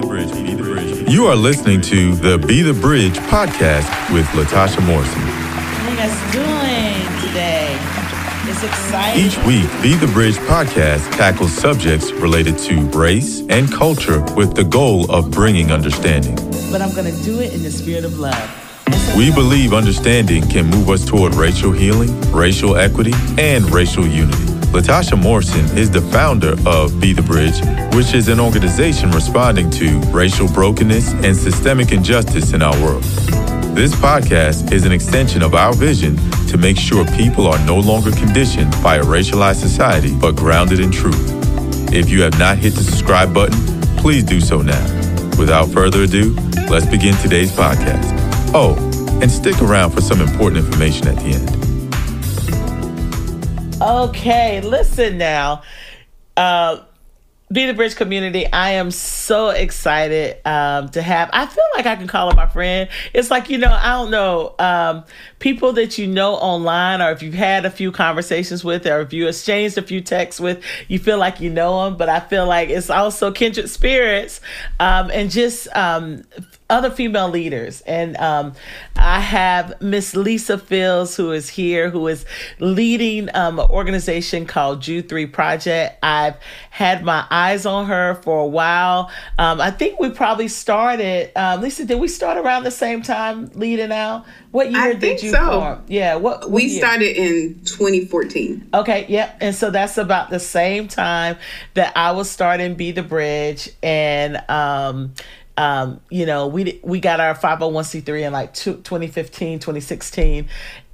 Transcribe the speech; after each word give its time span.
the 0.00 0.06
Bridge. 0.06 0.32
Be 0.32 0.54
the 0.54 0.62
Bridge. 0.62 1.10
You 1.10 1.26
are 1.26 1.36
listening 1.36 1.80
to 1.82 2.14
the 2.14 2.38
Be 2.38 2.62
the 2.62 2.74
Bridge 2.74 3.14
podcast 3.14 4.12
with 4.12 4.26
Latasha 4.26 4.84
Morrison. 4.86 5.20
How 5.20 5.90
you 5.90 5.96
guys 5.96 6.32
doing 6.32 7.28
today? 7.28 7.76
It's 8.50 8.62
exciting. 8.62 9.26
Each 9.26 9.36
week, 9.38 9.82
Be 9.82 9.94
the 9.94 10.10
Bridge 10.12 10.36
podcast 10.36 11.10
tackles 11.16 11.52
subjects 11.52 12.12
related 12.12 12.58
to 12.58 12.80
race 12.90 13.42
and 13.48 13.70
culture 13.72 14.20
with 14.34 14.54
the 14.54 14.64
goal 14.64 15.10
of 15.10 15.30
bringing 15.30 15.72
understanding. 15.72 16.36
But 16.70 16.80
I'm 16.80 16.94
going 16.94 17.12
to 17.12 17.22
do 17.22 17.40
it 17.40 17.52
in 17.52 17.62
the 17.62 17.70
spirit 17.70 18.04
of 18.04 18.18
love. 18.18 18.64
We 19.16 19.32
believe 19.32 19.72
understanding 19.72 20.46
can 20.48 20.66
move 20.66 20.90
us 20.90 21.04
toward 21.04 21.34
racial 21.34 21.72
healing, 21.72 22.20
racial 22.30 22.76
equity, 22.76 23.12
and 23.36 23.64
racial 23.72 24.06
unity. 24.06 24.57
Latasha 24.72 25.20
Morrison 25.20 25.64
is 25.78 25.90
the 25.90 26.02
founder 26.02 26.54
of 26.66 27.00
Be 27.00 27.14
the 27.14 27.22
Bridge, 27.22 27.58
which 27.94 28.14
is 28.14 28.28
an 28.28 28.38
organization 28.38 29.10
responding 29.10 29.70
to 29.70 29.98
racial 30.12 30.46
brokenness 30.46 31.14
and 31.24 31.34
systemic 31.34 31.90
injustice 31.90 32.52
in 32.52 32.60
our 32.60 32.78
world. 32.82 33.02
This 33.74 33.94
podcast 33.94 34.70
is 34.70 34.84
an 34.84 34.92
extension 34.92 35.42
of 35.42 35.54
our 35.54 35.72
vision 35.72 36.16
to 36.48 36.58
make 36.58 36.76
sure 36.76 37.06
people 37.16 37.46
are 37.46 37.58
no 37.64 37.78
longer 37.78 38.10
conditioned 38.10 38.70
by 38.82 38.96
a 38.96 39.02
racialized 39.02 39.60
society, 39.60 40.14
but 40.14 40.36
grounded 40.36 40.80
in 40.80 40.90
truth. 40.90 41.32
If 41.90 42.10
you 42.10 42.20
have 42.20 42.38
not 42.38 42.58
hit 42.58 42.74
the 42.74 42.82
subscribe 42.82 43.32
button, 43.32 43.58
please 43.96 44.22
do 44.22 44.38
so 44.38 44.60
now. 44.60 44.84
Without 45.38 45.68
further 45.70 46.02
ado, 46.02 46.34
let's 46.68 46.86
begin 46.86 47.16
today's 47.16 47.52
podcast. 47.52 48.04
Oh, 48.52 48.76
and 49.22 49.30
stick 49.30 49.62
around 49.62 49.92
for 49.92 50.02
some 50.02 50.20
important 50.20 50.64
information 50.66 51.08
at 51.08 51.16
the 51.16 51.30
end. 51.30 51.57
Okay, 53.80 54.60
listen 54.60 55.18
now. 55.18 55.62
Uh, 56.36 56.80
be 57.50 57.66
the 57.66 57.74
Bridge 57.74 57.94
community. 57.94 58.44
I 58.52 58.72
am 58.72 58.90
so 58.90 59.50
excited 59.50 60.36
um, 60.44 60.88
to 60.90 61.00
have. 61.00 61.30
I 61.32 61.46
feel 61.46 61.64
like 61.76 61.86
I 61.86 61.94
can 61.94 62.08
call 62.08 62.28
him 62.28 62.36
my 62.36 62.48
friend. 62.48 62.90
It's 63.14 63.30
like, 63.30 63.48
you 63.48 63.56
know, 63.56 63.70
I 63.70 63.92
don't 63.92 64.10
know, 64.10 64.54
um, 64.58 65.04
people 65.38 65.72
that 65.74 65.96
you 65.96 66.08
know 66.08 66.34
online, 66.34 67.00
or 67.00 67.12
if 67.12 67.22
you've 67.22 67.34
had 67.34 67.64
a 67.64 67.70
few 67.70 67.92
conversations 67.92 68.64
with, 68.64 68.84
or 68.84 69.00
if 69.00 69.12
you 69.12 69.28
exchanged 69.28 69.78
a 69.78 69.82
few 69.82 70.00
texts 70.00 70.40
with, 70.40 70.62
you 70.88 70.98
feel 70.98 71.18
like 71.18 71.40
you 71.40 71.48
know 71.48 71.84
them. 71.84 71.96
But 71.96 72.08
I 72.08 72.18
feel 72.18 72.46
like 72.46 72.70
it's 72.70 72.90
also 72.90 73.30
kindred 73.30 73.70
spirits 73.70 74.40
um, 74.80 75.10
and 75.12 75.30
just 75.30 75.68
um, 75.76 76.24
other 76.70 76.90
female 76.90 77.28
leaders. 77.28 77.80
And 77.82 78.16
um, 78.18 78.52
I 78.96 79.20
have 79.20 79.80
Miss 79.80 80.14
Lisa 80.14 80.58
Fields, 80.58 81.16
who 81.16 81.32
is 81.32 81.48
here, 81.48 81.90
who 81.90 82.06
is 82.08 82.26
leading 82.58 83.34
um, 83.34 83.58
an 83.58 83.66
organization 83.70 84.46
called 84.46 84.82
Jude 84.82 85.08
3 85.08 85.26
Project. 85.26 85.98
I've 86.02 86.36
had 86.70 87.04
my 87.04 87.26
eyes 87.30 87.64
on 87.64 87.86
her 87.86 88.14
for 88.22 88.40
a 88.40 88.46
while. 88.46 89.10
Um, 89.38 89.60
I 89.60 89.70
think 89.70 89.98
we 89.98 90.10
probably 90.10 90.48
started, 90.48 91.30
um, 91.36 91.62
Lisa, 91.62 91.84
did 91.84 91.98
we 91.98 92.08
start 92.08 92.36
around 92.36 92.64
the 92.64 92.70
same 92.70 93.02
time 93.02 93.50
leading 93.54 93.92
out? 93.92 94.26
What 94.50 94.70
year 94.70 94.80
I 94.80 94.94
did 94.94 95.22
you 95.22 95.30
so. 95.30 95.60
form? 95.60 95.84
Yeah, 95.88 96.16
what, 96.16 96.40
what 96.40 96.50
we 96.50 96.64
year? 96.64 96.80
started 96.80 97.16
in 97.16 97.60
2014. 97.64 98.70
Okay, 98.74 99.06
yep. 99.08 99.36
And 99.40 99.54
so 99.54 99.70
that's 99.70 99.98
about 99.98 100.30
the 100.30 100.40
same 100.40 100.88
time 100.88 101.36
that 101.74 101.96
I 101.96 102.12
was 102.12 102.30
starting 102.30 102.74
Be 102.74 102.92
the 102.92 103.02
Bridge 103.02 103.70
and 103.82 104.42
um 105.58 106.00
you 106.08 106.24
know, 106.24 106.46
we 106.46 106.80
we 106.84 107.00
got 107.00 107.18
our 107.18 107.34
501c3 107.34 108.26
in 108.26 108.32
like 108.32 108.54
two, 108.54 108.74
2015, 108.74 109.58
2016. 109.58 110.48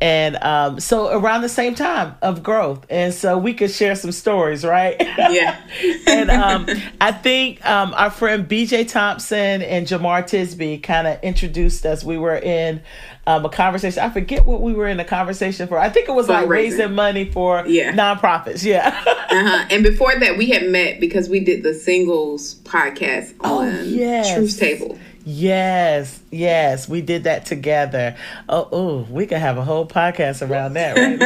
And 0.05 0.37
um, 0.43 0.81
so 0.81 1.09
around 1.09 1.41
the 1.41 1.49
same 1.49 1.75
time 1.75 2.15
of 2.21 2.43
growth. 2.43 2.85
And 2.91 3.15
so 3.15 3.39
we 3.39 3.55
could 3.55 3.71
share 3.71 3.95
some 3.95 4.13
stories, 4.13 4.63
right? 4.63 4.97
Yeah. 5.01 5.59
and 6.07 6.31
um, 6.31 6.67
I 7.01 7.11
think 7.11 7.65
um, 7.65 7.95
our 7.95 8.11
friend 8.11 8.47
BJ 8.47 8.87
Thompson 8.87 9.63
and 9.63 9.87
Jemar 9.87 10.23
Tisby 10.23 10.83
kind 10.83 11.07
of 11.07 11.23
introduced 11.23 11.87
us. 11.87 12.05
We 12.05 12.19
were 12.19 12.37
in 12.37 12.83
um, 13.27 13.47
a 13.47 13.49
conversation. 13.49 14.03
I 14.03 14.11
forget 14.11 14.45
what 14.45 14.61
we 14.61 14.75
were 14.75 14.89
in 14.89 15.01
a 15.01 15.07
conversation 15.07 15.69
for. 15.69 15.79
I 15.79 15.89
think 15.89 16.07
it 16.07 16.13
was 16.13 16.29
like 16.29 16.49
raising 16.51 16.95
money 16.95 17.31
for 17.31 17.67
yeah. 17.67 17.93
nonprofits. 17.93 18.63
Yeah. 18.63 18.89
uh-huh. 19.07 19.69
And 19.71 19.83
before 19.83 20.15
that, 20.19 20.37
we 20.37 20.51
had 20.51 20.69
met 20.69 21.01
because 21.01 21.31
we 21.31 21.41
did 21.41 21.63
the 21.63 21.73
singles 21.73 22.57
podcast 22.57 23.35
oh, 23.41 23.61
on 23.61 23.89
yes. 23.89 24.35
Truth 24.35 24.59
Table. 24.59 24.99
Yes, 25.27 26.21
yes, 26.31 26.87
we 26.87 27.01
did 27.01 27.25
that 27.25 27.47
together. 27.47 28.15
Oh, 28.47 28.69
oh, 28.71 29.07
we 29.11 29.27
could 29.27 29.39
have 29.39 29.57
a 29.57 29.65
whole 29.65 29.87
podcast 29.87 30.47
around 30.47 30.75
that, 30.75 30.97
right? 30.97 31.19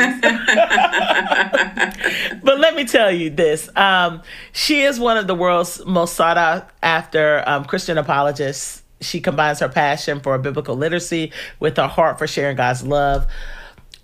but 2.45 2.61
let 2.61 2.77
me 2.77 2.85
tell 2.85 3.11
you 3.11 3.31
this: 3.31 3.69
um, 3.75 4.23
she 4.53 4.83
is 4.83 5.01
one 5.01 5.17
of 5.17 5.27
the 5.27 5.35
world's 5.35 5.85
most 5.85 6.15
sought 6.15 6.39
out 6.39 6.71
after 6.81 7.43
um, 7.49 7.65
Christian 7.65 7.99
apologists. 7.99 8.83
She 9.01 9.21
combines 9.21 9.59
her 9.61 9.69
passion 9.69 10.21
for 10.21 10.39
biblical 10.39 10.77
literacy 10.77 11.33
with 11.59 11.77
her 11.77 11.89
heart 11.89 12.19
for 12.19 12.29
sharing 12.29 12.57
God's 12.57 12.85
love. 12.85 13.27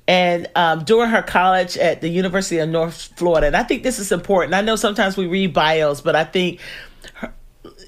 And 0.07 0.49
um, 0.55 0.85
during 0.85 1.11
her 1.11 1.23
college 1.23 1.79
at 1.79 2.01
the 2.01 2.09
University 2.09 2.59
of 2.59 2.69
North 2.69 3.11
Florida, 3.17 3.47
and 3.47 3.57
I 3.57 3.63
think 3.63 3.85
this 3.85 3.99
is 3.99 4.13
important. 4.13 4.55
I 4.55 4.61
know 4.61 4.77
sometimes 4.77 5.17
we 5.17 5.27
read 5.27 5.55
bios, 5.55 6.01
but 6.01 6.15
I 6.15 6.25
think 6.25 6.61
her, 7.15 7.33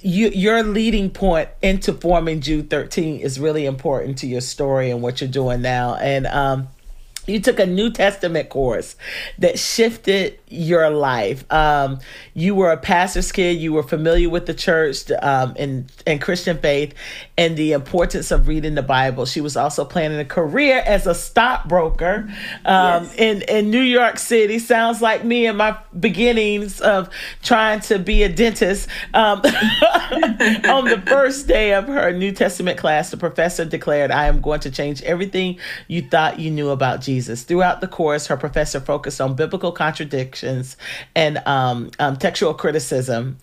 you, 0.02 0.28
your 0.28 0.62
leading 0.62 1.10
point 1.10 1.48
into 1.62 1.92
forming 1.92 2.40
Jude 2.40 2.70
3 2.70 3.22
is 3.22 3.38
really 3.38 3.66
important 3.66 4.18
to 4.18 4.26
your 4.26 4.40
story 4.40 4.90
and 4.90 5.02
what 5.02 5.20
you're 5.20 5.30
doing 5.30 5.62
now. 5.62 5.94
And 5.96 6.26
um, 6.26 6.68
you 7.26 7.40
took 7.40 7.58
a 7.58 7.66
New 7.66 7.90
Testament 7.90 8.48
course 8.48 8.96
that 9.38 9.58
shifted 9.58 10.38
your 10.48 10.90
life. 10.90 11.50
Um, 11.52 11.98
you 12.34 12.54
were 12.54 12.70
a 12.70 12.76
pastor's 12.76 13.32
kid. 13.32 13.58
You 13.58 13.72
were 13.72 13.82
familiar 13.82 14.30
with 14.30 14.46
the 14.46 14.54
church 14.54 15.10
um, 15.22 15.54
and, 15.58 15.90
and 16.06 16.20
Christian 16.20 16.58
faith 16.58 16.94
and 17.36 17.56
the 17.56 17.72
importance 17.72 18.30
of 18.30 18.48
reading 18.48 18.74
the 18.74 18.82
Bible. 18.82 19.26
She 19.26 19.40
was 19.40 19.56
also 19.56 19.84
planning 19.84 20.18
a 20.18 20.24
career 20.24 20.82
as 20.86 21.06
a 21.06 21.14
stockbroker 21.14 22.28
um, 22.64 23.04
yes. 23.04 23.14
in, 23.16 23.42
in 23.42 23.70
New 23.70 23.80
York 23.80 24.18
City. 24.18 24.58
Sounds 24.58 25.02
like 25.02 25.24
me 25.24 25.46
and 25.46 25.58
my 25.58 25.76
beginnings 25.98 26.80
of 26.80 27.10
trying 27.42 27.80
to 27.80 27.98
be 27.98 28.22
a 28.22 28.28
dentist. 28.28 28.88
Um, 29.14 29.40
on 29.40 30.84
the 30.84 31.02
first 31.06 31.46
day 31.48 31.74
of 31.74 31.86
her 31.86 32.12
New 32.12 32.32
Testament 32.32 32.78
class, 32.78 33.10
the 33.10 33.16
professor 33.16 33.64
declared, 33.64 34.10
I 34.10 34.26
am 34.26 34.40
going 34.40 34.60
to 34.60 34.70
change 34.70 35.02
everything 35.02 35.58
you 35.88 36.02
thought 36.02 36.38
you 36.38 36.50
knew 36.50 36.70
about 36.70 37.00
Jesus. 37.00 37.16
Jesus. 37.16 37.44
Throughout 37.44 37.80
the 37.80 37.88
course, 37.88 38.26
her 38.26 38.36
professor 38.36 38.78
focused 38.78 39.20
on 39.20 39.34
biblical 39.34 39.72
contradictions 39.72 40.35
and 40.42 41.38
um, 41.46 41.90
um, 41.98 42.16
textual 42.16 42.54
criticism. 42.54 43.38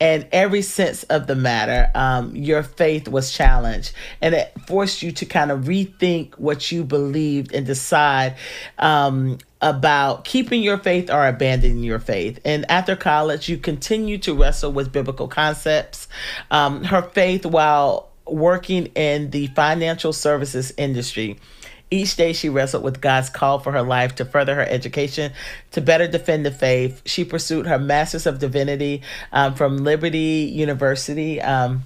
And 0.00 0.26
every 0.32 0.62
sense 0.62 1.04
of 1.04 1.28
the 1.28 1.36
matter, 1.36 1.88
um, 1.94 2.34
your 2.34 2.64
faith 2.64 3.06
was 3.06 3.32
challenged, 3.32 3.92
and 4.20 4.34
it 4.34 4.52
forced 4.66 5.00
you 5.00 5.12
to 5.12 5.24
kind 5.24 5.52
of 5.52 5.60
rethink 5.60 6.34
what 6.38 6.72
you 6.72 6.82
believed 6.82 7.54
and 7.54 7.64
decide 7.64 8.34
um, 8.80 9.38
about 9.60 10.24
keeping 10.24 10.60
your 10.60 10.78
faith 10.78 11.08
or 11.08 11.28
abandoning 11.28 11.84
your 11.84 12.00
faith. 12.00 12.40
And 12.44 12.68
after 12.68 12.96
college, 12.96 13.48
you 13.48 13.58
continue 13.58 14.18
to 14.18 14.34
wrestle 14.34 14.72
with 14.72 14.90
biblical 14.90 15.28
concepts. 15.28 16.08
Um, 16.50 16.82
her 16.82 17.02
faith, 17.02 17.46
while 17.46 18.10
working 18.26 18.86
in 18.86 19.30
the 19.30 19.46
financial 19.48 20.12
services 20.12 20.72
industry, 20.76 21.38
each 21.92 22.16
day 22.16 22.32
she 22.32 22.48
wrestled 22.48 22.82
with 22.82 23.00
God's 23.00 23.28
call 23.28 23.58
for 23.58 23.72
her 23.72 23.82
life 23.82 24.14
to 24.16 24.24
further 24.24 24.54
her 24.54 24.62
education, 24.62 25.32
to 25.72 25.80
better 25.80 26.08
defend 26.08 26.46
the 26.46 26.50
faith. 26.50 27.02
She 27.04 27.24
pursued 27.24 27.66
her 27.66 27.78
Master's 27.78 28.26
of 28.26 28.38
Divinity 28.38 29.02
um, 29.32 29.54
from 29.54 29.78
Liberty 29.78 30.50
University. 30.52 31.40
Um, 31.40 31.84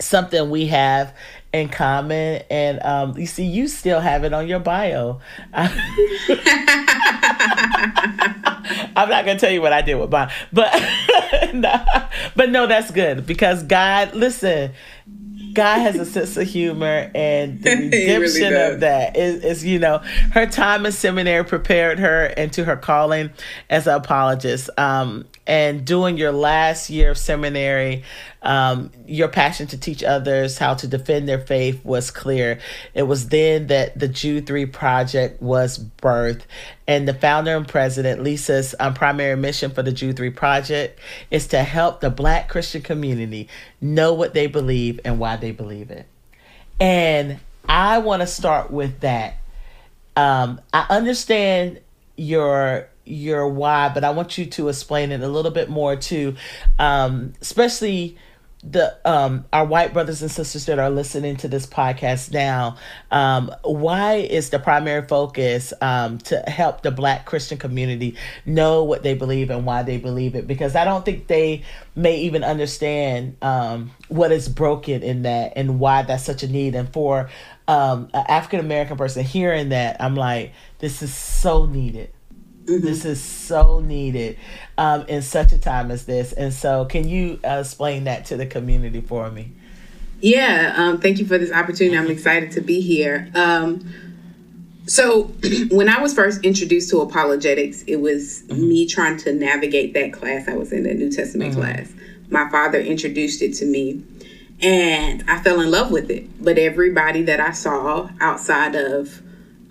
something 0.00 0.50
we 0.50 0.68
have 0.68 1.14
in 1.52 1.68
common 1.68 2.42
and 2.50 2.80
um, 2.82 3.16
you 3.18 3.26
see 3.26 3.44
you 3.44 3.66
still 3.66 4.00
have 4.00 4.22
it 4.22 4.32
on 4.32 4.46
your 4.46 4.60
bio 4.60 5.18
i'm 5.52 5.70
not 9.08 9.24
gonna 9.24 9.38
tell 9.38 9.50
you 9.50 9.60
what 9.62 9.72
i 9.72 9.80
did 9.80 9.94
with 9.96 10.10
mine 10.10 10.30
but 10.52 10.70
but 12.36 12.50
no 12.50 12.66
that's 12.66 12.90
good 12.90 13.26
because 13.26 13.62
god 13.64 14.14
listen 14.14 14.72
God 15.58 15.80
has 15.80 15.96
a 15.96 16.06
sense 16.06 16.36
of 16.36 16.46
humor, 16.46 17.10
and 17.16 17.60
the 17.60 17.70
redemption 17.74 18.52
really 18.52 18.74
of 18.74 18.78
that 18.78 19.16
is, 19.16 19.42
is, 19.42 19.64
you 19.64 19.80
know, 19.80 19.98
her 20.30 20.46
time 20.46 20.86
in 20.86 20.92
seminary 20.92 21.44
prepared 21.44 21.98
her 21.98 22.26
into 22.26 22.64
her 22.64 22.76
calling 22.76 23.30
as 23.68 23.88
an 23.88 23.96
apologist. 23.96 24.70
Um, 24.78 25.24
and 25.48 25.86
during 25.86 26.18
your 26.18 26.30
last 26.30 26.90
year 26.90 27.12
of 27.12 27.18
seminary, 27.18 28.04
um, 28.42 28.92
your 29.06 29.28
passion 29.28 29.66
to 29.68 29.78
teach 29.78 30.04
others 30.04 30.58
how 30.58 30.74
to 30.74 30.86
defend 30.86 31.26
their 31.26 31.40
faith 31.40 31.82
was 31.86 32.10
clear. 32.10 32.60
It 32.92 33.04
was 33.04 33.30
then 33.30 33.68
that 33.68 33.98
the 33.98 34.08
Jude 34.08 34.46
3 34.46 34.66
project 34.66 35.40
was 35.40 35.78
birthed. 35.78 36.42
And 36.86 37.08
the 37.08 37.14
founder 37.14 37.56
and 37.56 37.66
president, 37.66 38.22
Lisa's 38.22 38.74
um, 38.78 38.92
primary 38.92 39.36
mission 39.36 39.70
for 39.70 39.82
the 39.82 39.90
Jude 39.90 40.18
3 40.18 40.28
project 40.30 41.00
is 41.30 41.46
to 41.48 41.62
help 41.62 42.02
the 42.02 42.10
Black 42.10 42.50
Christian 42.50 42.82
community 42.82 43.48
know 43.80 44.12
what 44.12 44.34
they 44.34 44.48
believe 44.48 45.00
and 45.02 45.18
why 45.18 45.36
they 45.36 45.52
believe 45.52 45.90
it. 45.90 46.06
And 46.78 47.40
I 47.66 47.98
want 47.98 48.20
to 48.20 48.26
start 48.26 48.70
with 48.70 49.00
that. 49.00 49.38
Um, 50.14 50.60
I 50.74 50.84
understand 50.90 51.80
your 52.16 52.88
your 53.08 53.48
why, 53.48 53.88
but 53.88 54.04
I 54.04 54.10
want 54.10 54.38
you 54.38 54.46
to 54.46 54.68
explain 54.68 55.12
it 55.12 55.20
a 55.20 55.28
little 55.28 55.50
bit 55.50 55.68
more 55.68 55.96
too, 55.96 56.36
um, 56.78 57.32
especially 57.40 58.18
the 58.64 58.98
um 59.08 59.44
our 59.52 59.64
white 59.64 59.92
brothers 59.92 60.20
and 60.20 60.30
sisters 60.30 60.66
that 60.66 60.80
are 60.80 60.90
listening 60.90 61.36
to 61.36 61.48
this 61.48 61.64
podcast 61.64 62.32
now. 62.32 62.76
Um 63.10 63.52
why 63.62 64.14
is 64.14 64.50
the 64.50 64.58
primary 64.58 65.06
focus 65.06 65.72
um 65.80 66.18
to 66.18 66.38
help 66.40 66.82
the 66.82 66.90
black 66.90 67.24
christian 67.24 67.58
community 67.58 68.16
know 68.44 68.82
what 68.82 69.04
they 69.04 69.14
believe 69.14 69.50
and 69.50 69.64
why 69.64 69.84
they 69.84 69.98
believe 69.98 70.34
it? 70.34 70.48
Because 70.48 70.74
i 70.74 70.84
don't 70.84 71.04
think 71.04 71.28
they 71.28 71.62
may 71.94 72.18
even 72.22 72.42
understand 72.42 73.36
um 73.42 73.92
what 74.08 74.32
is 74.32 74.48
broken 74.48 75.02
in 75.02 75.22
that 75.22 75.52
and 75.54 75.78
why 75.78 76.02
that's 76.02 76.24
such 76.24 76.42
a 76.42 76.48
need. 76.48 76.74
And 76.74 76.92
for 76.92 77.30
um 77.68 78.08
an 78.12 78.24
african 78.26 78.60
american 78.60 78.96
person 78.96 79.22
hearing 79.22 79.68
that 79.68 79.98
i'm 80.00 80.16
like 80.16 80.52
this 80.78 81.02
is 81.02 81.14
so 81.14 81.66
needed 81.66 82.10
Mm-hmm. 82.68 82.84
This 82.84 83.04
is 83.04 83.22
so 83.22 83.80
needed 83.80 84.36
um, 84.76 85.06
in 85.06 85.22
such 85.22 85.52
a 85.52 85.58
time 85.58 85.90
as 85.90 86.04
this. 86.04 86.32
And 86.32 86.52
so, 86.52 86.84
can 86.84 87.08
you 87.08 87.40
uh, 87.44 87.60
explain 87.60 88.04
that 88.04 88.26
to 88.26 88.36
the 88.36 88.46
community 88.46 89.00
for 89.00 89.30
me? 89.30 89.52
Yeah, 90.20 90.74
um, 90.76 91.00
thank 91.00 91.18
you 91.18 91.26
for 91.26 91.38
this 91.38 91.52
opportunity. 91.52 91.96
I'm 91.96 92.10
excited 92.10 92.50
to 92.52 92.60
be 92.60 92.80
here. 92.80 93.30
Um, 93.34 93.90
so, 94.86 95.24
when 95.70 95.88
I 95.88 96.02
was 96.02 96.12
first 96.12 96.44
introduced 96.44 96.90
to 96.90 97.00
apologetics, 97.00 97.82
it 97.82 97.96
was 97.96 98.42
mm-hmm. 98.48 98.68
me 98.68 98.86
trying 98.86 99.16
to 99.18 99.32
navigate 99.32 99.94
that 99.94 100.12
class 100.12 100.46
I 100.46 100.54
was 100.54 100.72
in, 100.72 100.82
that 100.82 100.96
New 100.96 101.10
Testament 101.10 101.52
mm-hmm. 101.52 101.60
class. 101.60 101.92
My 102.28 102.50
father 102.50 102.78
introduced 102.78 103.40
it 103.40 103.54
to 103.54 103.64
me, 103.64 104.04
and 104.60 105.24
I 105.26 105.40
fell 105.40 105.62
in 105.62 105.70
love 105.70 105.90
with 105.90 106.10
it. 106.10 106.42
But 106.42 106.58
everybody 106.58 107.22
that 107.22 107.40
I 107.40 107.52
saw 107.52 108.10
outside 108.20 108.74
of 108.74 109.22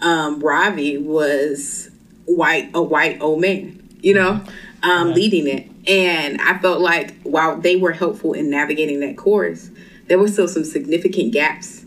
um, 0.02 0.40
Ravi 0.40 0.98
was 0.98 1.92
white 2.28 2.70
a 2.74 2.82
white 2.82 3.20
old 3.22 3.42
man, 3.42 3.90
you 4.02 4.14
know, 4.14 4.42
um, 4.84 5.14
leading 5.14 5.48
it. 5.48 5.70
And 5.88 6.40
I 6.42 6.58
felt 6.60 6.82
like 6.82 7.20
while 7.22 7.58
they 7.58 7.78
were 7.78 7.94
helpful 7.94 8.34
in 8.34 8.50
navigating 8.50 9.00
that 9.00 9.18
course, 9.18 9.72
there 10.08 10.20
were 10.20 10.28
still 10.28 10.48
some 10.48 10.66
significant 10.66 11.34
gaps 11.34 11.86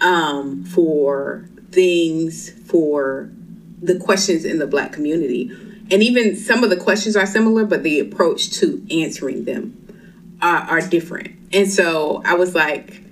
um, 0.00 0.64
for 0.64 1.48
things 1.70 2.50
for 2.66 3.30
the 3.80 3.98
questions 3.98 4.44
in 4.44 4.58
the 4.58 4.66
black 4.66 4.92
community. 4.92 5.50
And 5.90 6.02
even 6.02 6.36
some 6.36 6.64
of 6.64 6.70
the 6.70 6.76
questions 6.76 7.16
are 7.16 7.26
similar, 7.26 7.64
but 7.64 7.82
the 7.82 8.00
approach 8.00 8.50
to 8.52 8.84
answering 8.90 9.44
them 9.44 9.76
are, 10.40 10.62
are 10.62 10.80
different. 10.80 11.36
And 11.52 11.70
so 11.70 12.22
I 12.24 12.34
was 12.34 12.54
like, 12.54 13.02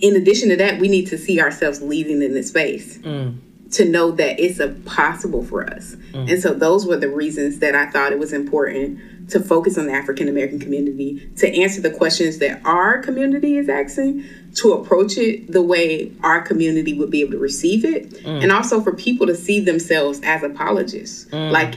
in 0.00 0.16
addition 0.16 0.48
to 0.48 0.56
that, 0.56 0.80
we 0.80 0.88
need 0.88 1.06
to 1.06 1.18
see 1.18 1.40
ourselves 1.40 1.80
leading 1.80 2.22
in 2.22 2.34
this 2.34 2.48
space. 2.48 2.98
Mm 2.98 3.38
to 3.76 3.84
know 3.84 4.10
that 4.10 4.40
it's 4.40 4.58
a 4.58 4.68
possible 4.68 5.44
for 5.44 5.68
us. 5.68 5.94
Mm. 6.12 6.30
And 6.32 6.42
so 6.42 6.54
those 6.54 6.86
were 6.86 6.96
the 6.96 7.10
reasons 7.10 7.58
that 7.58 7.74
I 7.74 7.86
thought 7.86 8.10
it 8.10 8.18
was 8.18 8.32
important 8.32 9.30
to 9.30 9.40
focus 9.40 9.76
on 9.76 9.86
the 9.86 9.92
African 9.92 10.28
American 10.28 10.58
community, 10.58 11.28
to 11.36 11.52
answer 11.60 11.80
the 11.80 11.90
questions 11.90 12.38
that 12.38 12.64
our 12.64 12.98
community 12.98 13.58
is 13.58 13.68
asking, 13.68 14.24
to 14.54 14.72
approach 14.72 15.18
it 15.18 15.52
the 15.52 15.60
way 15.60 16.12
our 16.22 16.40
community 16.40 16.94
would 16.94 17.10
be 17.10 17.20
able 17.20 17.32
to 17.32 17.38
receive 17.38 17.84
it, 17.84 18.10
mm. 18.10 18.42
and 18.42 18.50
also 18.50 18.80
for 18.80 18.94
people 18.94 19.26
to 19.26 19.34
see 19.34 19.60
themselves 19.60 20.20
as 20.22 20.42
apologists. 20.42 21.26
Mm. 21.26 21.50
Like 21.50 21.74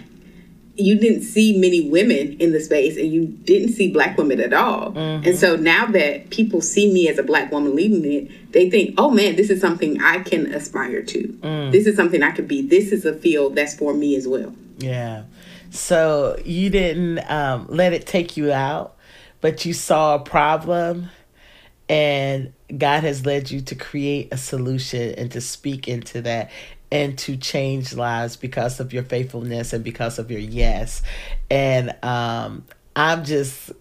you 0.80 0.98
didn't 1.00 1.24
see 1.24 1.58
many 1.58 1.90
women 1.90 2.34
in 2.40 2.52
the 2.52 2.60
space 2.60 2.98
and 2.98 3.12
you 3.12 3.28
didn't 3.28 3.74
see 3.74 3.92
black 3.92 4.18
women 4.18 4.40
at 4.40 4.54
all. 4.54 4.92
Mm-hmm. 4.92 5.28
And 5.28 5.38
so 5.38 5.56
now 5.56 5.86
that 5.88 6.30
people 6.30 6.62
see 6.62 6.92
me 6.92 7.08
as 7.08 7.18
a 7.18 7.24
black 7.24 7.52
woman 7.52 7.76
leading 7.76 8.06
it, 8.12 8.52
they 8.52 8.70
think, 8.70 8.96
oh 8.98 9.10
man, 9.10 9.36
this 9.36 9.50
is 9.50 9.62
something 9.62 10.02
I 10.02 10.20
can 10.20 10.54
aspire 10.54 11.04
to. 11.04 11.28
Mm. 11.28 11.72
This 11.72 11.88
is 11.88 11.96
something 11.96 12.24
I 12.24 12.32
could 12.32 12.48
be. 12.48 12.62
This 12.62 12.92
is 12.92 13.06
a 13.06 13.14
field 13.14 13.56
that's 13.56 13.76
for 13.76 13.94
me 13.94 14.16
as 14.16 14.28
well. 14.28 14.54
Yeah. 14.78 15.24
So 15.70 16.38
you 16.46 16.70
didn't 16.70 17.20
um, 17.30 17.68
let 17.70 17.94
it 17.94 18.08
take 18.08 18.38
you 18.38 18.52
out, 18.52 18.96
but 19.42 19.66
you 19.66 19.74
saw 19.74 20.16
a 20.16 20.20
problem 20.20 21.10
and 21.88 22.54
God 22.76 23.04
has 23.04 23.26
led 23.26 23.50
you 23.50 23.62
to 23.62 23.76
create 23.76 24.30
a 24.32 24.38
solution 24.38 25.16
and 25.16 25.32
to 25.32 25.42
speak 25.42 25.88
into 25.88 26.22
that 26.22 26.52
and 26.92 27.18
to 27.20 27.38
change 27.38 27.94
lives 27.94 28.36
because 28.36 28.80
of 28.80 28.94
your 28.94 29.04
faithfulness 29.04 29.74
and 29.74 29.84
because 29.84 30.20
of 30.20 30.32
your 30.32 30.40
yes. 30.40 31.02
And 31.50 31.96
um, 32.04 32.66
I'm 32.96 33.24
just 33.24 33.72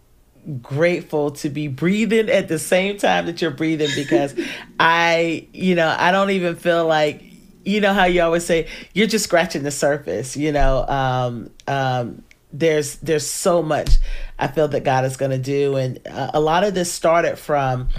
grateful 0.63 1.33
to 1.33 1.49
be 1.49 1.69
breathing 1.69 2.29
at 2.31 2.49
the 2.49 2.59
same 2.59 2.97
time 2.99 3.27
that 3.27 3.41
you're 3.41 3.51
breathing 3.51 3.91
because 3.95 4.35
I, 4.81 5.47
you 5.53 5.75
know, 5.75 5.95
I 5.97 6.13
don't 6.13 6.31
even 6.31 6.57
feel 6.57 6.87
like 6.87 7.23
you 7.65 7.83
know 7.83 7.93
how 7.93 8.05
you 8.05 8.23
always 8.23 8.47
say 8.47 8.67
you're 8.95 9.07
just 9.07 9.25
scratching 9.25 9.63
the 9.63 9.71
surface, 9.71 10.37
you 10.37 10.53
know. 10.53 10.87
Um, 10.89 11.51
um, 11.67 12.23
there's 12.51 12.97
there's 12.97 13.27
so 13.27 13.63
much 13.63 13.99
I 14.39 14.47
feel 14.49 14.69
that 14.69 14.85
God 14.85 15.05
is 15.05 15.19
going 15.19 15.33
to 15.33 15.39
do, 15.39 15.77
and 15.77 16.01
uh, 16.07 16.31
a 16.33 16.41
lot 16.41 16.65
of 16.65 16.73
this 16.73 16.91
started 16.91 17.39
from 17.39 17.91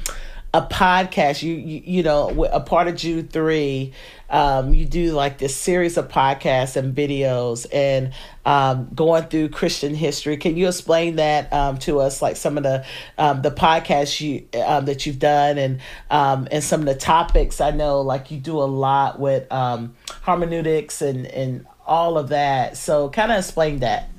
a 0.55 0.63
podcast. 0.63 1.44
You 1.44 1.53
you, 1.53 1.83
you 1.85 2.03
know, 2.03 2.45
a 2.45 2.59
part 2.59 2.88
of 2.88 2.95
Jude 2.95 3.31
three 3.31 3.94
um, 4.29 4.73
you 4.73 4.85
do 4.85 5.13
like 5.13 5.37
this 5.37 5.55
series 5.55 5.97
of 5.97 6.07
podcasts 6.07 6.75
and 6.75 6.95
videos 6.95 7.65
and 7.73 8.13
um, 8.45 8.89
going 8.93 9.23
through 9.23 9.49
Christian 9.49 9.95
history. 9.95 10.37
Can 10.37 10.57
you 10.57 10.67
explain 10.67 11.17
that 11.17 11.51
um, 11.51 11.77
to 11.79 11.99
us, 11.99 12.21
like 12.21 12.35
some 12.35 12.57
of 12.57 12.63
the 12.63 12.85
um, 13.17 13.41
the 13.41 13.51
podcasts 13.51 14.19
you 14.21 14.47
um, 14.63 14.85
that 14.85 15.05
you've 15.05 15.19
done 15.19 15.57
and 15.57 15.79
um, 16.09 16.47
and 16.51 16.63
some 16.63 16.81
of 16.81 16.85
the 16.85 16.95
topics? 16.95 17.61
I 17.61 17.71
know, 17.71 18.01
like 18.01 18.31
you 18.31 18.39
do 18.39 18.59
a 18.59 18.65
lot 18.65 19.19
with 19.19 19.51
um, 19.51 19.95
hermeneutics 20.21 21.01
and 21.01 21.25
and 21.27 21.65
all 21.85 22.17
of 22.17 22.29
that. 22.29 22.77
So, 22.77 23.09
kind 23.09 23.31
of 23.31 23.39
explain 23.39 23.79
that. 23.79 24.09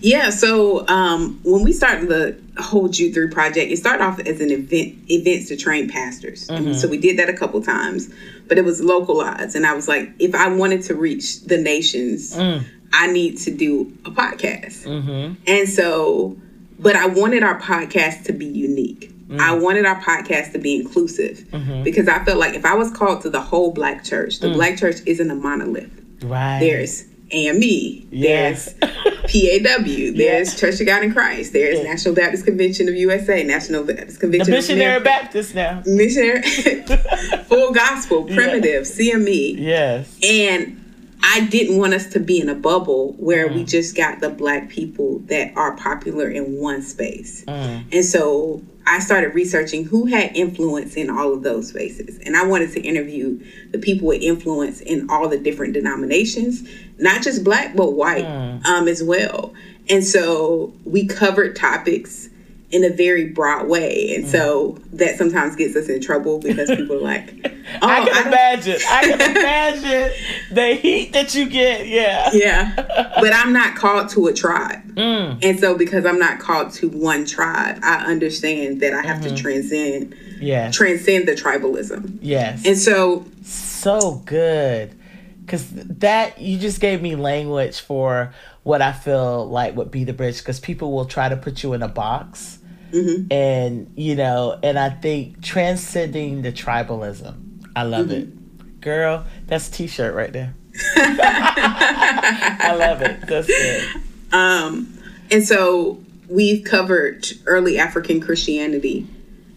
Yeah, 0.00 0.30
so 0.30 0.86
um, 0.88 1.40
when 1.44 1.62
we 1.62 1.72
started 1.72 2.08
the 2.08 2.62
whole 2.62 2.88
Jude 2.88 3.14
3 3.14 3.28
project, 3.28 3.70
it 3.70 3.76
started 3.78 4.02
off 4.02 4.18
as 4.20 4.40
an 4.40 4.50
event 4.50 4.98
events 5.08 5.48
to 5.48 5.56
train 5.56 5.88
pastors. 5.88 6.48
Mm-hmm. 6.48 6.74
So 6.74 6.88
we 6.88 6.98
did 6.98 7.18
that 7.18 7.28
a 7.28 7.32
couple 7.32 7.62
times, 7.62 8.12
but 8.52 8.58
it 8.58 8.66
was 8.66 8.82
localized. 8.82 9.56
And 9.56 9.64
I 9.64 9.72
was 9.72 9.88
like, 9.88 10.10
if 10.18 10.34
I 10.34 10.54
wanted 10.54 10.82
to 10.82 10.94
reach 10.94 11.40
the 11.40 11.56
nations, 11.56 12.36
mm. 12.36 12.62
I 12.92 13.06
need 13.06 13.38
to 13.38 13.50
do 13.50 13.90
a 14.04 14.10
podcast. 14.10 14.84
Mm-hmm. 14.84 15.42
And 15.46 15.66
so, 15.66 16.36
but 16.78 16.94
I 16.94 17.06
wanted 17.06 17.44
our 17.44 17.58
podcast 17.58 18.24
to 18.24 18.34
be 18.34 18.44
unique. 18.44 19.10
Mm. 19.28 19.40
I 19.40 19.54
wanted 19.54 19.86
our 19.86 19.98
podcast 20.02 20.52
to 20.52 20.58
be 20.58 20.76
inclusive 20.76 21.38
mm-hmm. 21.50 21.82
because 21.82 22.08
I 22.08 22.22
felt 22.26 22.38
like 22.38 22.52
if 22.52 22.66
I 22.66 22.74
was 22.74 22.90
called 22.90 23.22
to 23.22 23.30
the 23.30 23.40
whole 23.40 23.72
black 23.72 24.04
church, 24.04 24.40
the 24.40 24.48
mm. 24.48 24.52
black 24.52 24.76
church 24.76 24.96
isn't 25.06 25.30
a 25.30 25.34
monolith. 25.34 25.90
Right. 26.22 26.60
There's 26.60 27.06
AME. 27.30 28.06
Yes. 28.10 28.74
There's 28.74 28.94
PAW. 29.32 29.84
There's 29.84 30.16
yes. 30.16 30.60
Church 30.60 30.80
of 30.80 30.86
God 30.86 31.02
in 31.02 31.12
Christ. 31.12 31.52
There's 31.52 31.78
yes. 31.78 31.84
National 31.84 32.14
Baptist 32.14 32.44
Convention 32.44 32.88
of 32.88 32.94
USA. 32.94 33.42
National 33.42 33.84
Baptist 33.84 34.20
Convention. 34.20 34.50
The 34.50 34.56
Missionary 34.56 35.00
Baptist 35.00 35.54
now. 35.54 35.82
Missionary. 35.86 36.42
Full 37.46 37.72
Gospel. 37.72 38.24
Primitive. 38.24 38.86
Yeah. 38.86 39.14
CME. 39.14 39.58
Yes. 39.58 40.18
And 40.22 40.78
I 41.22 41.46
didn't 41.46 41.78
want 41.78 41.94
us 41.94 42.08
to 42.08 42.20
be 42.20 42.40
in 42.40 42.48
a 42.48 42.54
bubble 42.54 43.12
where 43.14 43.48
mm. 43.48 43.54
we 43.54 43.64
just 43.64 43.96
got 43.96 44.20
the 44.20 44.28
black 44.28 44.68
people 44.68 45.20
that 45.26 45.56
are 45.56 45.76
popular 45.76 46.28
in 46.28 46.60
one 46.60 46.82
space. 46.82 47.44
Mm. 47.46 47.84
And 47.92 48.04
so 48.04 48.62
I 48.86 48.98
started 48.98 49.34
researching 49.34 49.84
who 49.84 50.06
had 50.06 50.36
influence 50.36 50.96
in 50.96 51.10
all 51.10 51.32
of 51.32 51.42
those 51.42 51.68
spaces. 51.68 52.18
And 52.24 52.36
I 52.36 52.44
wanted 52.46 52.72
to 52.72 52.80
interview 52.80 53.40
the 53.70 53.78
people 53.78 54.08
with 54.08 54.22
influence 54.22 54.80
in 54.80 55.08
all 55.10 55.28
the 55.28 55.38
different 55.38 55.72
denominations, 55.74 56.68
not 56.98 57.22
just 57.22 57.44
black, 57.44 57.76
but 57.76 57.92
white 57.92 58.24
mm. 58.24 58.64
um, 58.64 58.88
as 58.88 59.02
well. 59.02 59.54
And 59.88 60.04
so 60.04 60.72
we 60.84 61.06
covered 61.06 61.56
topics 61.56 62.28
in 62.72 62.84
a 62.84 62.90
very 62.90 63.26
broad 63.26 63.68
way. 63.68 64.14
And 64.14 64.24
mm. 64.24 64.28
so 64.28 64.78
that 64.94 65.18
sometimes 65.18 65.54
gets 65.54 65.76
us 65.76 65.88
in 65.88 66.00
trouble 66.00 66.38
because 66.38 66.70
people 66.70 66.96
are 66.96 67.00
like, 67.00 67.34
oh, 67.44 67.86
I 67.86 68.04
can 68.04 68.14
I 68.14 68.28
imagine. 68.28 68.78
I 68.88 69.02
can 69.02 69.20
imagine 69.36 70.10
the 70.50 70.74
heat 70.74 71.12
that 71.12 71.34
you 71.34 71.48
get. 71.48 71.86
Yeah. 71.86 72.30
Yeah. 72.32 73.10
But 73.22 73.32
I'm 73.34 73.52
not 73.52 73.76
called 73.76 74.08
to 74.10 74.26
a 74.26 74.32
tribe. 74.32 74.94
Mm. 74.94 75.44
And 75.44 75.60
so 75.60 75.76
because 75.76 76.06
I'm 76.06 76.18
not 76.18 76.40
called 76.40 76.72
to 76.74 76.88
one 76.88 77.24
tribe, 77.24 77.78
I 77.82 78.04
understand 78.06 78.80
that 78.80 78.94
I 78.94 79.02
have 79.02 79.20
mm-hmm. 79.20 79.36
to 79.36 79.42
transcend 79.42 80.16
yes. 80.40 80.74
transcend 80.74 81.28
the 81.28 81.32
tribalism. 81.32 82.18
Yes. 82.20 82.66
And 82.66 82.76
so 82.76 83.24
so 83.44 84.22
good. 84.24 84.98
Cause 85.46 85.68
that 85.70 86.40
you 86.40 86.58
just 86.58 86.80
gave 86.80 87.02
me 87.02 87.14
language 87.14 87.80
for 87.80 88.32
what 88.62 88.80
I 88.80 88.92
feel 88.92 89.46
like 89.48 89.76
would 89.76 89.90
be 89.90 90.04
the 90.04 90.12
bridge 90.12 90.38
because 90.38 90.58
people 90.58 90.92
will 90.92 91.04
try 91.04 91.28
to 91.28 91.36
put 91.36 91.62
you 91.62 91.74
in 91.74 91.82
a 91.82 91.88
box 91.88 92.58
Mm-hmm. 92.92 93.32
And, 93.32 93.92
you 93.96 94.14
know, 94.14 94.58
and 94.62 94.78
I 94.78 94.90
think 94.90 95.42
transcending 95.42 96.42
the 96.42 96.52
tribalism. 96.52 97.64
I 97.74 97.84
love 97.84 98.06
mm-hmm. 98.06 98.12
it. 98.14 98.80
Girl, 98.80 99.24
that's 99.46 99.68
t 99.68 99.86
shirt 99.86 100.14
right 100.14 100.32
there. 100.32 100.54
I 100.96 102.74
love 102.78 103.02
it. 103.02 103.26
That's 103.26 103.46
good. 103.46 104.02
Um, 104.32 104.98
and 105.30 105.46
so 105.46 106.02
we've 106.28 106.64
covered 106.64 107.26
early 107.46 107.78
African 107.78 108.20
Christianity, 108.20 109.06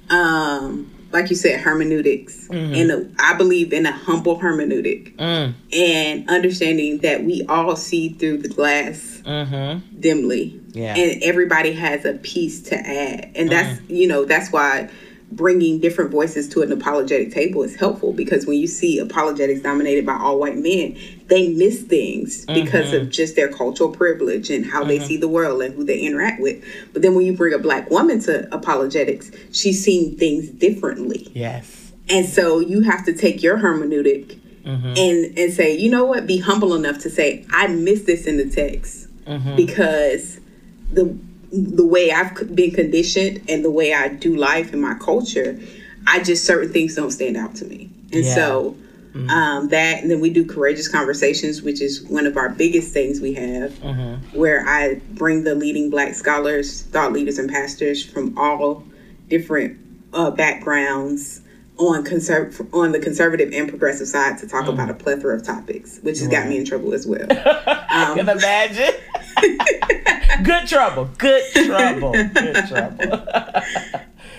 um, 0.09 0.91
like 1.15 1.29
you 1.29 1.35
said, 1.35 1.61
hermeneutics, 1.61 2.49
mm-hmm. 2.49 2.73
and 2.75 2.91
uh, 2.91 3.23
I 3.23 3.35
believe 3.35 3.71
in 3.71 3.85
a 3.85 3.91
humble 3.91 4.37
hermeneutic, 4.37 5.15
mm. 5.15 5.53
and 5.73 6.29
understanding 6.29 6.99
that 6.99 7.23
we 7.23 7.45
all 7.47 7.77
see 7.77 8.09
through 8.09 8.39
the 8.39 8.49
glass 8.49 9.21
mm-hmm. 9.25 9.99
dimly, 9.99 10.59
Yeah. 10.73 10.93
and 10.93 11.23
everybody 11.23 11.71
has 11.71 12.03
a 12.03 12.13
piece 12.15 12.61
to 12.63 12.75
add, 12.75 13.31
and 13.33 13.49
that's 13.49 13.79
mm. 13.79 13.97
you 13.97 14.07
know 14.07 14.25
that's 14.25 14.51
why 14.51 14.89
bringing 15.31 15.79
different 15.79 16.11
voices 16.11 16.47
to 16.49 16.61
an 16.61 16.71
apologetic 16.71 17.31
table 17.31 17.63
is 17.63 17.75
helpful 17.75 18.13
because 18.13 18.45
when 18.45 18.57
you 18.57 18.67
see 18.67 18.99
apologetics 18.99 19.61
dominated 19.61 20.05
by 20.05 20.15
all 20.15 20.39
white 20.39 20.57
men, 20.57 20.97
they 21.27 21.49
miss 21.49 21.81
things 21.81 22.45
because 22.45 22.93
of 22.93 23.03
mm-hmm. 23.03 23.11
just 23.11 23.35
their 23.35 23.51
cultural 23.51 23.91
privilege 23.91 24.49
and 24.49 24.65
how 24.65 24.83
they 24.83 24.97
mm-hmm. 24.97 25.07
see 25.07 25.17
the 25.17 25.27
world 25.27 25.61
and 25.61 25.73
who 25.75 25.83
they 25.83 25.99
interact 25.99 26.41
with. 26.41 26.63
But 26.93 27.01
then 27.01 27.15
when 27.15 27.25
you 27.25 27.35
bring 27.35 27.53
a 27.53 27.57
black 27.57 27.89
woman 27.89 28.19
to 28.21 28.53
apologetics, 28.53 29.31
she's 29.51 29.83
seeing 29.83 30.15
things 30.15 30.49
differently. 30.49 31.31
Yes. 31.33 31.91
And 32.07 32.25
so 32.25 32.59
you 32.59 32.81
have 32.81 33.03
to 33.05 33.13
take 33.13 33.41
your 33.41 33.57
hermeneutic 33.57 34.39
mm-hmm. 34.63 34.93
and 34.95 35.37
and 35.37 35.53
say, 35.53 35.75
you 35.75 35.89
know 35.89 36.05
what, 36.05 36.27
be 36.27 36.37
humble 36.37 36.75
enough 36.75 36.99
to 36.99 37.09
say, 37.09 37.45
I 37.49 37.67
missed 37.67 38.05
this 38.05 38.25
in 38.25 38.37
the 38.37 38.49
text 38.49 39.07
because 39.55 40.39
the 40.91 41.17
the 41.51 41.85
way 41.85 42.11
I've 42.11 42.55
been 42.55 42.71
conditioned 42.71 43.41
and 43.49 43.63
the 43.63 43.71
way 43.71 43.93
I 43.93 44.07
do 44.09 44.35
life 44.35 44.73
in 44.73 44.81
my 44.81 44.95
culture, 44.95 45.59
I 46.07 46.21
just 46.23 46.45
certain 46.45 46.71
things 46.71 46.95
don't 46.95 47.11
stand 47.11 47.37
out 47.37 47.55
to 47.57 47.65
me. 47.65 47.89
And 48.11 48.23
Yeah. 48.23 48.35
so 48.35 48.75
um, 49.29 49.69
that 49.69 50.01
and 50.01 50.11
then 50.11 50.19
we 50.19 50.29
do 50.29 50.45
courageous 50.45 50.87
conversations, 50.87 51.61
which 51.61 51.81
is 51.81 52.03
one 52.03 52.27
of 52.27 52.35
our 52.37 52.49
biggest 52.49 52.93
things 52.93 53.21
we 53.21 53.33
have, 53.33 53.73
where 54.33 54.67
I 54.67 55.01
bring 55.13 55.43
the 55.45 55.55
leading 55.55 55.89
black 55.89 56.13
scholars, 56.15 56.81
thought 56.83 57.13
leaders, 57.13 57.39
and 57.39 57.49
pastors 57.49 58.03
from 58.03 58.37
all 58.37 58.83
different 59.29 59.77
uh, 60.13 60.31
backgrounds 60.31 61.41
on 61.77 62.03
conserv- 62.05 62.67
on 62.73 62.91
the 62.91 62.99
conservative 62.99 63.51
and 63.53 63.67
progressive 63.69 64.07
side 64.07 64.37
to 64.39 64.47
talk 64.47 64.67
about 64.67 64.89
a 64.89 64.93
plethora 64.93 65.35
of 65.35 65.43
topics, 65.43 65.99
which 66.03 66.19
has 66.19 66.27
got 66.27 66.47
me 66.47 66.57
in 66.57 66.65
trouble 66.65 66.93
as 66.93 67.07
well. 67.07 67.25
I 67.29 68.13
can 68.15 68.29
imagine. 68.29 68.93
good 70.43 70.67
trouble. 70.67 71.09
Good 71.17 71.43
trouble. 71.53 72.11
Good 72.33 72.67
trouble. 72.67 72.97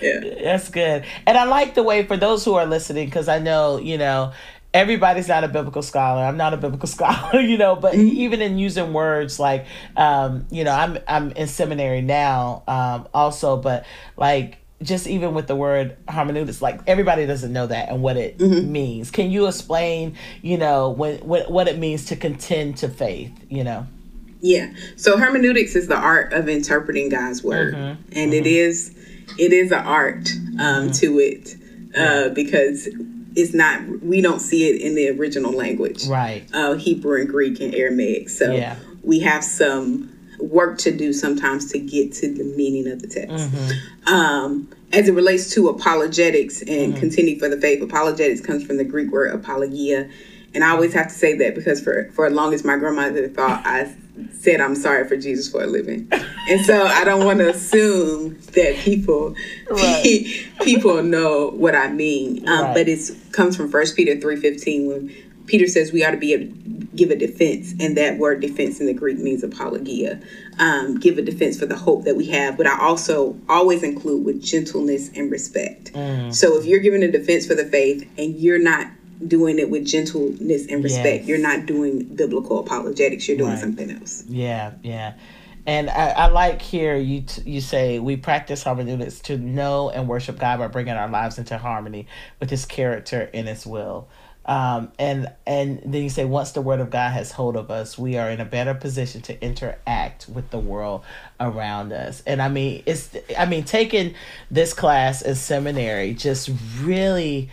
yeah. 0.01 0.19
That's 0.43 0.69
good. 0.69 1.05
And 1.25 1.37
I 1.37 1.45
like 1.45 1.73
the 1.75 1.83
way 1.83 2.05
for 2.05 2.17
those 2.17 2.45
who 2.45 2.55
are 2.55 2.65
listening, 2.65 3.05
because 3.05 3.27
I 3.27 3.39
know, 3.39 3.77
you 3.77 3.97
know, 3.97 4.33
everybody's 4.73 5.27
not 5.27 5.43
a 5.43 5.47
biblical 5.47 5.81
scholar. 5.81 6.23
I'm 6.23 6.37
not 6.37 6.53
a 6.53 6.57
biblical 6.57 6.87
scholar, 6.97 7.39
you 7.39 7.57
know, 7.57 7.75
but 7.75 7.95
even 7.95 8.41
in 8.41 8.57
using 8.57 8.93
words 8.93 9.39
like, 9.39 9.65
um, 9.95 10.45
you 10.51 10.63
know, 10.63 10.71
I'm 10.71 10.99
I'm 11.07 11.31
in 11.31 11.47
seminary 11.47 12.01
now, 12.01 12.63
um, 12.67 13.07
also, 13.13 13.57
but 13.57 13.85
like 14.15 14.59
just 14.83 15.07
even 15.07 15.33
with 15.33 15.47
the 15.47 15.55
word 15.55 15.97
hermeneutics, 16.07 16.61
like 16.61 16.81
everybody 16.85 17.25
doesn't 17.25 17.51
know 17.51 17.65
that 17.65 17.89
and 17.89 18.01
what 18.01 18.15
it 18.17 18.39
means. 18.39 19.09
Can 19.09 19.31
you 19.31 19.47
explain, 19.47 20.15
you 20.43 20.57
know, 20.57 20.91
when, 20.91 21.17
what 21.19 21.49
what 21.49 21.67
it 21.67 21.79
means 21.79 22.05
to 22.05 22.15
contend 22.15 22.77
to 22.77 22.89
faith, 22.89 23.31
you 23.49 23.63
know? 23.63 23.87
Yeah. 24.41 24.71
So 24.95 25.17
hermeneutics 25.17 25.75
is 25.75 25.87
the 25.87 25.95
art 25.97 26.33
of 26.33 26.47
interpreting 26.47 27.09
God's 27.09 27.43
word, 27.43 27.73
and 28.11 28.33
it 28.33 28.45
is 28.45 28.95
it 29.37 29.53
is 29.53 29.71
an 29.71 29.85
art 29.85 30.29
um, 30.59 30.91
to 30.93 31.19
it 31.19 31.55
uh, 31.95 32.29
because 32.29 32.87
it's 33.35 33.53
not 33.53 33.81
we 34.01 34.21
don't 34.21 34.39
see 34.39 34.67
it 34.69 34.81
in 34.81 34.95
the 34.95 35.09
original 35.09 35.51
language, 35.51 36.05
Right. 36.07 36.47
Uh, 36.53 36.73
Hebrew 36.75 37.19
and 37.21 37.29
Greek 37.29 37.59
and 37.59 37.73
Aramaic. 37.73 38.29
So 38.29 38.55
Yeah. 38.55 38.75
we 39.03 39.19
have 39.21 39.43
some 39.43 40.13
work 40.39 40.77
to 40.79 40.95
do 40.95 41.13
sometimes 41.13 41.71
to 41.71 41.79
get 41.79 42.13
to 42.13 42.31
the 42.33 42.43
meaning 42.43 42.87
of 42.87 43.01
the 43.01 43.07
text. 43.07 43.49
Um, 44.05 44.69
as 44.93 45.09
it 45.09 45.13
relates 45.13 45.49
to 45.55 45.67
apologetics 45.67 46.61
and 46.61 46.95
contending 46.95 47.37
for 47.39 47.49
the 47.49 47.57
faith, 47.57 47.81
apologetics 47.81 48.39
comes 48.41 48.63
from 48.63 48.77
the 48.77 48.83
Greek 48.85 49.11
word 49.11 49.33
apologia. 49.33 50.09
And 50.53 50.63
I 50.63 50.71
always 50.71 50.93
have 50.93 51.07
to 51.07 51.13
say 51.13 51.37
that 51.37 51.55
because 51.55 51.81
for, 51.81 52.09
for 52.13 52.25
as 52.25 52.33
long 52.33 52.53
as 52.53 52.63
my 52.63 52.77
grandmother 52.77 53.27
thought 53.27 53.65
I 53.65 53.93
said 54.31 54.59
I'm 54.61 54.75
sorry 54.75 55.07
for 55.07 55.15
Jesus 55.17 55.49
for 55.51 55.61
a 55.63 55.67
living. 55.67 56.09
And 56.49 56.65
so 56.65 56.85
I 56.87 57.03
don't 57.03 57.25
want 57.25 57.39
to 57.39 57.49
assume 57.49 58.39
that 58.53 58.75
people 58.77 59.35
Right. 59.69 60.47
people 60.63 61.03
know 61.03 61.49
what 61.49 61.75
I 61.75 61.91
mean. 61.91 62.47
Um, 62.47 62.65
Right. 62.65 62.73
But 62.73 62.87
it 62.87 62.99
comes 63.31 63.55
from 63.55 63.69
First 63.69 63.95
Peter 63.95 64.15
3.15 64.15 64.87
when 64.87 65.13
Peter 65.45 65.67
says 65.67 65.91
we 65.93 66.03
ought 66.03 66.11
to 66.11 66.17
be 66.17 66.33
able 66.33 66.47
to 66.47 66.87
give 66.95 67.11
a 67.11 67.15
defense. 67.15 67.73
And 67.79 67.95
that 67.97 68.17
word 68.17 68.41
defense 68.41 68.79
in 68.79 68.87
the 68.87 68.93
Greek 68.93 69.17
means 69.19 69.43
apologia. 69.43 70.19
Um, 70.59 70.99
give 70.99 71.17
a 71.17 71.21
defense 71.21 71.59
for 71.59 71.65
the 71.67 71.75
hope 71.75 72.03
that 72.05 72.15
we 72.15 72.25
have. 72.27 72.57
But 72.57 72.65
I 72.67 72.79
also 72.79 73.39
always 73.47 73.83
include 73.83 74.25
with 74.25 74.41
gentleness 74.41 75.09
and 75.15 75.31
respect. 75.31 75.91
So 76.33 76.57
if 76.57 76.65
you're 76.65 76.79
giving 76.79 77.03
a 77.03 77.11
defense 77.11 77.45
for 77.45 77.53
the 77.55 77.65
faith 77.65 78.09
and 78.17 78.35
you're 78.35 78.59
not 78.59 78.87
doing 79.25 79.59
it 79.59 79.69
with 79.69 79.85
gentleness 79.85 80.67
and 80.69 80.83
respect, 80.83 81.19
Yes. 81.21 81.27
you're 81.27 81.37
not 81.39 81.65
doing 81.65 82.03
biblical 82.03 82.59
apologetics. 82.59 83.27
You're 83.27 83.37
doing 83.37 83.51
Right. 83.51 83.59
something 83.59 83.89
else. 83.91 84.23
Yeah, 84.27 84.71
yeah. 84.83 85.13
And 85.65 85.89
I, 85.89 86.09
I 86.11 86.27
like 86.27 86.61
here 86.61 86.95
you 86.95 87.21
t- 87.21 87.41
you 87.49 87.59
say 87.61 87.99
we 87.99 88.15
practice 88.15 88.63
hermeneutics 88.63 89.19
to 89.21 89.37
know 89.37 89.89
and 89.89 90.07
worship 90.07 90.39
God 90.39 90.59
by 90.59 90.67
bringing 90.67 90.93
our 90.93 91.09
lives 91.09 91.37
into 91.37 91.57
harmony 91.57 92.07
with 92.39 92.49
His 92.49 92.65
character 92.65 93.29
and 93.33 93.47
His 93.47 93.65
will. 93.67 94.07
Um, 94.45 94.93
and 94.97 95.27
and 95.45 95.81
then 95.83 96.03
you 96.03 96.09
say 96.09 96.23
once 96.23 96.51
the 96.53 96.61
Word 96.61 96.79
of 96.79 96.89
God 96.89 97.11
has 97.11 97.33
hold 97.33 97.57
of 97.57 97.69
us, 97.69 97.97
we 97.97 98.15
are 98.17 98.29
in 98.29 98.39
a 98.39 98.45
better 98.45 98.73
position 98.73 99.19
to 99.23 99.43
interact 99.43 100.29
with 100.29 100.49
the 100.51 100.59
world 100.59 101.03
around 101.37 101.91
us. 101.91 102.23
And 102.25 102.41
I 102.41 102.47
mean, 102.47 102.81
it's 102.85 103.09
I 103.37 103.45
mean 103.45 103.65
taking 103.65 104.13
this 104.49 104.73
class 104.73 105.21
in 105.21 105.35
seminary 105.35 106.13
just 106.13 106.49
really 106.79 107.49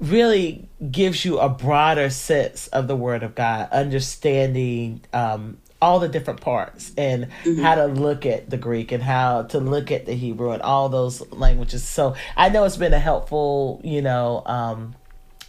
really 0.00 0.68
gives 0.90 1.24
you 1.24 1.38
a 1.38 1.48
broader 1.48 2.10
sense 2.10 2.66
of 2.68 2.88
the 2.88 2.96
word 2.96 3.22
of 3.22 3.34
god 3.34 3.68
understanding 3.72 5.00
um 5.12 5.58
all 5.80 5.98
the 5.98 6.08
different 6.08 6.40
parts 6.40 6.92
and 6.96 7.28
how 7.60 7.74
to 7.74 7.86
look 7.86 8.24
at 8.24 8.48
the 8.48 8.56
greek 8.56 8.92
and 8.92 9.02
how 9.02 9.42
to 9.42 9.58
look 9.58 9.90
at 9.90 10.06
the 10.06 10.14
hebrew 10.14 10.52
and 10.52 10.62
all 10.62 10.88
those 10.88 11.20
languages. 11.32 11.82
So 11.82 12.14
i 12.36 12.48
know 12.48 12.64
it's 12.64 12.76
been 12.76 12.94
a 12.94 13.00
helpful 13.00 13.80
you 13.82 14.00
know 14.00 14.42
um 14.46 14.94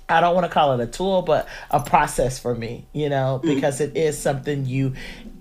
I 0.09 0.21
don't 0.21 0.35
want 0.35 0.45
to 0.45 0.51
call 0.51 0.79
it 0.79 0.83
a 0.83 0.91
tool, 0.91 1.21
but 1.21 1.47
a 1.71 1.79
process 1.79 2.37
for 2.37 2.53
me, 2.53 2.85
you 2.91 3.07
know, 3.07 3.39
because 3.41 3.79
it 3.79 3.95
is 3.95 4.19
something 4.19 4.65
you 4.65 4.93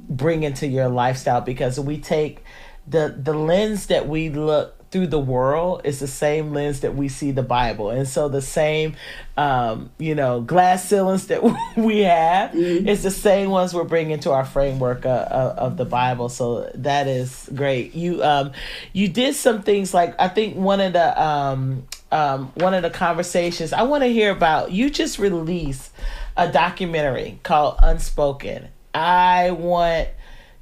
bring 0.08 0.44
into 0.44 0.66
your 0.66 0.88
lifestyle 0.88 1.40
because 1.40 1.78
we 1.80 1.98
take 1.98 2.44
the 2.86 3.14
the 3.16 3.34
lens 3.34 3.86
that 3.86 4.08
we 4.08 4.30
look 4.30 4.74
through 4.92 5.06
the 5.08 5.18
world 5.18 5.80
is 5.84 5.98
the 5.98 6.06
same 6.06 6.52
lens 6.52 6.80
that 6.80 6.94
we 6.94 7.08
see 7.08 7.30
the 7.30 7.42
Bible. 7.42 7.90
And 7.90 8.06
so 8.06 8.28
the 8.28 8.42
same 8.42 8.94
um, 9.36 9.90
you 9.98 10.14
know, 10.14 10.42
glass 10.42 10.86
ceilings 10.86 11.28
that 11.28 11.42
we 11.76 12.00
have 12.00 12.54
is 12.54 13.02
the 13.02 13.10
same 13.10 13.50
ones 13.50 13.74
we're 13.74 13.84
bringing 13.84 14.20
to 14.20 14.32
our 14.32 14.44
framework 14.44 15.06
uh, 15.06 15.08
uh, 15.08 15.54
of 15.56 15.78
the 15.78 15.86
Bible. 15.86 16.28
So 16.28 16.70
that 16.74 17.08
is 17.08 17.48
great. 17.54 17.94
You 17.94 18.22
um 18.22 18.52
you 18.92 19.08
did 19.08 19.34
some 19.34 19.62
things 19.62 19.94
like 19.94 20.14
I 20.20 20.28
think 20.28 20.54
one 20.56 20.80
of 20.80 20.92
the 20.92 21.22
um 21.22 21.86
um, 22.12 22.52
one 22.56 22.74
of 22.74 22.82
the 22.82 22.90
conversations 22.90 23.72
I 23.72 23.82
want 23.82 24.02
to 24.02 24.08
hear 24.08 24.30
about. 24.30 24.70
You 24.70 24.90
just 24.90 25.18
released 25.18 25.90
a 26.36 26.52
documentary 26.52 27.40
called 27.42 27.76
Unspoken. 27.82 28.68
I 28.94 29.52
want 29.52 30.08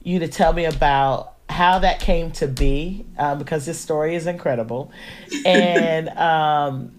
you 0.02 0.20
to 0.20 0.28
tell 0.28 0.52
me 0.52 0.64
about 0.64 1.29
how 1.50 1.78
that 1.80 2.00
came 2.00 2.30
to 2.32 2.46
be 2.46 3.04
um, 3.18 3.38
because 3.38 3.66
this 3.66 3.78
story 3.78 4.14
is 4.14 4.26
incredible 4.26 4.90
and 5.44 6.08
um, 6.18 6.92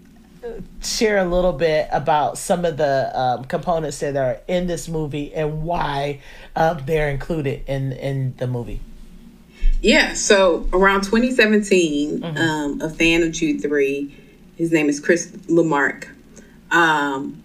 share 0.82 1.18
a 1.20 1.26
little 1.26 1.54
bit 1.54 1.88
about 1.92 2.38
some 2.38 2.66
of 2.66 2.78
the 2.78 3.12
um, 3.20 3.46
components 3.46 4.00
that 4.00 4.16
are 4.18 4.40
in 4.48 4.68
this 4.68 4.88
movie 4.90 5.34
and 5.34 5.64
why 5.64 6.20
um, 6.56 6.82
they're 6.86 7.10
included 7.10 7.64
in, 7.68 7.92
in 7.94 8.36
the 8.38 8.48
movie. 8.48 8.82
Yeah, 9.82 10.14
so 10.14 10.68
around 10.74 11.02
2017, 11.04 12.20
Mm-hmm. 12.22 12.38
um, 12.38 12.82
a 12.82 12.90
fan 12.90 13.24
of 13.24 13.32
Jude 13.32 13.62
3, 13.62 14.16
his 14.58 14.72
name 14.72 14.90
is 14.90 15.00
Chris 15.00 15.32
Lamarck, 15.48 16.10
um, 16.72 17.42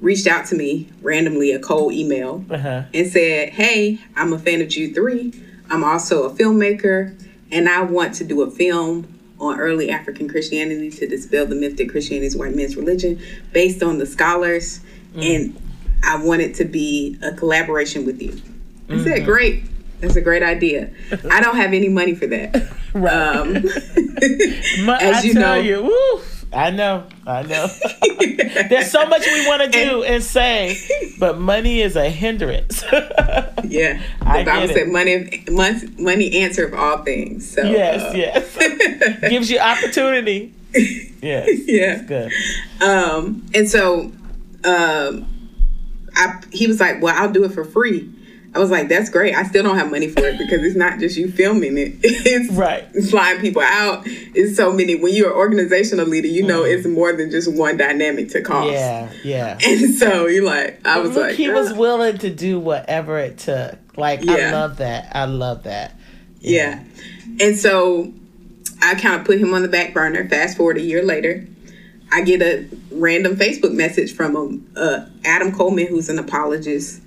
reached 0.00 0.26
out 0.26 0.46
to 0.46 0.54
me 0.54 0.88
randomly, 1.02 1.52
a 1.52 1.58
cold 1.58 1.92
email, 1.92 2.44
Uh-huh. 2.50 2.82
and 2.92 3.06
said, 3.10 3.50
Hey, 3.50 3.98
I'm 4.16 4.32
a 4.32 4.38
fan 4.38 4.60
of 4.60 4.68
Jude 4.68 4.94
3. 4.94 5.32
I'm 5.70 5.84
also 5.84 6.24
a 6.24 6.30
filmmaker, 6.30 7.14
and 7.50 7.68
I 7.68 7.82
want 7.82 8.14
to 8.16 8.24
do 8.24 8.42
a 8.42 8.50
film 8.50 9.06
on 9.38 9.58
early 9.58 9.90
African 9.90 10.28
Christianity 10.28 10.90
to 10.90 11.06
dispel 11.06 11.46
the 11.46 11.54
myth 11.54 11.76
that 11.78 11.88
Christianity 11.88 12.26
is 12.26 12.36
white 12.36 12.54
man's 12.54 12.76
religion 12.76 13.20
based 13.52 13.82
on 13.82 13.98
the 13.98 14.06
scholars. 14.06 14.80
And 15.16 15.60
I 16.04 16.22
want 16.22 16.42
it 16.42 16.54
to 16.56 16.64
be 16.64 17.18
a 17.22 17.32
collaboration 17.32 18.04
with 18.04 18.20
you. 18.20 18.40
I 18.88 19.02
said, 19.02 19.24
Great. 19.24 19.64
That's 20.00 20.16
a 20.16 20.20
great 20.20 20.42
idea. 20.42 20.90
I 21.30 21.40
don't 21.40 21.56
have 21.56 21.72
any 21.74 21.88
money 21.88 22.14
for 22.14 22.26
that. 22.26 22.68
Um, 22.92 23.56
As 25.00 25.16
I 25.16 25.20
you 25.22 25.34
know. 25.34 25.54
you, 25.54 25.82
woo, 25.84 26.22
I 26.52 26.70
know, 26.70 27.06
I 27.26 27.42
know. 27.42 27.68
There's 28.68 28.90
so 28.90 29.06
much 29.06 29.24
we 29.26 29.46
want 29.46 29.62
to 29.62 29.68
do 29.68 30.02
and 30.02 30.22
say, 30.22 30.76
but 31.18 31.38
money 31.38 31.80
is 31.80 31.94
a 31.94 32.10
hindrance. 32.10 32.82
yeah, 32.92 34.02
the 34.18 34.26
I 34.26 34.44
Bible 34.44 34.74
said 34.74 34.88
money, 34.88 35.44
money, 35.48 35.80
money 35.98 36.42
answer 36.42 36.66
of 36.66 36.74
all 36.74 37.04
things. 37.04 37.48
So 37.48 37.62
yes, 37.62 38.02
uh, 38.02 38.16
yes. 38.16 39.20
Gives 39.30 39.50
you 39.50 39.60
opportunity 39.60 40.52
Yeah. 41.22 41.46
yeah. 41.66 42.02
Good. 42.02 42.32
Um, 42.80 43.46
and 43.54 43.68
so, 43.68 44.10
um, 44.64 45.26
I 46.16 46.42
he 46.52 46.66
was 46.66 46.80
like, 46.80 47.00
"Well, 47.00 47.14
I'll 47.16 47.32
do 47.32 47.44
it 47.44 47.52
for 47.52 47.64
free." 47.64 48.10
I 48.52 48.58
was 48.58 48.68
like, 48.70 48.88
"That's 48.88 49.08
great. 49.10 49.34
I 49.34 49.44
still 49.44 49.62
don't 49.62 49.76
have 49.78 49.90
money 49.92 50.08
for 50.08 50.24
it 50.26 50.36
because 50.36 50.64
it's 50.64 50.74
not 50.76 50.98
just 50.98 51.16
you 51.16 51.30
filming 51.30 51.78
it. 51.78 51.94
It's 52.02 52.52
Right. 52.52 52.84
flying 53.08 53.40
people 53.40 53.62
out. 53.62 54.02
It's 54.06 54.56
so 54.56 54.72
many. 54.72 54.96
When 54.96 55.14
you're 55.14 55.30
an 55.30 55.36
organizational 55.36 56.06
leader, 56.06 56.26
you 56.26 56.44
know 56.44 56.64
it's 56.64 56.86
more 56.86 57.12
than 57.12 57.30
just 57.30 57.52
one 57.52 57.76
dynamic 57.76 58.30
to 58.30 58.40
cost. 58.42 58.72
Yeah. 58.72 59.12
Yeah. 59.22 59.58
And 59.64 59.94
so 59.94 60.26
you're 60.26 60.44
like, 60.44 60.84
I 60.84 60.98
was 60.98 61.14
Look, 61.14 61.28
like, 61.28 61.34
he 61.36 61.48
was 61.48 61.72
willing 61.72 62.18
to 62.18 62.30
do 62.30 62.58
whatever 62.58 63.18
it 63.18 63.38
took. 63.38 63.78
Like 63.96 64.26
I 64.28 64.50
love 64.50 64.78
that. 64.78 65.12
I 65.14 65.26
love 65.26 65.62
that. 65.64 65.94
Yeah. 66.40 66.82
And 67.38 67.56
so 67.56 68.12
I 68.82 68.94
kind 68.96 69.20
of 69.20 69.26
put 69.26 69.38
him 69.38 69.54
on 69.54 69.62
the 69.62 69.68
back 69.68 69.94
burner. 69.94 70.28
Fast 70.28 70.56
forward 70.56 70.76
a 70.76 70.82
year 70.82 71.04
later, 71.04 71.46
I 72.10 72.22
get 72.22 72.42
a 72.42 72.66
random 72.90 73.36
Facebook 73.36 73.72
message 73.74 74.12
from 74.14 74.34
um, 74.36 74.66
uh, 74.74 75.06
Adam 75.24 75.52
Coleman, 75.52 75.86
who's 75.86 76.08
an 76.08 76.18
apologist. 76.18 77.00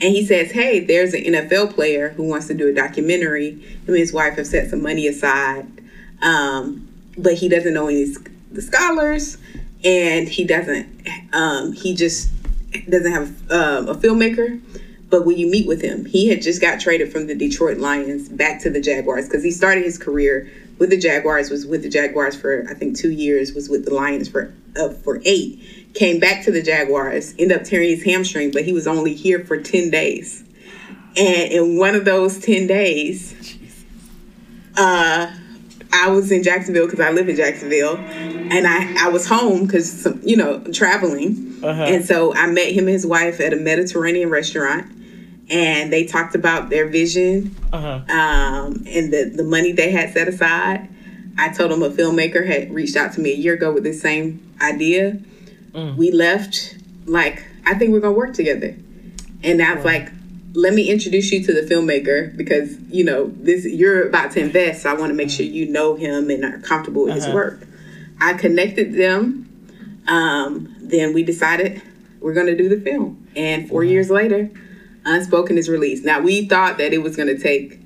And 0.00 0.14
he 0.14 0.24
says, 0.24 0.50
Hey, 0.50 0.80
there's 0.80 1.14
an 1.14 1.24
NFL 1.24 1.74
player 1.74 2.10
who 2.10 2.24
wants 2.24 2.46
to 2.48 2.54
do 2.54 2.68
a 2.68 2.72
documentary. 2.72 3.50
Him 3.50 3.88
and 3.88 3.98
his 3.98 4.12
wife 4.12 4.36
have 4.36 4.46
set 4.46 4.70
some 4.70 4.82
money 4.82 5.06
aside. 5.06 5.66
Um, 6.22 6.88
but 7.18 7.34
he 7.34 7.48
doesn't 7.48 7.74
know 7.74 7.88
any 7.88 8.14
the 8.50 8.62
scholars. 8.62 9.38
And 9.84 10.28
he 10.28 10.44
doesn't, 10.44 11.08
um, 11.32 11.72
he 11.72 11.94
just 11.94 12.30
doesn't 12.88 13.12
have 13.12 13.50
um, 13.50 13.88
a 13.88 13.94
filmmaker. 13.94 14.60
But 15.10 15.26
when 15.26 15.36
you 15.36 15.50
meet 15.50 15.66
with 15.66 15.82
him, 15.82 16.04
he 16.04 16.28
had 16.28 16.40
just 16.40 16.60
got 16.60 16.78
traded 16.80 17.10
from 17.10 17.26
the 17.26 17.34
Detroit 17.34 17.78
Lions 17.78 18.28
back 18.28 18.60
to 18.62 18.70
the 18.70 18.80
Jaguars 18.80 19.26
because 19.26 19.42
he 19.42 19.50
started 19.50 19.84
his 19.84 19.98
career 19.98 20.50
with 20.78 20.90
the 20.90 20.96
Jaguars, 20.96 21.50
was 21.50 21.66
with 21.66 21.82
the 21.82 21.88
Jaguars 21.88 22.36
for 22.36 22.64
I 22.70 22.74
think 22.74 22.96
two 22.96 23.10
years, 23.10 23.52
was 23.52 23.68
with 23.68 23.84
the 23.84 23.94
Lions 23.94 24.28
for 24.28 24.54
uh, 24.76 24.90
for 24.90 25.20
eight. 25.24 25.79
Came 25.94 26.20
back 26.20 26.44
to 26.44 26.50
the 26.52 26.62
Jaguars, 26.62 27.32
ended 27.38 27.58
up 27.58 27.64
tearing 27.64 27.88
his 27.90 28.04
hamstring, 28.04 28.52
but 28.52 28.64
he 28.64 28.72
was 28.72 28.86
only 28.86 29.14
here 29.14 29.44
for 29.44 29.60
ten 29.60 29.90
days. 29.90 30.44
And 31.16 31.52
in 31.52 31.78
one 31.78 31.94
of 31.96 32.04
those 32.04 32.38
ten 32.38 32.66
days, 32.68 33.34
uh, 34.76 35.30
I 35.92 36.08
was 36.10 36.30
in 36.30 36.42
Jacksonville 36.44 36.86
because 36.86 37.00
I 37.00 37.10
live 37.10 37.28
in 37.28 37.34
Jacksonville, 37.36 37.96
and 37.96 38.66
I 38.66 39.06
I 39.06 39.08
was 39.08 39.26
home 39.26 39.66
because 39.66 40.06
you 40.22 40.36
know 40.36 40.60
traveling, 40.72 41.58
Uh-huh. 41.62 41.82
and 41.82 42.04
so 42.04 42.32
I 42.34 42.46
met 42.46 42.68
him 42.72 42.80
and 42.84 42.90
his 42.90 43.04
wife 43.06 43.40
at 43.40 43.52
a 43.52 43.56
Mediterranean 43.56 44.30
restaurant, 44.30 44.86
and 45.50 45.92
they 45.92 46.04
talked 46.04 46.36
about 46.36 46.70
their 46.70 46.86
vision 46.86 47.56
Uh-huh. 47.72 48.00
um, 48.16 48.84
and 48.86 49.12
the 49.12 49.32
the 49.34 49.42
money 49.44 49.72
they 49.72 49.90
had 49.90 50.12
set 50.12 50.28
aside. 50.28 50.88
I 51.36 51.48
told 51.48 51.70
them 51.72 51.82
a 51.82 51.90
filmmaker 51.90 52.46
had 52.46 52.72
reached 52.72 52.96
out 52.96 53.12
to 53.14 53.20
me 53.20 53.32
a 53.32 53.36
year 53.36 53.54
ago 53.54 53.72
with 53.72 53.82
the 53.82 53.92
same 53.92 54.40
idea. 54.60 55.18
We 55.74 56.10
left 56.10 56.76
like 57.06 57.44
I 57.64 57.74
think 57.74 57.92
we're 57.92 58.00
gonna 58.00 58.16
work 58.16 58.34
together, 58.34 58.74
and 59.42 59.62
I 59.62 59.74
was 59.74 59.84
like, 59.84 60.10
let 60.54 60.74
me 60.74 60.90
introduce 60.90 61.30
you 61.30 61.44
to 61.44 61.52
the 61.52 61.62
filmmaker 61.62 62.36
because 62.36 62.76
you 62.90 63.04
know 63.04 63.32
this 63.36 63.64
you're 63.64 64.08
about 64.08 64.32
to 64.32 64.40
invest. 64.40 64.82
So 64.82 64.90
I 64.90 64.94
want 64.94 65.10
to 65.10 65.14
make 65.14 65.30
sure 65.30 65.46
you 65.46 65.66
know 65.66 65.94
him 65.94 66.30
and 66.30 66.44
are 66.44 66.58
comfortable 66.58 67.04
with 67.04 67.14
his 67.14 67.28
work. 67.28 67.66
I 68.20 68.34
connected 68.34 68.94
them. 68.94 69.46
Um, 70.08 70.74
then 70.80 71.12
we 71.14 71.22
decided 71.22 71.82
we're 72.20 72.34
gonna 72.34 72.56
do 72.56 72.68
the 72.68 72.80
film, 72.80 73.28
and 73.36 73.68
4 73.68 73.84
years 73.84 74.10
later, 74.10 74.50
Unspoken 75.04 75.56
is 75.56 75.68
released. 75.68 76.04
Now 76.04 76.20
we 76.20 76.46
thought 76.46 76.78
that 76.78 76.92
it 76.92 76.98
was 76.98 77.16
gonna 77.16 77.38
take 77.38 77.78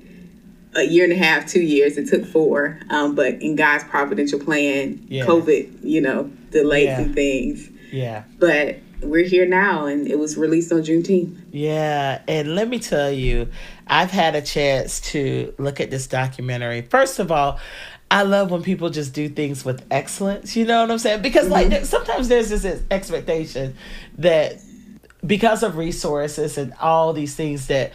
a 0.75 0.83
year 0.83 1.05
and 1.05 1.13
a 1.13 1.17
half, 1.17 1.47
two 1.47 1.61
years. 1.61 1.97
It 1.97 2.09
took 2.09 2.25
four, 2.25 2.79
um, 2.89 3.15
but 3.15 3.41
in 3.41 3.55
God's 3.55 3.85
providential 3.85 4.39
plan, 4.39 5.05
Yeah. 5.07 5.25
COVID, 5.25 5.69
you 5.83 6.01
know, 6.01 6.29
delayed 6.51 6.85
Yeah. 6.87 7.03
some 7.03 7.13
things. 7.13 7.69
Yeah. 7.95 8.23
But 8.39 8.79
we're 9.01 9.23
here 9.23 9.45
now, 9.45 9.85
and 9.85 10.07
it 10.07 10.19
was 10.19 10.37
released 10.37 10.71
on 10.71 10.79
Juneteenth. 10.79 11.35
Yeah, 11.51 12.21
and 12.27 12.55
let 12.55 12.67
me 12.67 12.79
tell 12.79 13.11
you, 13.11 13.49
I've 13.87 14.11
had 14.11 14.35
a 14.35 14.41
chance 14.41 14.99
to 15.11 15.53
look 15.57 15.79
at 15.79 15.91
this 15.91 16.07
documentary. 16.07 16.81
First 16.81 17.19
of 17.19 17.31
all, 17.31 17.59
I 18.11 18.23
love 18.23 18.51
when 18.51 18.63
people 18.63 18.89
just 18.89 19.13
do 19.13 19.29
things 19.29 19.63
with 19.65 19.85
excellence. 19.89 20.55
You 20.55 20.65
know 20.65 20.81
what 20.81 20.91
I'm 20.91 20.99
saying? 20.99 21.21
Because 21.21 21.47
like 21.47 21.67
mm-hmm. 21.67 21.85
sometimes 21.85 22.27
there's 22.27 22.49
this 22.49 22.83
expectation 22.91 23.75
that 24.17 24.57
because 25.25 25.63
of 25.63 25.77
resources 25.77 26.57
and 26.57 26.73
all 26.79 27.13
these 27.13 27.35
things 27.35 27.67
that 27.67 27.91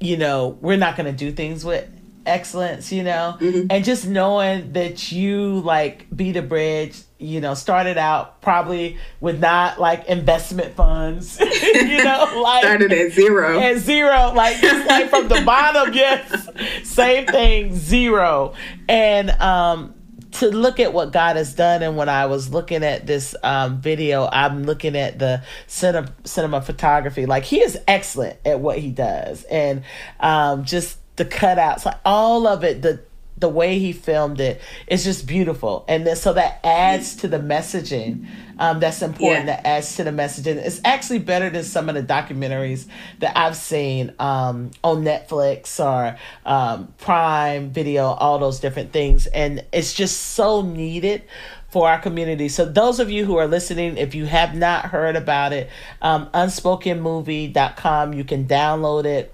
you 0.00 0.16
know 0.16 0.58
we're 0.60 0.76
not 0.76 0.96
going 0.96 1.10
to 1.10 1.16
do 1.16 1.32
things 1.32 1.64
with 1.64 1.88
excellence 2.26 2.90
you 2.90 3.02
know 3.02 3.36
mm-hmm. 3.38 3.66
and 3.70 3.84
just 3.84 4.06
knowing 4.06 4.72
that 4.72 5.12
you 5.12 5.60
like 5.60 6.06
be 6.14 6.32
the 6.32 6.42
bridge 6.42 7.02
you 7.24 7.40
know 7.40 7.54
started 7.54 7.98
out 7.98 8.40
probably 8.40 8.98
with 9.20 9.40
not 9.40 9.80
like 9.80 10.06
investment 10.06 10.74
funds 10.74 11.38
you 11.74 12.04
know 12.04 12.30
like 12.42 12.62
Started 12.64 12.92
at 12.92 13.12
zero. 13.12 13.58
at 13.58 13.78
zero, 13.78 14.32
like 14.34 14.60
just 14.60 14.86
like 14.88 15.08
from 15.10 15.28
the 15.28 15.42
bottom, 15.44 15.92
yes. 15.94 16.48
Same 16.82 17.26
thing, 17.26 17.74
zero. 17.74 18.54
And 18.88 19.30
um 19.30 19.94
to 20.32 20.48
look 20.48 20.80
at 20.80 20.92
what 20.92 21.12
God 21.12 21.36
has 21.36 21.54
done 21.54 21.82
and 21.84 21.96
when 21.96 22.08
I 22.08 22.26
was 22.26 22.52
looking 22.52 22.82
at 22.82 23.06
this 23.06 23.34
um 23.42 23.80
video, 23.80 24.28
I'm 24.30 24.64
looking 24.64 24.96
at 24.96 25.18
the 25.18 25.42
cinema 25.66 26.12
cinema 26.24 26.60
photography. 26.60 27.26
Like 27.26 27.44
he 27.44 27.60
is 27.60 27.78
excellent 27.86 28.38
at 28.44 28.60
what 28.60 28.78
he 28.78 28.90
does. 28.90 29.44
And 29.44 29.82
um 30.20 30.64
just 30.64 30.98
the 31.16 31.24
cutouts, 31.24 31.84
like 31.84 31.98
all 32.04 32.46
of 32.46 32.64
it, 32.64 32.82
the 32.82 33.00
the 33.36 33.48
way 33.48 33.78
he 33.78 33.92
filmed 33.92 34.40
it 34.40 34.60
is 34.86 35.02
just 35.04 35.26
beautiful 35.26 35.84
and 35.88 36.06
then 36.06 36.14
so 36.16 36.32
that 36.32 36.60
adds 36.64 37.16
to 37.16 37.28
the 37.28 37.38
messaging 37.38 38.26
um, 38.58 38.78
that's 38.78 39.02
important 39.02 39.46
Yeah. 39.46 39.56
that 39.56 39.66
adds 39.66 39.96
to 39.96 40.04
the 40.04 40.10
messaging 40.10 40.56
it's 40.56 40.80
actually 40.84 41.18
better 41.18 41.50
than 41.50 41.64
some 41.64 41.88
of 41.88 41.94
the 41.96 42.02
documentaries 42.02 42.86
that 43.18 43.36
i've 43.36 43.56
seen 43.56 44.14
um, 44.18 44.70
on 44.84 45.02
netflix 45.02 45.84
or 45.84 46.16
um, 46.46 46.94
prime 46.98 47.70
video 47.70 48.04
all 48.06 48.38
those 48.38 48.60
different 48.60 48.92
things 48.92 49.26
and 49.26 49.64
it's 49.72 49.92
just 49.92 50.20
so 50.20 50.62
needed 50.62 51.22
for 51.70 51.88
our 51.88 51.98
community. 51.98 52.48
So 52.48 52.64
those 52.66 53.00
of 53.00 53.10
you 53.10 53.24
who 53.24 53.36
are 53.38 53.48
listening, 53.48 53.96
if 53.96 54.14
you 54.14 54.26
have 54.26 54.54
not 54.54 54.84
heard 54.84 55.16
about 55.16 55.52
it, 55.52 55.68
um, 56.00 56.28
unspokenmovie.com, 56.32 58.12
you 58.12 58.22
can 58.22 58.46
download 58.46 59.04
it 59.06 59.33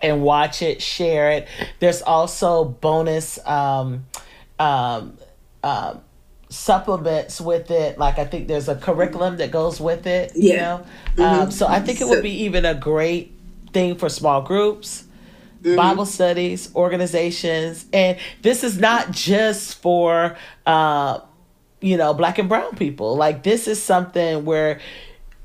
and 0.00 0.22
watch 0.22 0.62
it, 0.62 0.82
share 0.82 1.30
it. 1.30 1.48
There's 1.80 2.02
also 2.02 2.64
bonus 2.64 3.38
um, 3.46 4.06
um, 4.58 5.16
um, 5.62 6.00
supplements 6.48 7.40
with 7.40 7.70
it. 7.70 7.98
Like 7.98 8.18
I 8.18 8.24
think 8.24 8.48
there's 8.48 8.68
a 8.68 8.76
curriculum 8.76 9.36
that 9.38 9.50
goes 9.50 9.80
with 9.80 10.06
it. 10.06 10.32
You 10.36 10.54
Yeah. 10.54 10.80
know, 11.16 11.24
um, 11.24 11.50
so 11.50 11.66
I 11.66 11.80
think 11.80 12.00
it 12.00 12.08
would 12.08 12.22
be 12.22 12.44
even 12.44 12.64
a 12.64 12.74
great 12.74 13.32
thing 13.72 13.96
for 13.96 14.08
small 14.08 14.42
groups. 14.42 15.04
Bible 15.74 16.06
studies, 16.06 16.72
organizations, 16.76 17.86
and 17.92 18.18
this 18.42 18.62
is 18.62 18.78
not 18.78 19.10
just 19.10 19.82
for 19.82 20.36
uh, 20.64 21.18
you 21.80 21.96
know 21.96 22.14
black 22.14 22.38
and 22.38 22.48
brown 22.48 22.76
people. 22.76 23.16
Like 23.16 23.42
this 23.42 23.66
is 23.66 23.82
something 23.82 24.44
where 24.44 24.78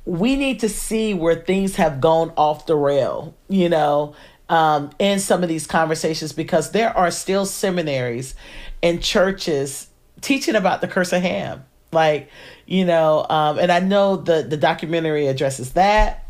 we 0.05 0.35
need 0.35 0.59
to 0.59 0.69
see 0.69 1.15
where 1.15 1.33
things 1.35 1.75
have 1.77 1.99
gone 2.01 2.31
off 2.37 2.67
the 2.67 2.75
rail, 2.75 3.33
you 3.49 3.67
know, 3.69 4.13
um, 4.51 4.91
in 4.99 5.19
some 5.19 5.43
of 5.43 5.49
these 5.49 5.65
conversations 5.65 6.33
because 6.33 6.71
there 6.71 6.95
are 6.95 7.09
still 7.09 7.45
seminaries 7.45 8.35
and 8.83 9.01
churches 9.01 9.87
teaching 10.19 10.55
about 10.55 10.81
the 10.81 10.89
curse 10.89 11.13
of 11.13 11.21
Ham. 11.21 11.63
Like, 11.93 12.29
you 12.65 12.85
know, 12.85 13.25
um, 13.29 13.57
and 13.57 13.71
I 13.71 13.79
know 13.79 14.17
the 14.17 14.43
the 14.43 14.57
documentary 14.57 15.27
addresses 15.27 15.71
that. 15.73 16.27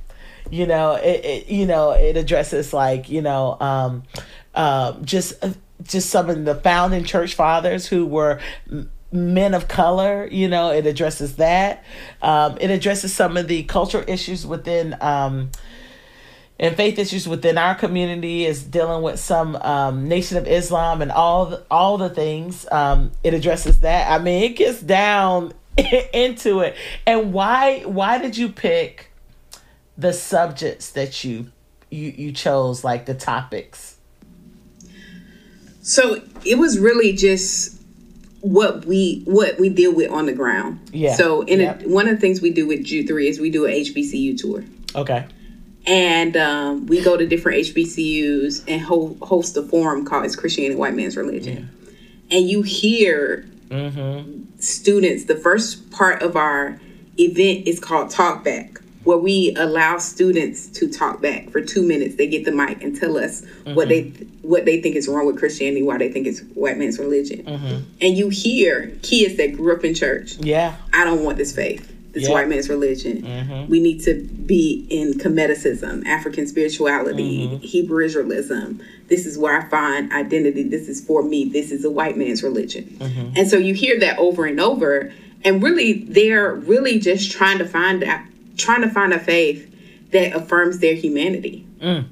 You 0.49 0.67
know, 0.67 0.93
it, 0.93 1.25
it 1.25 1.47
you 1.47 1.65
know 1.65 1.91
it 1.91 2.15
addresses 2.15 2.73
like 2.73 3.09
you 3.09 3.21
know 3.21 3.57
um, 3.59 4.03
um, 4.53 5.03
just 5.03 5.33
just 5.83 6.09
some 6.09 6.29
of 6.29 6.45
the 6.45 6.55
founding 6.55 7.03
church 7.03 7.33
fathers 7.33 7.87
who 7.87 8.05
were 8.05 8.39
men 9.13 9.53
of 9.53 9.67
color 9.67 10.25
you 10.31 10.47
know 10.47 10.69
it 10.69 10.85
addresses 10.85 11.35
that 11.35 11.83
um, 12.21 12.57
it 12.61 12.69
addresses 12.69 13.13
some 13.13 13.35
of 13.35 13.47
the 13.49 13.63
cultural 13.63 14.05
issues 14.07 14.47
within 14.47 14.95
um, 15.01 15.49
and 16.61 16.75
faith 16.77 16.97
issues 16.99 17.27
within 17.27 17.57
our 17.57 17.75
community 17.75 18.45
is 18.45 18.63
dealing 18.63 19.01
with 19.01 19.19
some 19.19 19.55
um, 19.57 20.07
nation 20.07 20.37
of 20.37 20.47
islam 20.47 21.01
and 21.01 21.11
all 21.11 21.47
the, 21.47 21.63
all 21.69 21.97
the 21.97 22.09
things 22.09 22.65
um, 22.71 23.11
it 23.23 23.33
addresses 23.33 23.81
that 23.81 24.09
i 24.09 24.23
mean 24.23 24.43
it 24.43 24.55
gets 24.55 24.79
down 24.81 25.51
into 26.13 26.59
it 26.59 26.75
and 27.05 27.33
why 27.33 27.81
why 27.81 28.17
did 28.17 28.37
you 28.37 28.47
pick 28.47 29.11
the 29.97 30.13
subjects 30.13 30.91
that 30.91 31.23
you 31.23 31.47
you 31.89 32.13
you 32.15 32.31
chose 32.31 32.83
like 32.83 33.05
the 33.05 33.13
topics 33.13 33.97
So 35.83 36.21
it 36.45 36.57
was 36.59 36.77
really 36.77 37.11
just 37.13 37.81
what 38.41 38.85
we 38.85 39.23
what 39.25 39.59
we 39.59 39.69
deal 39.69 39.93
with 39.93 40.11
on 40.11 40.25
the 40.27 40.33
ground. 40.33 40.79
Yeah. 40.93 41.15
So 41.15 41.41
in 41.41 41.59
Yep. 41.59 41.83
a, 41.83 41.89
one 41.89 42.07
of 42.07 42.15
the 42.15 42.21
things 42.21 42.41
we 42.41 42.51
do 42.51 42.67
with 42.67 42.83
Jude 42.83 43.07
Three 43.07 43.27
is 43.27 43.39
we 43.39 43.49
do 43.49 43.65
a 43.65 43.69
HBCU 43.69 44.37
tour, 44.37 44.63
okay 44.95 45.25
and 45.85 46.37
um, 46.37 46.85
we 46.85 47.01
go 47.01 47.17
to 47.17 47.25
different 47.25 47.65
HBCUs 47.65 48.63
and 48.67 48.81
ho- 48.81 49.17
host 49.21 49.57
a 49.57 49.63
forum 49.63 50.05
called 50.05 50.25
"Is 50.25 50.35
Christianity 50.35 50.75
White 50.75 50.93
Man's 50.93 51.17
Religion?" 51.17 51.69
And 52.29 52.49
you 52.49 52.61
hear 52.61 53.45
mm-hmm. 53.69 54.43
students, 54.59 55.25
the 55.25 55.35
first 55.35 55.91
part 55.91 56.21
of 56.21 56.35
our 56.35 56.79
event 57.17 57.67
is 57.67 57.79
called 57.79 58.09
Talk 58.09 58.43
Back, 58.43 58.79
where 59.03 59.17
we 59.17 59.53
allow 59.57 59.97
students 59.97 60.67
to 60.67 60.89
talk 60.89 61.21
back 61.21 61.49
for 61.49 61.61
two 61.61 61.81
minutes. 61.81 62.15
They 62.15 62.27
get 62.27 62.45
the 62.45 62.51
mic 62.51 62.83
and 62.83 62.97
tell 62.97 63.17
us 63.17 63.41
mm-hmm. 63.41 63.73
what 63.73 63.89
they 63.89 64.09
what 64.43 64.65
they 64.65 64.81
think 64.81 64.95
is 64.95 65.07
wrong 65.07 65.25
with 65.25 65.39
Christianity, 65.39 65.81
why 65.81 65.97
they 65.97 66.11
think 66.11 66.27
it's 66.27 66.41
white 66.53 66.77
man's 66.77 66.99
religion. 66.99 67.43
Mm-hmm. 67.43 67.83
And 68.01 68.17
you 68.17 68.29
hear 68.29 68.91
kids 69.01 69.37
that 69.37 69.53
grew 69.53 69.75
up 69.75 69.83
in 69.83 69.95
church. 69.95 70.35
Yeah, 70.37 70.75
I 70.93 71.03
don't 71.05 71.23
want 71.23 71.37
this 71.37 71.55
faith 71.55 71.91
this 72.13 72.27
white 72.27 72.49
man's 72.49 72.69
religion. 72.69 73.21
Mm-hmm. 73.21 73.71
We 73.71 73.79
need 73.79 74.01
to 74.03 74.23
be 74.23 74.85
in 74.89 75.13
Kemeticism, 75.13 76.05
African 76.05 76.45
spirituality, 76.45 77.47
mm-hmm. 77.47 77.57
Hebrew 77.57 78.05
Israelism. 78.05 78.83
This 79.07 79.25
is 79.25 79.37
where 79.37 79.57
I 79.57 79.69
find 79.69 80.11
identity. 80.11 80.63
This 80.63 80.89
is 80.89 81.03
for 81.03 81.23
me. 81.23 81.45
This 81.45 81.71
is 81.71 81.85
a 81.85 81.89
white 81.89 82.17
man's 82.17 82.43
religion. 82.43 82.97
Mm-hmm. 82.99 83.33
And 83.37 83.47
so 83.47 83.57
you 83.57 83.73
hear 83.73 83.99
that 83.99 84.17
over 84.19 84.45
and 84.45 84.59
over. 84.59 85.13
And 85.43 85.63
really, 85.63 86.03
they're 86.03 86.53
really 86.53 86.99
just 86.99 87.31
trying 87.31 87.57
to 87.59 87.65
find 87.65 88.01
that, 88.01 88.27
trying 88.57 88.81
to 88.81 88.89
find 88.89 89.13
a 89.13 89.19
faith 89.19 89.67
that 90.11 90.35
affirms 90.35 90.79
their 90.79 90.95
humanity. 90.95 91.65
Mm. 91.79 92.05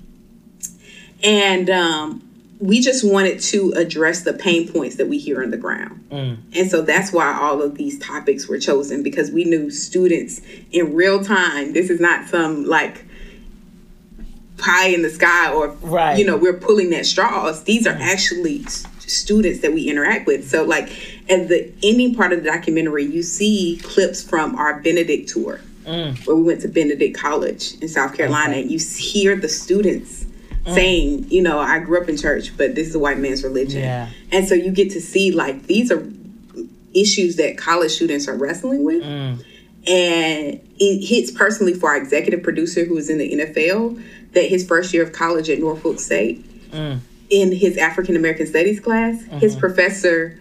And 1.24 1.70
um, 1.70 2.29
we 2.60 2.82
just 2.82 3.10
wanted 3.10 3.40
to 3.40 3.72
address 3.78 4.24
the 4.24 4.34
pain 4.34 4.70
points 4.70 4.98
that 4.98 5.08
we 5.08 5.18
hear 5.18 5.42
on 5.42 5.50
the 5.50 5.58
ground. 5.58 6.06
Mm. 6.12 6.38
And 6.54 6.70
so 6.70 6.82
that's 6.82 7.14
why 7.14 7.34
all 7.34 7.62
of 7.62 7.76
these 7.76 7.98
topics 8.00 8.48
were 8.50 8.60
chosen 8.60 9.02
because 9.02 9.32
we 9.32 9.46
knew 9.46 9.72
students 9.72 10.42
in 10.72 10.94
real 10.94 11.24
time, 11.24 11.72
this 11.72 11.90
is 11.90 12.02
not 12.02 12.28
some 12.28 12.66
like 12.66 13.06
pie 14.58 14.88
in 14.88 15.04
the 15.04 15.10
sky 15.10 15.54
or, 15.54 15.70
right. 15.82 16.20
you 16.20 16.26
know, 16.26 16.36
we're 16.36 16.58
pulling 16.58 16.94
at 16.94 17.06
straws. 17.06 17.64
These 17.64 17.88
are 17.88 17.96
actually 17.98 18.66
students 18.66 19.62
that 19.62 19.74
we 19.74 19.90
interact 19.90 20.28
with. 20.28 20.50
So, 20.50 20.66
like, 20.66 20.90
at 21.30 21.48
the 21.48 21.72
ending 21.82 22.14
part 22.14 22.34
of 22.34 22.44
the 22.44 22.50
documentary, 22.50 23.06
you 23.06 23.24
see 23.24 23.80
clips 23.84 24.22
from 24.22 24.56
our 24.58 24.82
Benedict 24.82 25.30
tour. 25.30 25.62
Mm. 25.86 26.28
Where 26.28 26.36
we 26.36 26.44
went 26.44 26.62
to 26.62 26.68
Benedict 26.68 27.18
College 27.18 27.74
in 27.82 27.88
South 27.88 28.16
Carolina, 28.16 28.52
okay. 28.52 28.62
and 28.62 28.70
you 28.70 28.78
hear 28.78 29.36
the 29.36 29.50
students 29.50 30.26
mm. 30.66 30.74
saying, 30.74 31.30
you 31.30 31.42
know, 31.42 31.60
I 31.60 31.80
grew 31.80 32.02
up 32.02 32.10
in 32.10 32.18
church, 32.18 32.56
but 32.58 32.76
this 32.76 32.88
is 32.88 32.96
a 32.96 33.00
white 33.00 33.18
man's 33.18 33.44
religion. 33.44 33.82
Yeah. 33.82 34.10
And 34.32 34.48
so 34.48 34.56
you 34.56 34.72
get 34.72 34.92
to 34.92 35.02
see 35.02 35.32
like 35.32 35.64
these 35.64 35.92
are 35.92 36.08
issues 36.94 37.36
that 37.38 37.58
college 37.58 37.92
students 37.92 38.28
are 38.28 38.36
wrestling 38.36 38.84
with. 38.84 39.04
Mm. 39.04 39.46
And 39.88 40.62
it 40.78 41.08
hits 41.08 41.32
personally 41.32 41.74
for 41.74 41.90
our 41.90 41.98
executive 41.98 42.44
producer 42.44 42.86
who 42.86 42.98
is 42.98 43.10
in 43.10 43.18
the 43.18 43.32
NFL 43.32 44.04
that 44.34 44.46
his 44.50 44.68
first 44.68 44.94
year 44.94 45.04
of 45.04 45.14
college 45.14 45.50
at 45.50 45.60
Norfolk 45.60 46.00
State, 46.00 46.72
mm. 46.72 47.00
in 47.30 47.52
his 47.52 47.78
African 47.78 48.16
American 48.16 48.46
Studies 48.46 48.80
class, 48.80 49.22
mm-hmm. 49.24 49.38
his 49.40 49.56
professor 49.56 50.38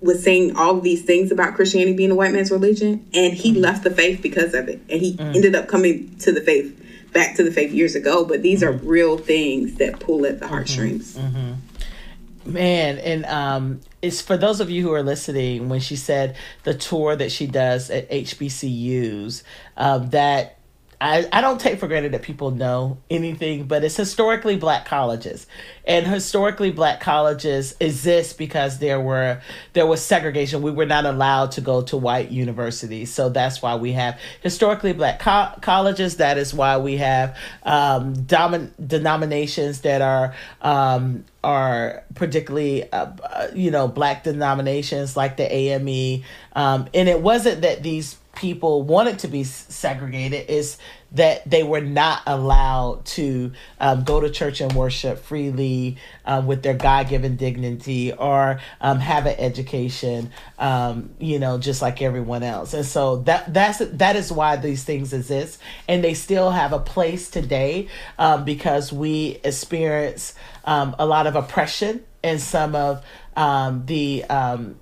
was 0.00 0.22
saying 0.22 0.56
all 0.56 0.78
of 0.78 0.82
these 0.82 1.02
things 1.02 1.30
about 1.30 1.54
Christianity 1.54 1.94
being 1.94 2.10
a 2.10 2.14
white 2.14 2.32
man's 2.32 2.50
religion, 2.50 3.06
and 3.12 3.34
he 3.34 3.52
mm. 3.52 3.60
left 3.60 3.84
the 3.84 3.90
faith 3.90 4.22
because 4.22 4.54
of 4.54 4.68
it. 4.68 4.80
And 4.88 5.00
he 5.00 5.14
mm. 5.14 5.34
ended 5.34 5.54
up 5.54 5.68
coming 5.68 6.16
to 6.18 6.32
the 6.32 6.40
faith 6.40 6.76
back 7.12 7.36
to 7.36 7.42
the 7.42 7.50
faith 7.50 7.72
years 7.72 7.94
ago, 7.94 8.24
but 8.24 8.42
these 8.42 8.62
are 8.62 8.72
real 8.72 9.18
things 9.18 9.74
that 9.76 10.00
pull 10.00 10.26
at 10.26 10.38
the 10.38 10.44
mm-hmm. 10.44 10.54
heartstrings. 10.54 11.16
Mm-hmm. 11.16 12.52
Man, 12.52 12.98
and 12.98 13.26
um, 13.26 13.80
it's 14.00 14.22
for 14.22 14.36
those 14.36 14.60
of 14.60 14.70
you 14.70 14.82
who 14.82 14.92
are 14.92 15.02
listening 15.02 15.68
when 15.68 15.80
she 15.80 15.96
said 15.96 16.36
the 16.62 16.74
tour 16.74 17.14
that 17.14 17.30
she 17.30 17.46
does 17.46 17.90
at 17.90 18.10
HBCUs, 18.10 19.42
uh, 19.76 19.98
that 19.98 20.59
I, 21.02 21.26
I 21.32 21.40
don't 21.40 21.58
take 21.58 21.80
for 21.80 21.88
granted 21.88 22.12
that 22.12 22.20
people 22.20 22.50
know 22.50 22.98
anything, 23.08 23.64
but 23.64 23.82
it's 23.82 23.96
historically 23.96 24.56
black 24.56 24.84
colleges. 24.84 25.46
And 25.86 26.06
historically 26.06 26.70
black 26.72 27.00
colleges 27.00 27.74
exist 27.80 28.36
because 28.36 28.78
there 28.80 29.00
were 29.00 29.40
there 29.72 29.86
was 29.86 30.02
segregation. 30.02 30.60
We 30.60 30.70
were 30.70 30.84
not 30.84 31.06
allowed 31.06 31.52
to 31.52 31.62
go 31.62 31.80
to 31.82 31.96
white 31.96 32.30
universities. 32.30 33.10
So 33.10 33.30
that's 33.30 33.62
why 33.62 33.76
we 33.76 33.92
have 33.92 34.20
historically 34.42 34.92
black 34.92 35.20
co- 35.20 35.54
colleges. 35.62 36.18
That 36.18 36.36
is 36.36 36.52
why 36.52 36.76
we 36.76 36.98
have 36.98 37.34
um, 37.62 38.14
domin- 38.14 38.72
denominations 38.86 39.80
that 39.80 40.02
are 40.02 40.34
um, 40.60 41.24
are 41.42 42.04
particularly 42.14 42.92
uh, 42.92 43.06
uh 43.22 43.48
you 43.54 43.70
know 43.70 43.88
black 43.88 44.22
denominations 44.22 45.16
like 45.16 45.38
the 45.38 45.50
AME. 45.50 46.24
Um, 46.52 46.88
and 46.92 47.08
it 47.08 47.22
wasn't 47.22 47.62
that 47.62 47.82
these 47.82 48.19
people 48.34 48.82
wanted 48.82 49.18
to 49.20 49.28
be 49.28 49.44
segregated 49.44 50.48
is 50.48 50.78
that 51.12 51.48
they 51.48 51.64
were 51.64 51.80
not 51.80 52.22
allowed 52.26 53.04
to 53.04 53.52
um, 53.80 54.04
go 54.04 54.20
to 54.20 54.30
church 54.30 54.60
and 54.60 54.72
worship 54.72 55.18
freely 55.18 55.96
uh, 56.24 56.40
with 56.44 56.62
their 56.62 56.74
God-given 56.74 57.36
dignity 57.36 58.12
or 58.12 58.60
um, 58.80 59.00
have 59.00 59.26
an 59.26 59.34
education, 59.38 60.30
um, 60.58 61.10
you 61.18 61.40
know, 61.40 61.58
just 61.58 61.82
like 61.82 62.00
everyone 62.00 62.44
else. 62.44 62.72
And 62.72 62.86
so 62.86 63.16
that 63.22 63.52
that's 63.52 63.78
that 63.78 64.14
is 64.14 64.30
why 64.30 64.56
these 64.56 64.84
things 64.84 65.12
exist, 65.12 65.60
and 65.88 66.04
they 66.04 66.14
still 66.14 66.50
have 66.50 66.72
a 66.72 66.78
place 66.78 67.28
today 67.28 67.88
um, 68.18 68.44
because 68.44 68.92
we 68.92 69.40
experience 69.42 70.34
um, 70.64 70.94
a 70.98 71.06
lot 71.06 71.26
of 71.26 71.34
oppression 71.34 72.04
in 72.22 72.38
some 72.38 72.76
of 72.76 73.04
um, 73.36 73.84
the 73.86 74.24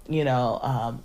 you 0.09 0.25
know 0.25 0.99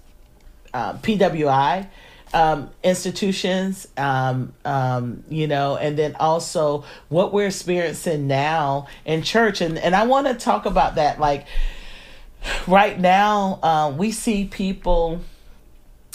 uh, 0.74 0.94
PWI 0.98 1.88
um, 2.34 2.70
institutions, 2.84 3.88
um, 3.96 4.54
um, 4.66 5.24
you 5.30 5.48
know, 5.48 5.78
and 5.78 5.98
then 5.98 6.16
also 6.20 6.84
what 7.10 7.32
we're 7.32 7.48
experiencing 7.48 8.28
now 8.28 8.88
in 9.06 9.22
church. 9.22 9.62
And, 9.62 9.78
and 9.78 9.96
I 9.96 10.06
want 10.06 10.28
to 10.28 10.34
talk 10.34 10.66
about 10.66 10.96
that. 10.96 11.20
Like 11.20 11.46
right 12.68 13.00
now, 13.00 13.60
uh, 13.62 13.94
we 13.96 14.12
see 14.12 14.46
people, 14.46 15.22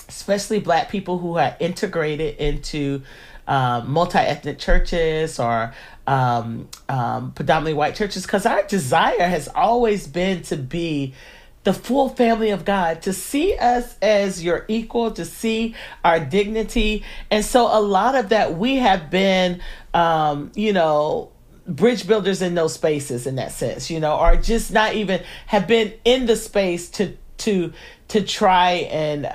especially 0.09 0.59
black 0.59 0.91
people 0.91 1.19
who 1.19 1.39
are 1.39 1.57
integrated 1.61 2.37
into 2.37 3.03
um, 3.47 3.91
multi 3.91 4.19
ethnic 4.19 4.59
churches 4.59 5.39
or 5.39 5.73
um, 6.07 6.69
um, 6.89 7.33
predominantly 7.33 7.75
white 7.75 7.95
churches, 7.95 8.25
because 8.25 8.45
our 8.45 8.63
desire 8.65 9.27
has 9.27 9.49
always 9.49 10.07
been 10.07 10.43
to 10.43 10.57
be 10.57 11.15
the 11.69 11.75
full 11.75 12.09
family 12.09 12.49
of 12.49 12.65
God, 12.65 13.03
to 13.03 13.13
see 13.13 13.55
us 13.59 13.99
as 14.01 14.43
your 14.43 14.65
equal, 14.69 15.11
to 15.11 15.27
see 15.27 15.75
our 16.03 16.19
dignity. 16.19 17.05
And 17.31 17.45
so 17.45 17.67
a 17.67 17.77
lot 17.79 18.15
of 18.15 18.31
that 18.31 18.57
we 18.57 18.77
have 18.77 19.11
been, 19.11 19.61
um, 19.93 20.51
you 20.55 20.73
know, 20.73 21.31
bridge 21.67 22.07
builders 22.07 22.41
in 22.41 22.55
those 22.55 22.73
spaces 22.73 23.27
in 23.27 23.35
that 23.35 23.53
sense, 23.53 23.91
you 23.91 24.01
know, 24.01 24.19
or 24.19 24.37
just 24.37 24.73
not 24.73 24.95
even 24.95 25.23
have 25.45 25.69
been 25.69 25.93
in 26.07 26.25
the 26.25 26.37
space 26.37 26.89
to 26.93 27.15
to 27.37 27.75
to 28.09 28.23
try 28.23 28.71
and 28.91 29.29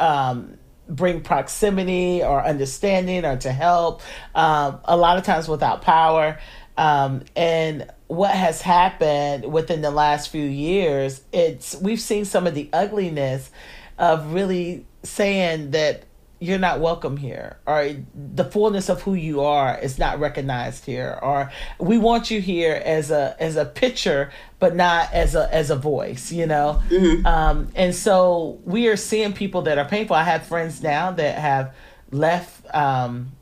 um, 0.00 0.58
bring 0.88 1.20
proximity 1.20 2.24
or 2.24 2.44
understanding 2.44 3.24
or 3.24 3.36
to 3.36 3.52
help. 3.52 4.02
Um, 4.34 4.80
a 4.84 4.96
lot 4.96 5.16
of 5.16 5.22
times 5.22 5.46
without 5.46 5.82
power. 5.82 6.40
Um, 6.76 7.22
and 7.36 7.88
what 8.08 8.30
has 8.30 8.62
happened 8.62 9.50
within 9.52 9.82
the 9.82 9.90
last 9.90 10.30
few 10.30 10.44
years, 10.44 11.22
it's 11.32 11.76
we've 11.76 12.00
seen 12.00 12.24
some 12.24 12.46
of 12.46 12.54
the 12.54 12.68
ugliness 12.72 13.50
of 13.98 14.32
really 14.32 14.86
saying 15.02 15.70
that 15.72 16.04
you're 16.40 16.58
not 16.58 16.80
welcome 16.80 17.16
here 17.16 17.58
or 17.66 17.96
the 18.14 18.44
fullness 18.44 18.88
of 18.88 19.02
who 19.02 19.14
you 19.14 19.40
are 19.40 19.76
is 19.78 19.98
not 19.98 20.20
recognized 20.20 20.84
here 20.84 21.18
or 21.20 21.50
we 21.80 21.98
want 21.98 22.30
you 22.30 22.40
here 22.40 22.80
as 22.84 23.10
a 23.10 23.34
as 23.40 23.56
a 23.56 23.64
picture 23.64 24.30
but 24.60 24.76
not 24.76 25.12
as 25.12 25.34
a 25.34 25.52
as 25.52 25.70
a 25.70 25.76
voice 25.76 26.30
you 26.30 26.46
know? 26.46 26.80
Mm-hmm. 26.90 27.26
um, 27.26 27.68
and 27.74 27.94
so 27.94 28.60
we 28.64 28.86
are 28.86 28.96
seeing 28.96 29.32
people 29.32 29.62
that 29.62 29.78
are 29.78 29.84
painful. 29.84 30.14
I 30.14 30.22
have 30.22 30.46
friends 30.46 30.80
now 30.80 31.10
that 31.10 31.38
have 31.38 31.74
left 32.12 32.72
um, 32.74 33.32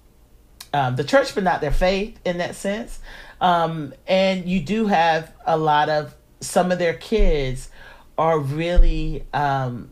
um, 0.73 0.97
the 0.97 1.05
church 1.05 1.35
but 1.35 1.45
not 1.45 1.61
their 1.61 1.73
faith 1.73 2.19
in 2.25 2.39
that 2.39 2.55
sense 2.55 2.99
um, 3.41 3.95
and 4.07 4.49
you 4.49 4.61
do 4.61 4.87
have 4.87 5.33
a 5.45 5.57
lot 5.57 5.89
of 5.89 6.15
some 6.41 6.73
of 6.73 6.79
their 6.79 6.95
kids 6.95 7.71
are 8.19 8.39
really 8.39 9.25
um, 9.33 9.91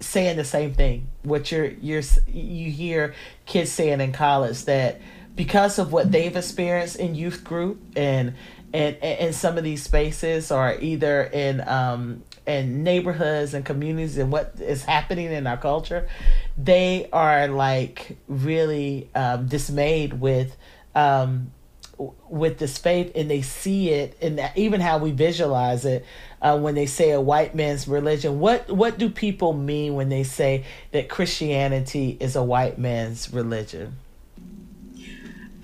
saying 0.00 0.36
the 0.36 0.44
same 0.44 0.74
thing. 0.74 1.08
What 1.22 1.50
you're 1.50 1.66
you're 1.66 2.02
you 2.28 2.70
hear 2.70 3.14
kids 3.46 3.72
saying 3.72 4.00
in 4.00 4.12
college 4.12 4.64
that 4.64 5.00
because 5.34 5.78
of 5.78 5.92
what 5.92 6.10
they've 6.12 6.34
experienced 6.34 6.96
in 6.96 7.14
youth 7.14 7.44
group 7.44 7.80
and 7.96 8.34
and 8.72 8.96
in 8.96 9.32
some 9.32 9.58
of 9.58 9.64
these 9.64 9.82
spaces 9.82 10.50
or 10.50 10.76
either 10.80 11.24
in 11.24 11.66
um 11.66 12.22
in 12.46 12.84
neighborhoods 12.84 13.54
and 13.54 13.64
communities 13.64 14.18
and 14.18 14.30
what 14.30 14.54
is 14.60 14.84
happening 14.84 15.32
in 15.32 15.46
our 15.46 15.56
culture, 15.56 16.08
they 16.56 17.08
are 17.12 17.48
like 17.48 18.16
really 18.28 19.08
um, 19.14 19.46
dismayed 19.48 20.20
with 20.20 20.56
um, 20.94 21.50
with 21.98 22.58
this 22.58 22.76
faith 22.76 23.10
and 23.14 23.30
they 23.30 23.40
see 23.40 23.90
it 23.90 24.16
and 24.20 24.38
even 24.54 24.80
how 24.80 24.98
we 24.98 25.10
visualize 25.10 25.84
it 25.84 26.04
uh, 26.42 26.58
when 26.58 26.74
they 26.74 26.84
say 26.84 27.10
a 27.10 27.20
white 27.20 27.54
man's 27.54 27.88
religion 27.88 28.38
what 28.38 28.70
what 28.70 28.98
do 28.98 29.08
people 29.08 29.54
mean 29.54 29.94
when 29.94 30.10
they 30.10 30.22
say 30.22 30.62
that 30.92 31.08
christianity 31.08 32.16
is 32.20 32.36
a 32.36 32.42
white 32.42 32.78
man's 32.78 33.32
religion 33.32 33.96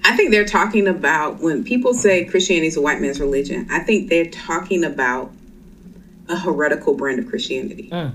i 0.05 0.16
think 0.16 0.31
they're 0.31 0.47
talking 0.47 0.88
about 0.88 1.38
when 1.40 1.62
people 1.62 1.92
say 1.92 2.25
christianity 2.25 2.66
is 2.66 2.79
a 2.79 2.81
white 2.81 3.01
man's 3.01 3.21
religion 3.21 3.66
i 3.71 3.81
think 3.81 4.09
they're 4.09 4.31
talking 4.31 4.85
about 4.85 5.31
a 6.31 6.37
heretical 6.38 6.95
brand 6.95 7.18
of 7.18 7.27
christianity 7.29 7.90
mm. 7.90 8.11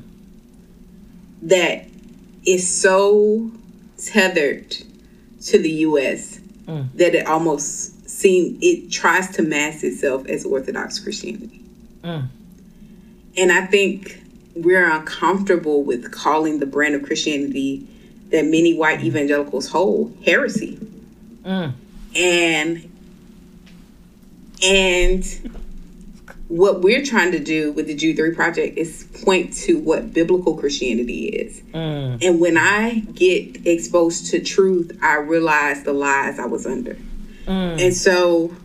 that 1.44 1.86
is 2.48 2.68
so 2.68 3.52
tethered 3.98 4.78
to 5.42 5.60
the 5.60 5.70
U.S. 5.70 6.40
Mm. 6.66 6.92
that 6.96 7.16
it 7.16 7.28
almost 7.28 7.94
seems 8.10 8.58
it 8.62 8.92
tries 8.92 9.30
to 9.36 9.42
mask 9.42 9.84
itself 9.84 10.26
as 10.28 10.46
Orthodox 10.46 11.00
Christianity. 11.00 11.62
Mm. 12.04 12.28
And 13.38 13.52
I 13.52 13.66
think 13.66 14.22
we're 14.56 14.90
uncomfortable 14.90 15.84
with 15.84 16.12
calling 16.12 16.60
the 16.60 16.66
brand 16.66 16.96
of 16.96 17.04
Christianity 17.04 17.88
that 18.30 18.46
many 18.46 18.74
white 18.76 19.02
evangelicals 19.02 19.70
hold 19.70 20.18
heresy. 20.26 20.78
Mm. 21.44 21.74
And 22.16 22.92
and 24.64 25.62
what 26.48 26.82
we're 26.82 27.04
trying 27.04 27.32
to 27.34 27.40
do 27.40 27.72
with 27.74 27.88
the 27.88 27.94
Jude 27.94 28.16
3 28.18 28.34
project 28.34 28.78
is 28.78 29.06
point 29.24 29.54
to 29.54 29.78
what 29.78 30.14
biblical 30.14 30.56
Christianity 30.56 31.26
is. 31.26 31.62
Mm. 31.74 32.24
And 32.24 32.40
when 32.40 32.58
I 32.58 33.00
get 33.14 33.68
exposed 33.68 34.32
to 34.32 34.42
truth, 34.42 34.98
I 35.02 35.18
realize 35.18 35.84
the 35.84 35.94
lies 35.94 36.40
I 36.40 36.46
was 36.46 36.66
under. 36.66 36.98
Mm. 37.48 37.82
And 37.82 37.96
so, 37.96 38.56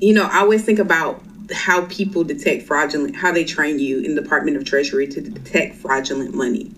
you 0.00 0.14
know, 0.14 0.24
I 0.24 0.40
always 0.40 0.64
think 0.64 0.78
about 0.78 1.22
how 1.52 1.86
people 1.86 2.24
detect 2.24 2.66
fraudulent, 2.66 3.16
how 3.16 3.32
they 3.32 3.44
train 3.44 3.78
you 3.78 4.00
in 4.00 4.14
the 4.14 4.22
Department 4.22 4.56
of 4.56 4.64
Treasury 4.64 5.06
to 5.08 5.20
detect 5.20 5.76
fraudulent 5.76 6.34
money. 6.34 6.72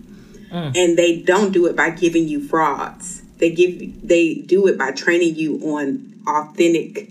Mm. 0.51 0.77
And 0.77 0.97
they 0.97 1.21
don't 1.21 1.51
do 1.51 1.65
it 1.65 1.75
by 1.75 1.89
giving 1.89 2.27
you 2.27 2.45
frauds. 2.45 3.21
They 3.37 3.51
give 3.51 4.07
they 4.07 4.35
do 4.35 4.67
it 4.67 4.77
by 4.77 4.91
training 4.91 5.35
you 5.35 5.57
on 5.75 6.13
authentic 6.27 7.09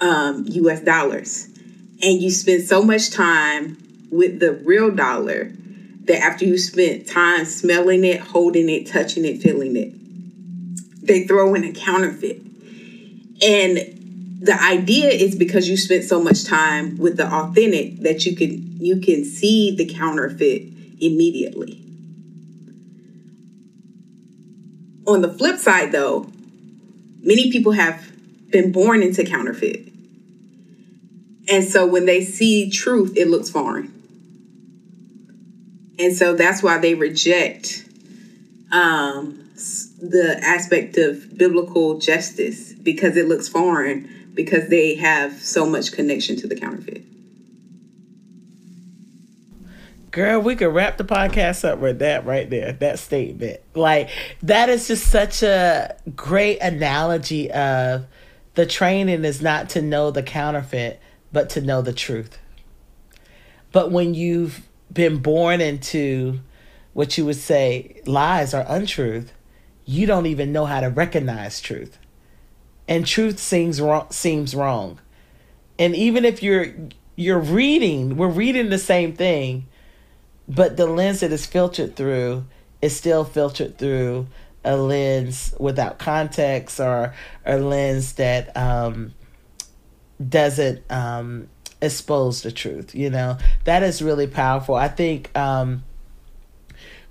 um, 0.00 0.44
US 0.48 0.80
dollars 0.80 1.48
and 2.02 2.20
you 2.20 2.30
spend 2.30 2.62
so 2.62 2.82
much 2.82 3.10
time 3.10 3.78
with 4.10 4.40
the 4.40 4.52
real 4.52 4.90
dollar 4.90 5.50
that 6.04 6.22
after 6.22 6.44
you 6.44 6.58
spent 6.58 7.08
time 7.08 7.44
smelling 7.44 8.04
it, 8.04 8.20
holding 8.20 8.68
it, 8.68 8.86
touching 8.86 9.24
it, 9.24 9.42
feeling 9.42 9.76
it, 9.76 11.06
they 11.06 11.26
throw 11.26 11.54
in 11.54 11.64
a 11.64 11.72
counterfeit. 11.72 12.42
And 13.44 14.40
the 14.40 14.58
idea 14.60 15.08
is 15.08 15.36
because 15.36 15.68
you 15.68 15.76
spent 15.76 16.04
so 16.04 16.22
much 16.22 16.44
time 16.44 16.96
with 16.98 17.16
the 17.16 17.26
authentic 17.26 18.00
that 18.00 18.24
you 18.26 18.34
can 18.36 18.76
you 18.80 19.00
can 19.00 19.24
see 19.24 19.74
the 19.76 19.86
counterfeit 19.86 20.62
immediately. 21.00 21.80
On 25.06 25.20
the 25.20 25.32
flip 25.32 25.58
side 25.58 25.92
though, 25.92 26.30
many 27.20 27.50
people 27.50 27.72
have 27.72 28.10
been 28.50 28.72
born 28.72 29.02
into 29.02 29.24
counterfeit 29.24 29.94
and 31.48 31.64
so 31.64 31.86
when 31.86 32.06
they 32.06 32.22
see 32.24 32.70
truth, 32.70 33.16
it 33.16 33.28
looks 33.28 33.50
foreign. 33.50 33.92
And 35.98 36.16
so 36.16 36.34
that's 36.34 36.62
why 36.62 36.78
they 36.78 36.94
reject 36.94 37.84
um, 38.72 39.43
the 40.10 40.38
aspect 40.42 40.98
of 40.98 41.36
biblical 41.36 41.98
justice 41.98 42.72
because 42.72 43.16
it 43.16 43.26
looks 43.26 43.48
foreign 43.48 44.08
because 44.34 44.68
they 44.68 44.96
have 44.96 45.40
so 45.40 45.66
much 45.66 45.92
connection 45.92 46.36
to 46.36 46.46
the 46.46 46.56
counterfeit. 46.56 47.04
Girl, 50.10 50.40
we 50.40 50.54
could 50.54 50.72
wrap 50.72 50.96
the 50.96 51.04
podcast 51.04 51.68
up 51.68 51.80
with 51.80 51.98
that 51.98 52.24
right 52.24 52.48
there, 52.48 52.72
that 52.74 53.00
statement. 53.00 53.60
Like, 53.74 54.10
that 54.42 54.68
is 54.68 54.86
just 54.86 55.08
such 55.08 55.42
a 55.42 55.96
great 56.14 56.58
analogy 56.58 57.50
of 57.50 58.06
the 58.54 58.66
training 58.66 59.24
is 59.24 59.42
not 59.42 59.70
to 59.70 59.82
know 59.82 60.12
the 60.12 60.22
counterfeit, 60.22 61.00
but 61.32 61.50
to 61.50 61.60
know 61.60 61.82
the 61.82 61.92
truth. 61.92 62.38
But 63.72 63.90
when 63.90 64.14
you've 64.14 64.62
been 64.92 65.18
born 65.18 65.60
into 65.60 66.38
what 66.92 67.18
you 67.18 67.24
would 67.24 67.34
say 67.34 68.00
lies 68.06 68.54
or 68.54 68.64
untruth, 68.68 69.32
you 69.84 70.06
don't 70.06 70.26
even 70.26 70.52
know 70.52 70.64
how 70.64 70.80
to 70.80 70.88
recognize 70.88 71.60
truth. 71.60 71.98
And 72.86 73.06
truth 73.06 73.38
seems 73.38 73.80
wrong 73.80 74.06
seems 74.10 74.54
wrong. 74.54 74.98
And 75.78 75.94
even 75.96 76.24
if 76.24 76.42
you're 76.42 76.74
you're 77.16 77.38
reading, 77.38 78.16
we're 78.16 78.28
reading 78.28 78.70
the 78.70 78.78
same 78.78 79.14
thing, 79.14 79.66
but 80.48 80.76
the 80.76 80.86
lens 80.86 81.20
that 81.20 81.32
is 81.32 81.46
filtered 81.46 81.96
through 81.96 82.44
is 82.82 82.94
still 82.96 83.24
filtered 83.24 83.78
through 83.78 84.26
a 84.64 84.76
lens 84.76 85.54
without 85.58 85.98
context 85.98 86.80
or 86.80 87.14
a 87.44 87.58
lens 87.58 88.14
that 88.14 88.54
um, 88.56 89.12
doesn't 90.26 90.82
um, 90.90 91.48
expose 91.80 92.42
the 92.42 92.52
truth. 92.52 92.94
You 92.94 93.10
know, 93.10 93.38
that 93.64 93.82
is 93.82 94.02
really 94.02 94.26
powerful. 94.26 94.74
I 94.74 94.88
think 94.88 95.36
um, 95.36 95.84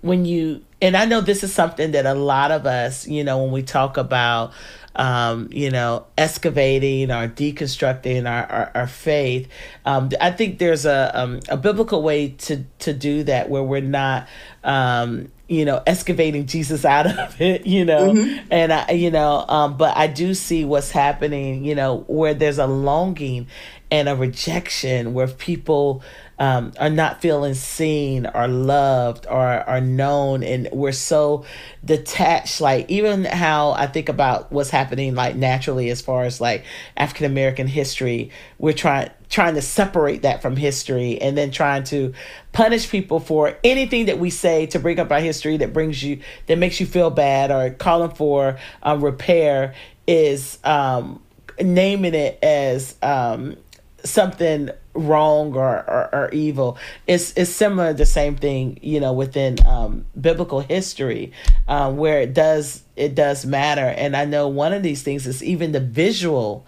when 0.04 0.26
you, 0.26 0.64
and 0.82 0.98
I 0.98 1.06
know 1.06 1.22
this 1.22 1.44
is 1.44 1.54
something 1.54 1.92
that 1.92 2.06
a 2.06 2.14
lot 2.14 2.52
of 2.52 2.66
us, 2.66 3.08
you 3.08 3.24
know, 3.24 3.42
when 3.42 3.54
we 3.54 3.64
talk 3.64 3.96
about, 3.96 4.52
um, 4.96 5.48
you 5.50 5.72
know, 5.72 6.06
excavating 6.18 7.10
or 7.10 7.30
deconstructing 7.30 8.30
our, 8.30 8.46
our, 8.52 8.72
our 8.76 8.88
faith. 8.88 9.48
Um, 9.86 10.10
I 10.20 10.32
think 10.32 10.60
there's 10.60 10.86
a, 10.86 11.10
um, 11.14 11.40
a 11.48 11.56
biblical 11.56 12.04
way 12.04 12.30
to, 12.30 12.66
to 12.80 12.94
do 12.94 13.24
that 13.24 13.50
where 13.50 13.64
we're 13.64 13.80
not, 13.80 14.28
um, 14.66 15.32
you 15.48 15.64
know, 15.64 15.82
excavating 15.88 16.48
Jesus 16.48 16.84
out 16.86 17.08
of 17.08 17.40
it, 17.40 17.66
you 17.66 17.86
know, 17.86 18.12
mm-hmm. 18.14 18.48
and 18.52 18.74
I, 18.74 18.92
you 18.92 19.10
know, 19.10 19.46
um, 19.48 19.78
but 19.78 19.96
I 19.96 20.08
do 20.08 20.34
see 20.34 20.66
what's 20.66 20.92
happening, 20.92 21.64
you 21.64 21.76
know, 21.76 22.04
where 22.08 22.34
there's 22.34 22.60
a 22.60 22.68
longing 22.68 23.48
and 23.94 24.10
a 24.10 24.16
rejection 24.16 25.14
where 25.14 25.28
people 25.28 26.02
um, 26.40 26.74
are 26.80 26.90
not 26.90 27.22
feeling 27.22 27.54
seen 27.54 28.26
or 28.26 28.48
loved 28.48 29.28
or 29.28 29.38
are 29.38 29.82
known, 29.82 30.42
and 30.42 30.68
we're 30.72 30.92
so 30.92 31.46
detached. 31.86 32.60
Like 32.60 32.90
even 32.90 33.24
how 33.24 33.70
I 33.74 33.86
think 33.86 34.10
about 34.10 34.52
what's 34.52 34.72
happening, 34.72 35.14
like 35.14 35.36
naturally 35.36 35.92
as 35.92 36.02
far 36.02 36.24
as 36.24 36.42
like 36.42 36.66
African 36.98 37.28
American 37.28 37.68
history, 37.68 38.32
we're 38.58 38.74
trying 38.74 39.12
trying 39.30 39.54
to 39.54 39.62
separate 39.62 40.24
that 40.24 40.42
from 40.42 40.56
history 40.56 41.22
and 41.22 41.38
then 41.38 41.52
trying 41.52 41.84
to 41.84 42.16
punish 42.52 42.90
people 42.90 43.20
for 43.20 43.56
anything 43.64 44.08
that 44.08 44.18
we 44.18 44.32
say 44.32 44.66
to 44.66 44.80
bring 44.80 45.00
up 45.00 45.12
our 45.12 45.20
history 45.20 45.58
that 45.58 45.72
brings 45.72 46.02
you 46.02 46.20
that 46.48 46.58
makes 46.58 46.80
you 46.80 46.88
feel 46.88 47.12
bad 47.12 47.52
or 47.52 47.70
calling 47.70 48.10
for 48.10 48.58
a 48.82 48.98
repair 48.98 49.76
is 50.08 50.58
um, 50.64 51.22
naming 51.62 52.16
it 52.16 52.40
as 52.42 52.96
um, 53.04 53.56
something 54.04 54.70
wrong 54.94 55.56
or, 55.56 55.78
or, 55.90 56.10
or, 56.14 56.30
evil 56.32 56.78
it's 57.08 57.34
it's 57.36 57.50
similar 57.50 57.94
the 57.94 58.06
same 58.06 58.36
thing 58.36 58.78
you 58.82 59.00
know 59.00 59.14
within 59.14 59.58
um, 59.66 60.06
biblical 60.20 60.60
history 60.60 61.32
um, 61.68 61.98
where 61.98 62.20
it 62.20 62.34
does 62.34 62.84
it 62.96 63.16
does 63.16 63.46
matter 63.46 63.88
and 63.88 64.16
i 64.16 64.24
know 64.26 64.48
one 64.48 64.74
of 64.74 64.84
these 64.84 65.02
things 65.02 65.26
is 65.26 65.42
even 65.42 65.72
the 65.72 65.80
visual 65.80 66.66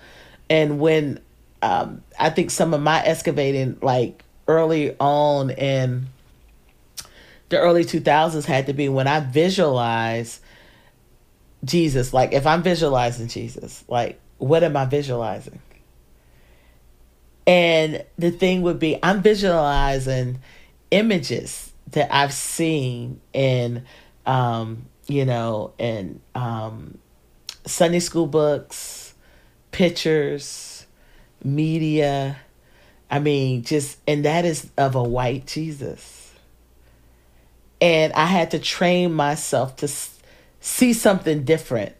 and 0.50 0.80
when 0.80 1.20
um, 1.66 2.04
I 2.20 2.30
think 2.30 2.52
some 2.52 2.74
of 2.76 2.82
my 2.82 3.04
excavating, 3.04 3.78
like 3.82 4.24
early 4.48 4.96
on 5.00 5.50
in 5.50 6.06
the 7.50 7.60
early 7.60 7.84
2000s, 7.84 8.46
had 8.46 8.68
to 8.68 8.74
be 8.74 8.88
when 8.88 9.08
I 9.08 9.20
visualize 9.20 10.42
Jesus. 11.64 12.14
Like, 12.14 12.34
if 12.34 12.46
I'm 12.46 12.62
visualizing 12.62 13.30
Jesus, 13.30 13.84
like, 13.88 14.20
what 14.38 14.64
am 14.64 14.78
I 14.78 14.86
visualizing? 14.86 15.60
And 17.48 18.04
the 18.18 18.32
thing 18.32 18.62
would 18.64 18.80
be, 18.80 18.98
I'm 19.04 19.22
visualizing 19.22 20.40
images 20.92 21.72
that 21.92 22.14
I've 22.14 22.34
seen 22.34 23.22
in, 23.34 23.86
um, 24.26 24.88
you 25.08 25.26
know, 25.26 25.74
in 25.78 26.22
um, 26.34 26.98
Sunday 27.66 28.00
school 28.00 28.28
books, 28.28 29.14
pictures, 29.72 30.86
media. 31.44 32.38
I 33.10 33.20
mean, 33.20 33.64
just, 33.64 34.00
and 34.08 34.26
that 34.26 34.46
is 34.46 34.70
of 34.78 34.96
a 34.96 35.04
white 35.04 35.46
Jesus. 35.46 36.34
And 37.80 38.14
I 38.14 38.26
had 38.26 38.52
to 38.52 38.60
train 38.60 39.14
myself 39.14 39.76
to 39.78 39.90
see 40.60 40.94
something 40.94 41.44
different. 41.44 41.94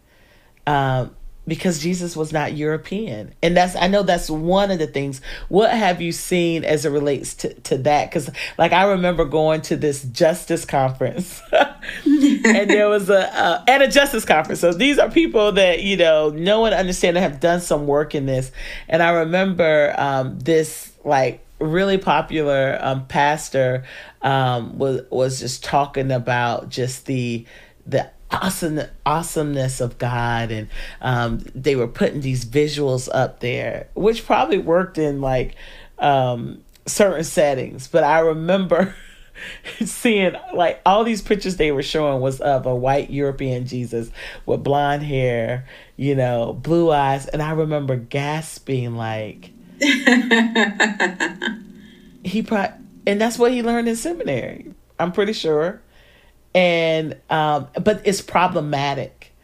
Um, 0.66 1.15
because 1.46 1.78
Jesus 1.78 2.16
was 2.16 2.32
not 2.32 2.56
European. 2.56 3.34
And 3.42 3.56
that's 3.56 3.76
I 3.76 3.88
know 3.88 4.02
that's 4.02 4.28
one 4.28 4.70
of 4.70 4.78
the 4.78 4.86
things. 4.86 5.20
What 5.48 5.70
have 5.70 6.00
you 6.00 6.12
seen 6.12 6.64
as 6.64 6.84
it 6.84 6.90
relates 6.90 7.34
to, 7.36 7.54
to 7.54 7.78
that? 7.78 8.10
Because 8.10 8.30
like 8.58 8.72
I 8.72 8.84
remember 8.84 9.24
going 9.24 9.62
to 9.62 9.76
this 9.76 10.02
justice 10.02 10.64
conference 10.64 11.42
and 12.04 12.70
there 12.70 12.88
was 12.88 13.08
a 13.10 13.34
uh, 13.34 13.64
and 13.68 13.82
a 13.82 13.88
justice 13.88 14.24
conference. 14.24 14.60
So 14.60 14.72
these 14.72 14.98
are 14.98 15.10
people 15.10 15.52
that, 15.52 15.82
you 15.82 15.96
know, 15.96 16.30
know 16.30 16.64
and 16.64 16.74
understand 16.74 17.16
and 17.16 17.24
have 17.24 17.40
done 17.40 17.60
some 17.60 17.86
work 17.86 18.14
in 18.14 18.26
this. 18.26 18.50
And 18.88 19.02
I 19.02 19.10
remember 19.10 19.94
um, 19.96 20.38
this 20.40 20.92
like 21.04 21.44
really 21.58 21.98
popular 21.98 22.78
um, 22.80 23.06
pastor 23.06 23.84
um, 24.22 24.78
was 24.78 25.02
was 25.10 25.40
just 25.40 25.64
talking 25.64 26.10
about 26.10 26.68
just 26.68 27.06
the 27.06 27.46
the 27.86 28.10
awesome 28.42 28.80
awesomeness 29.04 29.80
of 29.80 29.98
God. 29.98 30.50
And 30.50 30.68
um, 31.00 31.44
they 31.54 31.76
were 31.76 31.88
putting 31.88 32.20
these 32.20 32.44
visuals 32.44 33.08
up 33.12 33.40
there 33.40 33.88
which 33.94 34.26
probably 34.26 34.58
worked 34.58 34.98
in 34.98 35.20
like 35.20 35.54
um, 35.98 36.62
certain 36.86 37.24
settings. 37.24 37.88
But 37.88 38.04
I 38.04 38.20
remember 38.20 38.94
seeing 39.84 40.34
like 40.54 40.80
all 40.86 41.04
these 41.04 41.22
pictures 41.22 41.56
they 41.56 41.72
were 41.72 41.82
showing 41.82 42.20
was 42.20 42.40
of 42.40 42.66
a 42.66 42.74
white 42.74 43.10
European 43.10 43.66
Jesus 43.66 44.10
with 44.44 44.62
blonde 44.62 45.02
hair, 45.02 45.66
you 45.96 46.14
know, 46.14 46.52
blue 46.52 46.90
eyes, 46.90 47.26
and 47.26 47.42
I 47.42 47.52
remember 47.52 47.96
gasping 47.96 48.96
like 48.96 49.50
he 52.24 52.42
probably, 52.42 52.76
and 53.06 53.20
that's 53.20 53.38
what 53.38 53.52
he 53.52 53.62
learned 53.62 53.88
in 53.88 53.96
seminary. 53.96 54.72
I'm 54.98 55.12
pretty 55.12 55.34
sure, 55.34 55.82
and 56.56 57.14
um, 57.28 57.68
but 57.82 58.00
it's 58.04 58.22
problematic 58.22 59.34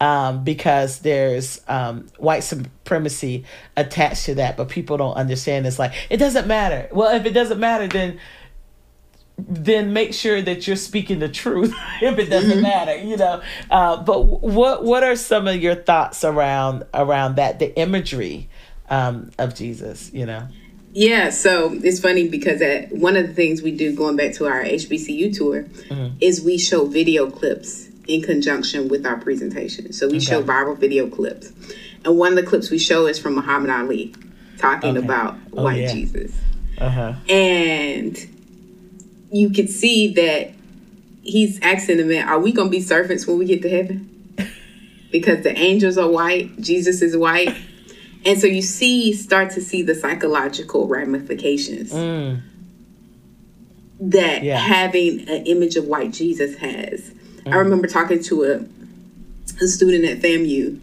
um, 0.00 0.42
because 0.42 0.98
there's 0.98 1.60
um, 1.68 2.08
white 2.18 2.40
supremacy 2.40 3.44
attached 3.76 4.26
to 4.26 4.34
that, 4.34 4.56
but 4.56 4.68
people 4.68 4.96
don't 4.96 5.14
understand. 5.14 5.64
It's 5.64 5.78
like 5.78 5.92
it 6.10 6.16
doesn't 6.16 6.48
matter. 6.48 6.88
Well, 6.90 7.14
if 7.14 7.24
it 7.24 7.30
doesn't 7.30 7.60
matter, 7.60 7.86
then 7.86 8.18
then 9.38 9.92
make 9.92 10.12
sure 10.12 10.42
that 10.42 10.66
you're 10.66 10.74
speaking 10.74 11.20
the 11.20 11.28
truth 11.28 11.72
if 12.02 12.18
it 12.18 12.30
doesn't 12.30 12.52
mm-hmm. 12.52 12.62
matter 12.62 12.96
you 12.96 13.18
know 13.18 13.42
uh, 13.70 14.02
but 14.02 14.22
what 14.22 14.82
what 14.82 15.04
are 15.04 15.14
some 15.14 15.46
of 15.46 15.56
your 15.56 15.74
thoughts 15.74 16.24
around 16.24 16.82
around 16.94 17.36
that 17.36 17.58
the 17.58 17.78
imagery 17.78 18.48
um, 18.88 19.30
of 19.38 19.54
jesus 19.54 20.10
you 20.10 20.24
know 20.24 20.48
yeah 20.96 21.30
so 21.30 21.72
it's 21.82 22.00
funny 22.00 22.28
because 22.28 22.60
at, 22.62 22.90
one 22.92 23.16
of 23.16 23.26
the 23.26 23.34
things 23.34 23.62
we 23.62 23.70
do 23.70 23.94
going 23.94 24.16
back 24.16 24.32
to 24.32 24.46
our 24.46 24.62
hbcu 24.62 25.36
tour 25.36 25.62
mm-hmm. 25.62 26.16
is 26.20 26.42
we 26.42 26.56
show 26.58 26.86
video 26.86 27.30
clips 27.30 27.88
in 28.08 28.22
conjunction 28.22 28.88
with 28.88 29.04
our 29.04 29.18
presentation 29.18 29.92
so 29.92 30.06
we 30.06 30.16
okay. 30.16 30.24
show 30.24 30.42
viral 30.42 30.76
video 30.76 31.08
clips 31.08 31.52
and 32.04 32.16
one 32.16 32.32
of 32.32 32.36
the 32.36 32.48
clips 32.48 32.70
we 32.70 32.78
show 32.78 33.06
is 33.06 33.18
from 33.18 33.34
muhammad 33.34 33.70
ali 33.70 34.14
talking 34.58 34.96
okay. 34.96 35.04
about 35.04 35.36
oh, 35.52 35.64
white 35.64 35.82
yeah. 35.82 35.92
jesus 35.92 36.32
uh-huh. 36.78 37.12
and 37.28 38.16
you 39.30 39.50
could 39.50 39.68
see 39.68 40.12
that 40.14 40.52
he's 41.26 41.60
asking 41.60 41.98
the 41.98 42.04
man, 42.04 42.28
Are 42.28 42.38
we 42.38 42.52
going 42.52 42.68
to 42.68 42.70
be 42.70 42.80
servants 42.80 43.26
when 43.26 43.38
we 43.38 43.44
get 43.44 43.62
to 43.62 43.68
heaven? 43.68 44.34
because 45.10 45.42
the 45.42 45.56
angels 45.58 45.98
are 45.98 46.08
white, 46.08 46.60
Jesus 46.60 47.02
is 47.02 47.16
white. 47.16 47.54
And 48.26 48.40
so 48.40 48.48
you 48.48 48.60
see, 48.60 49.12
start 49.12 49.52
to 49.52 49.60
see 49.60 49.82
the 49.82 49.94
psychological 49.94 50.88
ramifications 50.88 51.92
mm. 51.92 52.40
that 54.00 54.42
yeah. 54.42 54.58
having 54.58 55.20
an 55.28 55.46
image 55.46 55.76
of 55.76 55.86
white 55.86 56.12
Jesus 56.12 56.56
has. 56.56 57.12
Mm. 57.44 57.52
I 57.52 57.56
remember 57.58 57.86
talking 57.86 58.20
to 58.24 58.44
a, 58.44 59.62
a 59.62 59.68
student 59.68 60.04
at 60.04 60.18
FAMU, 60.18 60.80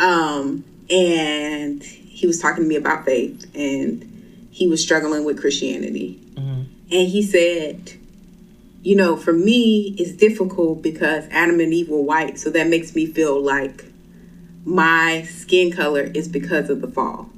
um, 0.00 0.64
and 0.90 1.84
he 1.84 2.26
was 2.26 2.40
talking 2.40 2.64
to 2.64 2.68
me 2.68 2.74
about 2.74 3.04
faith, 3.04 3.48
and 3.54 4.48
he 4.50 4.66
was 4.66 4.82
struggling 4.82 5.24
with 5.24 5.40
Christianity. 5.40 6.20
Mm. 6.34 6.66
And 6.90 7.08
he 7.08 7.22
said, 7.22 7.92
you 8.82 8.96
know, 8.96 9.16
for 9.16 9.32
me, 9.32 9.94
it's 9.98 10.12
difficult 10.12 10.82
because 10.82 11.28
Adam 11.30 11.60
and 11.60 11.72
Eve 11.72 11.90
were 11.90 12.02
white. 12.02 12.40
So 12.40 12.50
that 12.50 12.66
makes 12.66 12.96
me 12.96 13.06
feel 13.06 13.40
like 13.40 13.84
my 14.64 15.22
skin 15.22 15.72
color 15.72 16.02
is 16.02 16.28
because 16.28 16.70
of 16.70 16.80
the 16.80 16.88
fall. 16.88 17.30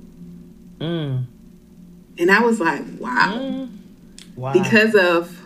Mm. 0.78 1.24
And 2.18 2.30
I 2.30 2.40
was 2.40 2.60
like, 2.60 2.82
wow. 2.98 3.34
Mm. 3.37 3.70
wow. 4.37 4.52
Because 4.52 4.94
of 4.94 5.40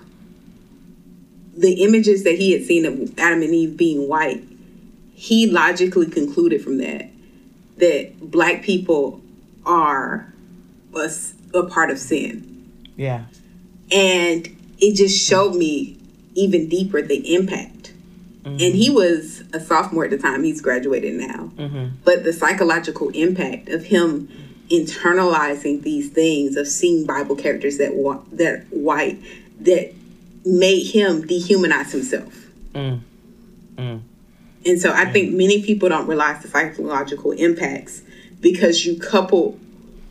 the 1.57 1.85
images 1.85 2.25
that 2.25 2.37
he 2.37 2.53
had 2.53 2.65
seen 2.65 2.85
of 2.85 3.19
Adam 3.19 3.43
and 3.43 3.55
Eve 3.55 3.77
being 3.77 4.09
white, 4.09 4.43
he 5.15 5.47
logically 5.47 6.07
concluded 6.07 6.63
from 6.63 6.79
that 6.79 7.11
that 7.79 8.13
black 8.21 8.63
people 8.63 9.21
are 9.65 10.33
a, 10.95 11.11
a 11.55 11.65
part 11.65 11.91
of 11.91 11.99
sin. 11.99 12.71
Yeah. 12.97 13.25
And 13.93 14.49
it 14.79 14.97
just 14.97 15.27
showed 15.27 15.55
me 15.55 15.97
even 16.35 16.69
deeper 16.69 17.03
the 17.03 17.35
impact. 17.35 17.78
Mm-hmm. 18.49 18.65
And 18.65 18.75
he 18.75 18.91
was 18.91 19.43
a 19.53 19.61
sophomore 19.61 20.05
at 20.05 20.11
the 20.11 20.19
time, 20.19 20.43
he's 20.43 20.61
graduated 20.61 21.15
now. 21.15 21.51
Mm-hmm. 21.57 21.87
But 22.05 22.25
the 22.25 22.33
psychological 22.33 23.11
impact 23.11 23.69
of 23.69 23.85
him 23.85 24.29
internalizing 24.71 25.83
these 25.83 26.11
things, 26.11 26.57
of 26.57 26.67
seeing 26.67 27.07
Bible 27.07 27.37
characters 27.37 27.79
that, 27.79 27.91
that 28.33 28.67
white, 28.71 29.19
that 29.61 29.95
made 30.45 30.85
him 30.85 31.23
dehumanize 31.23 31.91
himself. 31.91 32.35
Mm. 32.75 33.01
Mm. 33.77 34.01
And 34.65 34.81
so 34.81 34.93
I 34.93 35.05
mm. 35.05 35.13
think 35.13 35.35
many 35.35 35.63
people 35.63 35.89
don't 35.89 36.07
realize 36.07 36.43
the 36.43 36.49
psychological 36.49 37.33
impacts 37.33 38.03
because 38.41 38.87
you 38.87 38.99
couple 38.99 39.59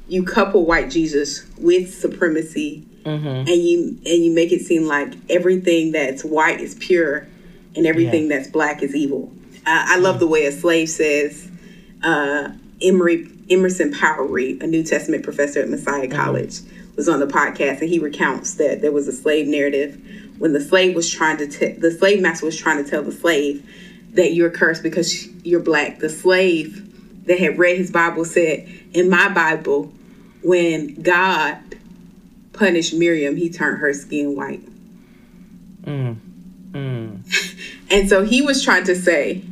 you 0.10 0.24
couple 0.24 0.66
white 0.66 0.90
Jesus 0.90 1.46
with 1.58 1.94
supremacy 1.94 2.86
mm-hmm. 3.04 3.28
and 3.28 3.50
you 3.50 4.00
and 4.06 4.24
you 4.24 4.34
make 4.34 4.52
it 4.52 4.62
seem 4.62 4.86
like 4.86 5.14
everything 5.30 5.92
that's 5.92 6.24
white 6.24 6.62
is 6.62 6.76
pure 6.76 7.28
and 7.78 7.88
everything 7.88 8.30
yeah. 8.30 8.38
that's 8.38 8.50
black 8.50 8.84
is 8.84 8.96
evil. 8.96 9.32
Uh, 9.66 9.86
I 9.88 9.98
love 9.98 10.20
the 10.20 10.28
way 10.28 10.46
a 10.46 10.52
slave 10.52 10.90
says, 10.90 11.50
uh, 12.04 12.50
Emery, 12.82 13.30
Emerson 13.50 13.94
Powery, 13.94 14.58
a 14.60 14.68
New 14.68 14.84
Testament 14.84 15.24
professor 15.24 15.62
at 15.62 15.70
Messiah 15.70 16.08
mm-hmm. 16.08 16.18
College, 16.18 16.60
was 16.96 17.08
on 17.08 17.20
the 17.20 17.28
podcast 17.28 17.82
and 17.82 17.90
he 17.90 18.00
recounts 18.00 18.56
that 18.56 18.82
there 18.82 18.92
was 18.92 19.08
a 19.08 19.12
slave 19.12 19.48
narrative 19.48 20.02
when 20.40 20.54
the 20.54 20.62
slave 20.62 20.96
was 20.96 21.10
trying 21.10 21.38
to 21.38 21.48
t- 21.48 21.74
the 21.74 21.92
slave 21.92 22.22
master 22.22 22.46
was 22.46 22.58
trying 22.58 22.84
to 22.84 22.90
tell 22.90 23.04
the 23.04 23.12
slave 23.12 23.68
that 24.12 24.34
you're 24.34 24.50
cursed 24.50 24.84
because 24.84 25.28
you're 25.46 25.60
black. 25.60 26.00
The 26.00 26.10
slave 26.10 26.84
that 27.26 27.40
had 27.40 27.58
read 27.58 27.78
his 27.78 27.92
Bible 27.92 28.26
said, 28.26 28.68
"In 28.94 29.10
my 29.10 29.30
Bible, 29.30 29.94
when 30.42 31.02
God 31.02 31.58
punished 32.54 32.94
Miriam, 32.94 33.36
he 33.36 33.50
turned 33.50 33.80
her 33.80 33.94
skin 33.94 34.36
white. 34.36 34.64
Mm. 35.84 36.18
Mm. 36.72 37.20
and 37.90 38.10
so 38.10 38.24
he 38.24 38.42
was 38.42 38.64
trying 38.64 38.84
to 38.86 38.96
say 38.96 39.44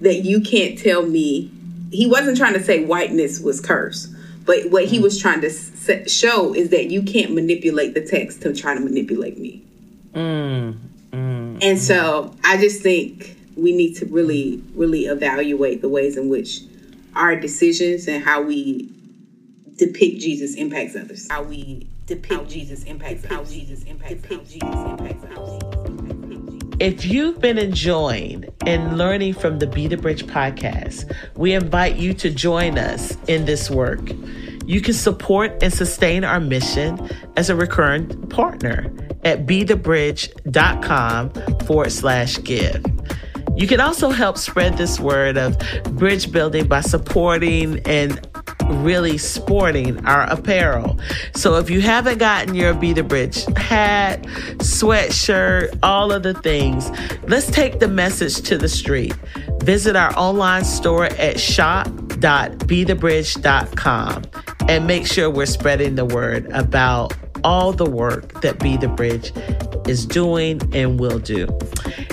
that 0.00 0.24
you 0.24 0.40
can't 0.40 0.78
tell 0.78 1.04
me. 1.04 1.50
He 1.90 2.06
wasn't 2.06 2.36
trying 2.36 2.54
to 2.54 2.62
say 2.62 2.84
whiteness 2.84 3.40
was 3.40 3.60
cursed, 3.60 4.12
but 4.44 4.70
what 4.70 4.84
mm. 4.84 4.88
he 4.88 4.98
was 4.98 5.20
trying 5.20 5.40
to 5.40 6.08
show 6.08 6.54
is 6.54 6.70
that 6.70 6.90
you 6.90 7.02
can't 7.02 7.32
manipulate 7.34 7.94
the 7.94 8.04
text 8.04 8.42
to 8.42 8.54
try 8.54 8.74
to 8.74 8.80
manipulate 8.80 9.38
me. 9.38 9.64
Mm. 10.14 10.78
mm. 11.12 11.58
And 11.62 11.78
so 11.78 12.34
I 12.44 12.56
just 12.56 12.82
think 12.82 13.36
we 13.56 13.74
need 13.74 13.94
to 13.96 14.06
really, 14.06 14.62
really 14.74 15.06
evaluate 15.06 15.80
the 15.80 15.88
ways 15.88 16.16
in 16.16 16.28
which 16.28 16.60
our 17.14 17.36
decisions 17.36 18.06
and 18.08 18.22
how 18.22 18.42
we 18.42 18.92
depict 19.76 20.20
Jesus 20.20 20.54
impacts 20.54 20.96
others. 20.96 21.28
How 21.30 21.42
we 21.42 21.86
depict 22.06 22.32
how 22.32 22.44
Jesus 22.44 22.84
impacts 22.84 23.24
how 23.26 23.44
Jesus 23.44 23.84
impacts 23.84 24.14
depict 24.14 24.50
Jesus 24.50 24.62
impacts 24.62 25.24
others. 25.36 25.95
If 26.78 27.06
you've 27.06 27.40
been 27.40 27.56
enjoying 27.56 28.44
and 28.66 28.98
learning 28.98 29.32
from 29.32 29.60
the 29.60 29.66
Be 29.66 29.86
the 29.86 29.96
Bridge 29.96 30.26
podcast, 30.26 31.10
we 31.34 31.54
invite 31.54 31.96
you 31.96 32.12
to 32.12 32.28
join 32.28 32.76
us 32.76 33.16
in 33.28 33.46
this 33.46 33.70
work. 33.70 34.00
You 34.66 34.82
can 34.82 34.92
support 34.92 35.62
and 35.62 35.72
sustain 35.72 36.22
our 36.22 36.38
mission 36.38 37.08
as 37.38 37.48
a 37.48 37.56
recurrent 37.56 38.28
partner 38.28 38.92
at 39.24 39.46
bethebridge.com 39.46 41.30
forward 41.60 41.92
slash 41.92 42.42
give. 42.44 42.84
You 43.56 43.66
can 43.66 43.80
also 43.80 44.10
help 44.10 44.36
spread 44.36 44.76
this 44.76 45.00
word 45.00 45.38
of 45.38 45.58
bridge 45.96 46.30
building 46.30 46.68
by 46.68 46.82
supporting 46.82 47.80
and 47.86 48.20
really 48.68 49.18
sporting 49.18 50.06
our 50.06 50.22
apparel. 50.30 51.00
So 51.34 51.56
if 51.56 51.68
you 51.70 51.80
haven't 51.80 52.18
gotten 52.18 52.54
your 52.54 52.74
Be 52.74 52.92
the 52.92 53.02
Bridge 53.02 53.44
hat, 53.56 54.22
sweatshirt, 54.58 55.76
all 55.82 56.12
of 56.12 56.22
the 56.22 56.34
things, 56.34 56.88
let's 57.28 57.50
take 57.50 57.80
the 57.80 57.88
message 57.88 58.42
to 58.42 58.58
the 58.58 58.68
street. 58.68 59.14
Visit 59.62 59.96
our 59.96 60.14
online 60.16 60.64
store 60.64 61.06
at 61.06 61.40
shop.bethebridge.com 61.40 64.22
and 64.68 64.86
make 64.86 65.06
sure 65.06 65.30
we're 65.30 65.46
spreading 65.46 65.94
the 65.94 66.04
word 66.04 66.46
about 66.52 67.14
all 67.44 67.72
the 67.72 67.88
work 67.88 68.40
that 68.40 68.58
Be 68.58 68.76
the 68.76 68.88
Bridge 68.88 69.32
is 69.86 70.06
doing 70.06 70.60
and 70.74 70.98
will 70.98 71.18
do. 71.18 71.46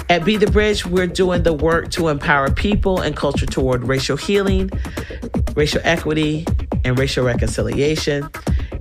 At 0.10 0.26
Be 0.26 0.38
the 0.38 0.52
Bridge, 0.52 0.86
we're 0.86 1.08
doing 1.08 1.44
the 1.44 1.54
work 1.54 1.90
to 1.92 2.10
empower 2.10 2.52
people 2.52 3.00
and 3.00 3.16
culture 3.16 3.46
toward 3.46 3.88
racial 3.88 4.18
healing, 4.18 4.70
racial 5.56 5.82
equity, 5.84 6.46
and 6.84 6.98
racial 6.98 7.26
reconciliation. 7.26 8.30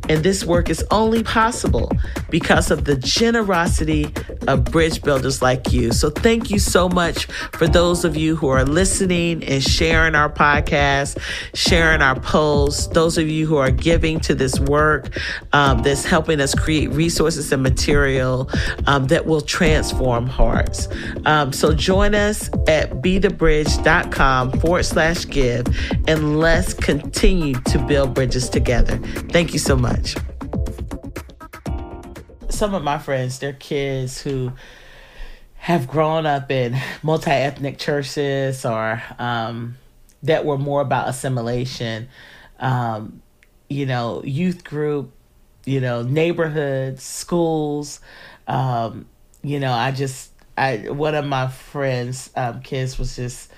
And 0.09 0.25
this 0.25 0.45
work 0.45 0.69
is 0.69 0.85
only 0.91 1.23
possible 1.23 1.91
because 2.29 2.71
of 2.71 2.85
the 2.85 2.97
generosity 2.97 4.13
of 4.49 4.65
bridge 4.65 5.03
builders 5.03 5.43
like 5.43 5.73
you. 5.73 5.93
So 5.93 6.11
thank 6.11 6.51
you 6.51 6.59
so 6.59 6.89
much 6.89 7.27
for 7.53 7.69
those 7.69 8.05
of 8.05 8.17
you 8.17 8.35
who 8.35 8.49
are 8.49 8.65
listening 8.65 9.45
and 9.45 9.63
sharing 9.63 10.15
our 10.15 10.29
podcast, 10.31 11.19
sharing 11.55 12.03
our 12.03 12.19
posts, 12.19 12.89
those 12.89 13.17
of 13.19 13.29
you 13.29 13.47
who 13.47 13.57
are 13.57 13.71
giving 13.71 14.19
to 14.21 14.35
this 14.35 14.59
work 14.59 15.17
um, 15.53 15.83
that's 15.83 16.05
helping 16.05 16.41
us 16.41 16.55
create 16.55 16.91
resources 16.91 17.53
and 17.53 17.63
material 17.63 18.51
um, 18.87 19.07
that 19.07 19.27
will 19.27 19.41
transform 19.41 20.27
hearts. 20.27 20.89
Um, 21.27 21.53
so 21.53 21.75
join 21.75 22.15
us 22.15 22.49
at 22.67 22.91
bethebridge.com 23.03 24.61
forward 24.61 24.85
slash 24.85 25.27
give 25.27 25.67
and 26.09 26.39
let's 26.41 26.75
continue 26.75 27.55
to 27.55 27.79
build 27.79 28.15
bridges 28.15 28.49
together. 28.49 28.99
Thank 29.31 29.53
you 29.53 29.59
so 29.59 29.77
much. 29.77 29.92
Some 32.63 32.75
of 32.75 32.85
my 32.85 32.97
friends, 32.97 33.41
they're 33.41 33.53
kids 33.53 34.21
who 34.21 34.53
have 35.55 35.89
grown 35.89 36.27
up 36.27 36.51
in 36.51 36.77
multi 37.03 37.31
ethnic 37.31 37.79
churches 37.79 38.65
or 38.65 39.03
um, 39.19 39.77
that 40.23 40.45
were 40.45 40.59
more 40.59 40.81
about 40.81 41.09
assimilation. 41.09 42.09
Um, 42.61 43.23
you 43.69 43.87
know, 43.87 44.23
youth 44.25 44.65
group, 44.65 45.13
you 45.65 45.81
know, 45.81 46.03
neighborhoods, 46.03 47.03
schools. 47.03 48.01
Um, 48.47 49.07
you 49.43 49.59
know, 49.59 49.73
I 49.73 49.91
just, 49.91 50.31
I 50.57 50.89
one 50.89 51.15
of 51.15 51.25
my 51.25 51.49
friends' 51.49 52.31
um, 52.37 52.61
kids 52.61 52.99
was 52.99 53.17
just 53.17 53.52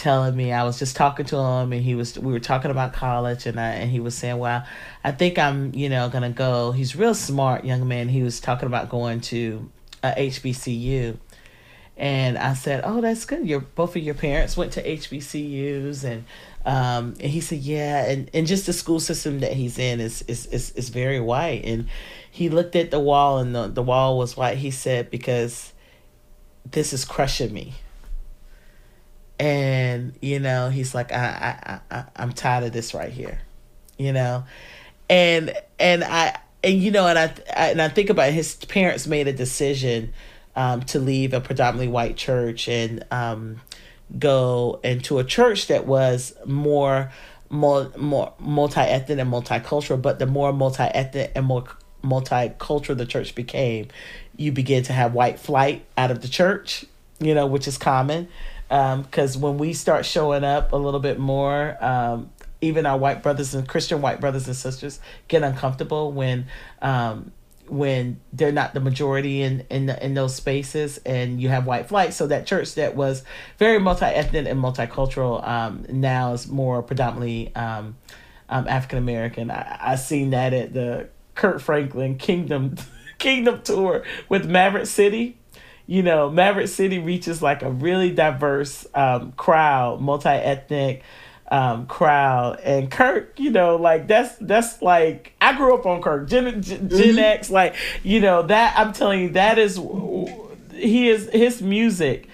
telling 0.00 0.34
me. 0.34 0.52
I 0.52 0.64
was 0.64 0.78
just 0.78 0.96
talking 0.96 1.26
to 1.26 1.36
him 1.36 1.72
and 1.72 1.82
he 1.82 1.94
was 1.94 2.18
we 2.18 2.32
were 2.32 2.40
talking 2.40 2.70
about 2.70 2.94
college 2.94 3.46
and 3.46 3.60
I 3.60 3.68
and 3.72 3.90
he 3.90 4.00
was 4.00 4.14
saying 4.14 4.38
well 4.38 4.64
I 5.04 5.12
think 5.12 5.38
I'm 5.38 5.74
you 5.74 5.88
know 5.88 6.08
gonna 6.08 6.30
go. 6.30 6.72
He's 6.72 6.96
real 6.96 7.14
smart 7.14 7.64
young 7.64 7.86
man. 7.86 8.08
He 8.08 8.22
was 8.22 8.40
talking 8.40 8.66
about 8.66 8.88
going 8.88 9.20
to 9.22 9.70
a 10.02 10.12
HBCU 10.12 11.18
and 11.98 12.38
I 12.38 12.54
said 12.54 12.80
oh 12.84 13.02
that's 13.02 13.26
good. 13.26 13.46
Your 13.46 13.60
both 13.60 13.94
of 13.94 14.02
your 14.02 14.14
parents 14.14 14.56
went 14.56 14.72
to 14.72 14.82
HBCUs 14.82 16.04
and 16.04 16.24
um, 16.64 17.14
and 17.20 17.30
he 17.30 17.40
said 17.40 17.58
yeah 17.58 18.10
and, 18.10 18.30
and 18.32 18.46
just 18.46 18.64
the 18.66 18.72
school 18.72 19.00
system 19.00 19.40
that 19.40 19.52
he's 19.52 19.78
in 19.78 20.00
is, 20.00 20.22
is 20.22 20.46
is 20.46 20.70
is 20.72 20.88
very 20.88 21.20
white. 21.20 21.64
And 21.64 21.88
he 22.30 22.48
looked 22.48 22.74
at 22.74 22.90
the 22.90 23.00
wall 23.00 23.38
and 23.38 23.54
the, 23.54 23.68
the 23.68 23.82
wall 23.82 24.16
was 24.16 24.34
white. 24.34 24.56
He 24.58 24.70
said 24.70 25.10
because 25.10 25.74
this 26.70 26.94
is 26.94 27.04
crushing 27.04 27.52
me 27.52 27.74
and 29.40 30.14
you 30.20 30.38
know 30.38 30.68
he's 30.68 30.94
like 30.94 31.12
I, 31.12 31.80
I 31.90 31.96
i 31.96 32.04
i'm 32.14 32.32
tired 32.32 32.64
of 32.64 32.72
this 32.72 32.94
right 32.94 33.10
here 33.10 33.40
you 34.00 34.12
know? 34.12 34.44
And 35.08 35.52
and 35.78 36.02
i 36.02 36.38
and 36.62 36.80
you 36.80 36.90
know 36.90 37.06
and 37.06 37.18
i, 37.18 37.24
I 37.54 37.70
and 37.70 37.82
i 37.82 37.88
think 37.88 38.10
about 38.10 38.28
it, 38.28 38.34
his 38.34 38.54
parents 38.54 39.06
made 39.06 39.28
a 39.28 39.32
decision 39.32 40.12
um, 40.56 40.82
to 40.82 40.98
leave 40.98 41.32
a 41.34 41.40
predominantly 41.40 41.88
white 41.88 42.16
church 42.16 42.68
and 42.68 43.04
um, 43.10 43.60
go 44.18 44.80
into 44.82 45.18
a 45.18 45.24
church 45.24 45.66
that 45.66 45.86
was 45.86 46.32
more 46.46 47.12
more 47.48 47.90
more 47.96 48.32
multi-ethnic 48.38 49.18
and 49.18 49.30
multicultural. 49.30 50.00
But 50.00 50.18
the 50.18 50.26
more 50.26 50.52
multi-ethnic 50.52 51.32
and 51.34 51.46
more 51.46 51.64
multicultural 52.02 52.96
the 52.96 53.06
church 53.06 53.34
became 53.34 53.88
you 54.36 54.52
begin 54.52 54.82
to 54.84 54.92
have 54.92 55.12
white 55.12 55.38
flight 55.38 55.84
out 55.98 56.10
of 56.10 56.22
the 56.22 56.28
church 56.28 56.86
you 57.18 57.34
know 57.34 57.46
which 57.46 57.68
is 57.68 57.76
common 57.76 58.26
because 58.70 59.34
um, 59.34 59.42
when 59.42 59.58
we 59.58 59.72
start 59.72 60.06
showing 60.06 60.44
up 60.44 60.72
a 60.72 60.76
little 60.76 61.00
bit 61.00 61.18
more, 61.18 61.76
um, 61.84 62.30
even 62.60 62.86
our 62.86 62.96
white 62.96 63.20
brothers 63.20 63.52
and 63.52 63.66
Christian 63.66 64.00
white 64.00 64.20
brothers 64.20 64.46
and 64.46 64.54
sisters 64.54 65.00
get 65.26 65.42
uncomfortable 65.42 66.12
when 66.12 66.46
um, 66.80 67.32
when 67.66 68.20
they're 68.32 68.52
not 68.52 68.72
the 68.72 68.78
majority 68.78 69.42
in 69.42 69.66
in 69.70 69.86
the, 69.86 70.04
in 70.04 70.14
those 70.14 70.36
spaces, 70.36 70.98
and 70.98 71.42
you 71.42 71.48
have 71.48 71.66
white 71.66 71.88
flight. 71.88 72.14
So 72.14 72.28
that 72.28 72.46
church 72.46 72.76
that 72.76 72.94
was 72.94 73.24
very 73.58 73.80
multi 73.80 74.04
ethnic 74.04 74.46
and 74.46 74.62
multicultural 74.62 75.46
um, 75.46 75.84
now 75.88 76.32
is 76.32 76.46
more 76.46 76.80
predominantly 76.80 77.52
um, 77.56 77.96
um, 78.48 78.68
African 78.68 78.98
American. 78.98 79.50
I, 79.50 79.78
I 79.80 79.94
seen 79.96 80.30
that 80.30 80.52
at 80.52 80.72
the 80.72 81.08
Kirk 81.34 81.60
Franklin 81.60 82.18
Kingdom 82.18 82.76
Kingdom 83.18 83.62
tour 83.62 84.04
with 84.28 84.48
Maverick 84.48 84.86
City 84.86 85.39
you 85.90 86.04
know, 86.04 86.30
Maverick 86.30 86.68
City 86.68 87.00
reaches 87.00 87.42
like 87.42 87.62
a 87.62 87.70
really 87.70 88.12
diverse 88.12 88.86
um, 88.94 89.32
crowd, 89.32 90.00
multi 90.00 90.28
ethnic 90.28 91.02
um, 91.48 91.88
crowd. 91.88 92.60
And 92.60 92.88
Kirk, 92.88 93.40
you 93.40 93.50
know, 93.50 93.74
like 93.74 94.06
that's 94.06 94.36
that's 94.36 94.80
like 94.82 95.32
I 95.40 95.56
grew 95.56 95.74
up 95.74 95.86
on 95.86 96.00
Kirk, 96.00 96.28
Gen, 96.28 96.62
Gen, 96.62 96.88
mm-hmm. 96.88 97.18
X, 97.18 97.50
like 97.50 97.74
you 98.04 98.20
know 98.20 98.42
that 98.42 98.78
I'm 98.78 98.92
telling 98.92 99.20
you 99.20 99.28
that 99.30 99.58
is 99.58 99.80
he 100.74 101.08
is 101.08 101.28
his 101.32 101.60
music 101.60 102.28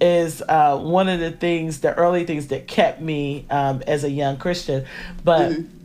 is 0.00 0.40
uh, 0.48 0.78
one 0.78 1.08
of 1.08 1.18
the 1.18 1.32
things, 1.32 1.80
the 1.80 1.92
early 1.96 2.24
things 2.24 2.46
that 2.46 2.68
kept 2.68 3.00
me 3.00 3.44
um, 3.50 3.82
as 3.88 4.04
a 4.04 4.10
young 4.10 4.36
Christian, 4.38 4.86
but. 5.24 5.50
Mm-hmm. 5.50 5.76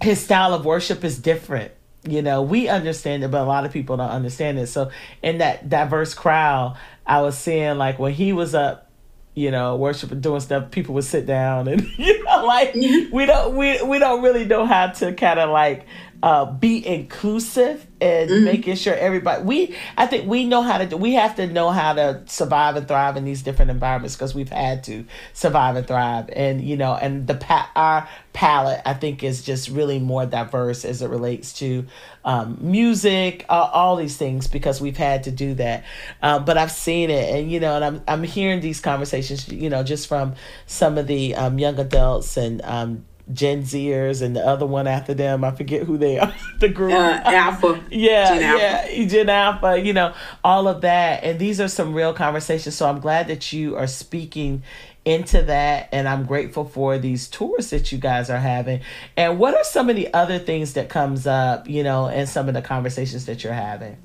His 0.00 0.20
style 0.20 0.52
of 0.52 0.64
worship 0.64 1.04
is 1.04 1.16
different 1.16 1.70
you 2.04 2.22
know 2.22 2.42
we 2.42 2.68
understand 2.68 3.22
it 3.22 3.30
but 3.30 3.42
a 3.42 3.44
lot 3.44 3.64
of 3.64 3.72
people 3.72 3.96
don't 3.96 4.10
understand 4.10 4.58
it. 4.58 4.66
So 4.66 4.90
in 5.22 5.38
that 5.38 5.68
diverse 5.68 6.14
crowd 6.14 6.76
i 7.06 7.20
was 7.20 7.36
seeing 7.36 7.78
like 7.78 7.98
when 7.98 8.12
he 8.12 8.32
was 8.32 8.54
up 8.54 8.90
you 9.34 9.50
know 9.50 9.76
worshiping 9.76 10.20
doing 10.20 10.40
stuff 10.40 10.70
people 10.70 10.94
would 10.94 11.04
sit 11.04 11.26
down 11.26 11.68
and 11.68 11.82
you 11.98 12.22
know 12.24 12.44
like 12.44 12.74
we 13.12 13.26
don't 13.26 13.56
we, 13.56 13.80
we 13.82 13.98
don't 13.98 14.22
really 14.22 14.44
know 14.44 14.66
how 14.66 14.88
to 14.88 15.12
kind 15.14 15.38
of 15.38 15.50
like 15.50 15.86
uh, 16.22 16.44
be 16.44 16.86
inclusive 16.86 17.84
and 18.00 18.30
mm-hmm. 18.30 18.44
making 18.44 18.76
sure 18.76 18.94
everybody 18.94 19.42
we 19.42 19.76
i 19.96 20.06
think 20.06 20.28
we 20.28 20.44
know 20.44 20.62
how 20.62 20.78
to 20.78 20.86
do 20.86 20.96
we 20.96 21.14
have 21.14 21.34
to 21.34 21.46
know 21.48 21.70
how 21.70 21.92
to 21.92 22.22
survive 22.26 22.76
and 22.76 22.86
thrive 22.86 23.16
in 23.16 23.24
these 23.24 23.42
different 23.42 23.70
environments 23.70 24.14
because 24.14 24.34
we've 24.34 24.48
had 24.48 24.84
to 24.84 25.04
survive 25.32 25.74
and 25.74 25.86
thrive 25.86 26.28
and 26.34 26.60
you 26.60 26.76
know 26.76 26.94
and 26.94 27.26
the 27.26 27.34
pa- 27.34 27.70
our 27.74 28.08
palette 28.32 28.80
i 28.86 28.94
think 28.94 29.24
is 29.24 29.42
just 29.42 29.68
really 29.68 29.98
more 29.98 30.24
diverse 30.24 30.84
as 30.84 31.02
it 31.02 31.08
relates 31.08 31.52
to 31.52 31.84
um, 32.24 32.56
music 32.60 33.44
uh, 33.48 33.68
all 33.72 33.96
these 33.96 34.16
things 34.16 34.46
because 34.46 34.80
we've 34.80 34.96
had 34.96 35.24
to 35.24 35.32
do 35.32 35.54
that 35.54 35.84
um, 36.22 36.44
but 36.44 36.56
i've 36.56 36.70
seen 36.70 37.10
it 37.10 37.34
and 37.34 37.50
you 37.50 37.58
know 37.58 37.74
and 37.74 37.84
i'm, 37.84 38.02
I'm 38.06 38.22
hearing 38.22 38.60
these 38.60 38.80
conversations 38.80 39.48
you 39.48 39.70
know 39.70 39.82
just 39.82 40.06
from 40.06 40.34
some 40.66 40.98
of 40.98 41.08
the 41.08 41.34
um, 41.34 41.58
young 41.58 41.80
adults 41.80 42.36
and 42.36 42.62
um, 42.62 43.04
Gen 43.32 43.62
Zers 43.62 44.22
and 44.22 44.34
the 44.34 44.44
other 44.44 44.66
one 44.66 44.86
after 44.86 45.14
them. 45.14 45.44
I 45.44 45.50
forget 45.52 45.82
who 45.82 45.98
they 45.98 46.18
are. 46.20 46.34
the 46.58 46.68
group 46.68 46.92
uh, 46.92 47.20
Alpha. 47.24 47.82
yeah, 47.90 48.28
Gen 48.28 48.40
yeah, 48.40 48.80
Alpha. 48.82 49.06
Gen 49.06 49.28
Alpha. 49.28 49.80
You 49.80 49.92
know 49.92 50.14
all 50.42 50.68
of 50.68 50.80
that, 50.80 51.24
and 51.24 51.38
these 51.38 51.60
are 51.60 51.68
some 51.68 51.94
real 51.94 52.12
conversations. 52.12 52.74
So 52.74 52.88
I'm 52.88 53.00
glad 53.00 53.28
that 53.28 53.52
you 53.52 53.76
are 53.76 53.86
speaking 53.86 54.62
into 55.04 55.42
that 55.42 55.88
and 55.90 56.08
I'm 56.08 56.24
grateful 56.26 56.64
for 56.64 56.96
these 56.96 57.28
tours 57.28 57.70
that 57.70 57.90
you 57.90 57.98
guys 57.98 58.30
are 58.30 58.38
having. 58.38 58.82
And 59.16 59.38
what 59.38 59.54
are 59.54 59.64
some 59.64 59.90
of 59.90 59.96
the 59.96 60.12
other 60.14 60.38
things 60.38 60.74
that 60.74 60.88
comes 60.88 61.26
up, 61.26 61.68
you 61.68 61.82
know, 61.82 62.06
in 62.06 62.26
some 62.26 62.46
of 62.48 62.54
the 62.54 62.62
conversations 62.62 63.26
that 63.26 63.42
you're 63.42 63.52
having? 63.52 63.96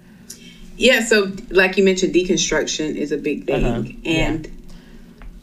Yeah, 0.75 1.03
so 1.05 1.31
like 1.49 1.77
you 1.77 1.83
mentioned 1.83 2.13
deconstruction 2.13 2.95
is 2.95 3.11
a 3.11 3.17
big 3.17 3.45
thing. 3.45 3.65
Uh-huh. 3.65 3.89
And 4.05 4.45
yeah. 4.45 4.51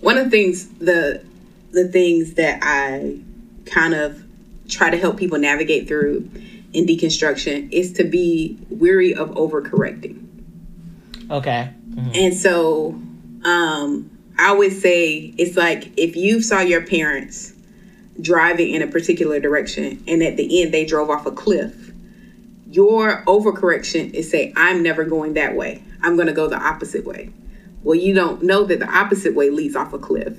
one 0.01 0.18
of 0.18 0.25
the 0.25 0.31
things 0.31 0.68
the 0.79 1.25
the 1.72 1.89
things 1.89 2.35
that 2.35 2.61
I 2.62 3.18
kind 3.67 3.95
of 3.95 4.23
try 4.69 4.91
to 4.91 4.97
help 4.97 5.17
people 5.17 5.39
navigate 5.39 5.87
through 5.87 6.31
in 6.73 6.87
deconstruction 6.87 7.71
is 7.73 7.93
to 7.95 8.05
be 8.05 8.59
weary 8.69 9.15
of 9.15 9.31
overcorrecting. 9.31 10.27
Okay. 11.31 11.71
Mm-hmm. 11.91 12.11
And 12.15 12.35
so 12.35 13.01
um, 13.45 14.11
I 14.39 14.49
always 14.49 14.81
say 14.83 15.35
it's 15.39 15.57
like 15.57 15.93
if 15.97 16.17
you 16.17 16.43
saw 16.43 16.61
your 16.61 16.85
parents 16.85 17.53
driving 18.21 18.71
in 18.71 18.83
a 18.83 18.87
particular 18.87 19.41
direction 19.41 20.03
and 20.07 20.23
at 20.23 20.37
the 20.37 20.62
end 20.62 20.73
they 20.73 20.85
drove 20.85 21.11
off 21.11 21.27
a 21.27 21.31
cliff, 21.31 21.93
your 22.69 23.25
overcorrection 23.27 24.12
is 24.12 24.31
say, 24.31 24.53
I'm 24.57 24.83
never 24.83 25.05
going 25.05 25.35
that 25.35 25.55
way. 25.55 25.83
I'm 26.03 26.17
going 26.17 26.27
to 26.27 26.33
go 26.33 26.49
the 26.49 26.59
opposite 26.59 27.05
way. 27.05 27.31
Well, 27.85 27.95
you 27.95 28.15
don't 28.15 28.43
know 28.43 28.65
that 28.65 28.81
the 28.81 28.91
opposite 28.91 29.35
way 29.35 29.51
leads 29.51 29.77
off 29.77 29.93
a 29.93 29.99
cliff. 29.99 30.37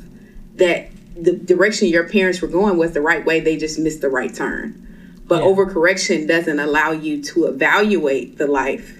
That 0.56 0.90
the 1.16 1.34
direction 1.34 1.88
your 1.88 2.08
parents 2.08 2.42
were 2.42 2.48
going 2.48 2.78
was 2.78 2.92
the 2.92 3.02
right 3.02 3.26
way, 3.26 3.40
they 3.40 3.58
just 3.58 3.80
missed 3.80 4.02
the 4.02 4.10
right 4.10 4.34
turn. 4.34 4.82
But 5.28 5.42
yeah. 5.42 5.50
overcorrection 5.50 6.28
doesn't 6.28 6.60
allow 6.60 6.92
you 6.92 7.24
to 7.24 7.46
evaluate 7.46 8.38
the 8.38 8.48
life. 8.48 9.00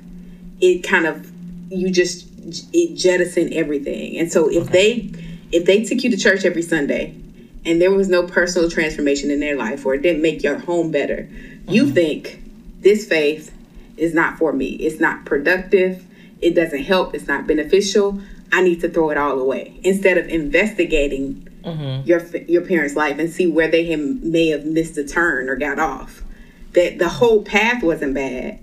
It 0.60 0.84
kind 0.84 1.06
of 1.06 1.32
you 1.70 1.92
just 1.92 2.28
it 2.74 2.96
jettison 2.96 3.54
everything. 3.54 4.18
And 4.18 4.32
so 4.32 4.50
if 4.50 4.70
okay. 4.70 5.02
they 5.12 5.20
if 5.52 5.66
they 5.66 5.84
took 5.84 6.04
you 6.04 6.10
to 6.10 6.18
church 6.18 6.46
every 6.46 6.62
Sunday 6.62 7.16
and 7.66 7.82
there 7.82 7.92
was 7.92 8.10
no 8.10 8.24
personal 8.24 8.70
transformation 8.70 9.30
in 9.30 9.40
their 9.40 9.56
life 9.56 9.86
or 9.86 9.96
it 9.96 10.02
didn't 10.02 10.22
make 10.22 10.44
your 10.44 10.58
home 10.60 10.92
better, 10.92 11.28
mm-hmm. 11.30 11.72
you 11.72 11.92
think 11.92 12.42
this 12.80 13.08
faith 13.08 13.54
is 13.98 14.14
not 14.14 14.38
for 14.38 14.54
me. 14.54 14.70
It's 14.70 15.00
not 15.00 15.26
productive. 15.26 16.06
It 16.42 16.56
doesn't 16.56 16.84
help. 16.84 17.14
It's 17.14 17.28
not 17.28 17.48
beneficial. 17.48 18.22
I 18.52 18.62
need 18.62 18.82
to 18.82 18.90
throw 18.90 19.10
it 19.10 19.18
all 19.18 19.40
away 19.40 19.80
instead 19.84 20.18
of 20.18 20.28
investigating 20.28 21.48
mm-hmm. 21.66 22.08
your 22.08 22.26
your 22.48 22.62
parents' 22.62 22.96
life 22.96 23.18
and 23.20 23.30
see 23.30 23.48
where 23.48 23.68
they 23.68 23.86
have, 23.88 24.00
may 24.00 24.48
have 24.48 24.66
missed 24.66 24.98
a 24.98 25.04
turn 25.04 25.50
or 25.50 25.56
got 25.56 25.80
off. 25.80 26.24
That 26.74 27.00
the 27.00 27.10
whole 27.10 27.44
path 27.44 27.84
wasn't 27.84 28.14
bad, 28.14 28.60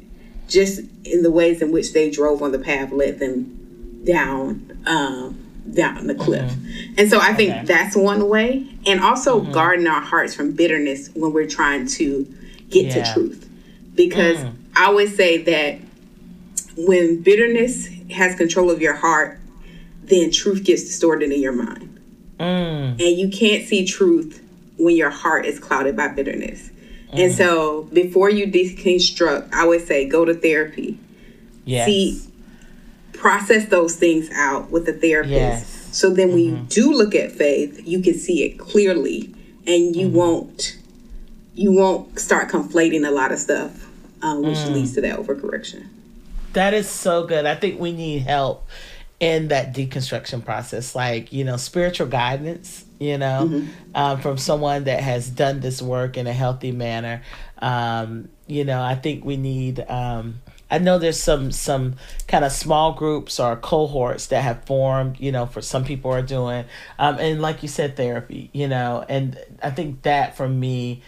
just 0.48 0.80
in 1.04 1.22
the 1.22 1.30
ways 1.30 1.62
in 1.62 1.72
which 1.72 1.92
they 1.92 2.10
drove 2.10 2.42
on 2.42 2.52
the 2.52 2.58
path 2.58 2.92
led 2.92 3.18
them 3.18 4.02
down 4.04 4.82
um, 4.86 5.38
down 5.72 6.06
the 6.06 6.14
cliff. 6.14 6.50
Mm-hmm. 6.50 6.94
And 6.98 7.10
so 7.10 7.18
I 7.20 7.34
think 7.34 7.50
okay. 7.52 7.64
that's 7.64 7.96
one 7.96 8.28
way, 8.28 8.66
and 8.86 9.00
also 9.00 9.40
mm-hmm. 9.40 9.52
guarding 9.52 9.86
our 9.86 10.00
hearts 10.00 10.34
from 10.34 10.52
bitterness 10.52 11.10
when 11.14 11.32
we're 11.32 11.48
trying 11.48 11.86
to 11.86 12.26
get 12.68 12.86
yeah. 12.86 13.04
to 13.04 13.12
truth, 13.12 13.48
because 13.94 14.38
mm. 14.38 14.54
I 14.74 14.86
always 14.86 15.14
say 15.14 15.38
that 15.42 15.78
when 16.76 17.22
bitterness 17.22 17.88
has 18.10 18.34
control 18.34 18.70
of 18.70 18.80
your 18.80 18.94
heart, 18.94 19.38
then 20.04 20.30
truth 20.30 20.64
gets 20.64 20.84
distorted 20.84 21.30
in 21.30 21.40
your 21.40 21.52
mind. 21.52 21.91
Mm. 22.38 22.92
And 22.92 23.18
you 23.18 23.28
can't 23.28 23.66
see 23.66 23.86
truth 23.86 24.42
when 24.78 24.96
your 24.96 25.10
heart 25.10 25.46
is 25.46 25.58
clouded 25.58 25.96
by 25.96 26.08
bitterness. 26.08 26.70
Mm. 27.12 27.18
And 27.18 27.34
so 27.34 27.84
before 27.92 28.30
you 28.30 28.46
deconstruct, 28.46 29.52
I 29.52 29.66
would 29.66 29.86
say 29.86 30.08
go 30.08 30.24
to 30.24 30.34
therapy. 30.34 30.98
Yes. 31.64 31.86
see 31.86 32.20
process 33.12 33.66
those 33.66 33.94
things 33.94 34.28
out 34.32 34.70
with 34.70 34.86
the 34.86 34.92
therapist. 34.92 35.32
Yes. 35.32 35.88
So 35.92 36.10
then 36.10 36.30
when 36.30 36.38
you 36.40 36.56
do 36.68 36.92
look 36.92 37.14
at 37.14 37.30
faith, 37.30 37.86
you 37.86 38.00
can 38.02 38.14
see 38.14 38.42
it 38.42 38.58
clearly 38.58 39.32
and 39.66 39.94
you 39.94 40.08
won't 40.08 40.76
you 41.54 41.70
won't 41.70 42.18
start 42.18 42.48
conflating 42.48 43.06
a 43.06 43.10
lot 43.10 43.30
of 43.30 43.38
stuff, 43.38 43.88
um, 44.22 44.42
which 44.42 44.58
leads 44.68 44.94
to 44.94 45.02
that 45.02 45.18
overcorrection. 45.18 45.86
That 46.54 46.74
is 46.74 46.88
so 46.88 47.26
good. 47.26 47.46
I 47.46 47.54
think 47.54 47.78
we 47.78 47.92
need 47.92 48.22
help 48.22 48.66
in 49.22 49.48
that 49.48 49.72
deconstruction 49.72 50.44
process, 50.44 50.96
like, 50.96 51.32
you 51.32 51.44
know, 51.44 51.56
spiritual 51.56 52.08
guidance, 52.08 52.84
you 52.98 53.16
know, 53.16 53.62
um, 53.94 54.20
from 54.20 54.36
someone 54.36 54.82
that 54.84 54.98
has 54.98 55.30
done 55.30 55.60
this 55.60 55.80
work 55.80 56.16
in 56.16 56.26
a 56.26 56.32
healthy 56.32 56.72
manner. 56.72 57.22
Um, 57.58 58.30
you 58.48 58.64
know, 58.64 58.82
I 58.82 58.96
think 58.96 59.24
we 59.24 59.36
need. 59.36 59.78
Um, 59.88 60.40
I 60.68 60.78
know 60.78 60.98
there's 60.98 61.22
some 61.22 61.52
some 61.52 61.94
kind 62.26 62.44
of 62.44 62.50
small 62.50 62.94
groups 62.94 63.38
or 63.38 63.54
cohorts 63.54 64.26
that 64.26 64.42
have 64.42 64.64
formed. 64.64 65.20
You 65.20 65.30
know, 65.30 65.46
for 65.46 65.62
some 65.62 65.84
people 65.84 66.10
are 66.10 66.22
doing, 66.22 66.64
um, 66.98 67.18
and 67.20 67.40
like 67.40 67.62
you 67.62 67.68
said, 67.68 67.96
therapy. 67.96 68.50
You 68.52 68.66
know, 68.66 69.04
and 69.08 69.38
I 69.62 69.70
think 69.70 70.02
that 70.02 70.36
for 70.36 70.48
me 70.48 71.02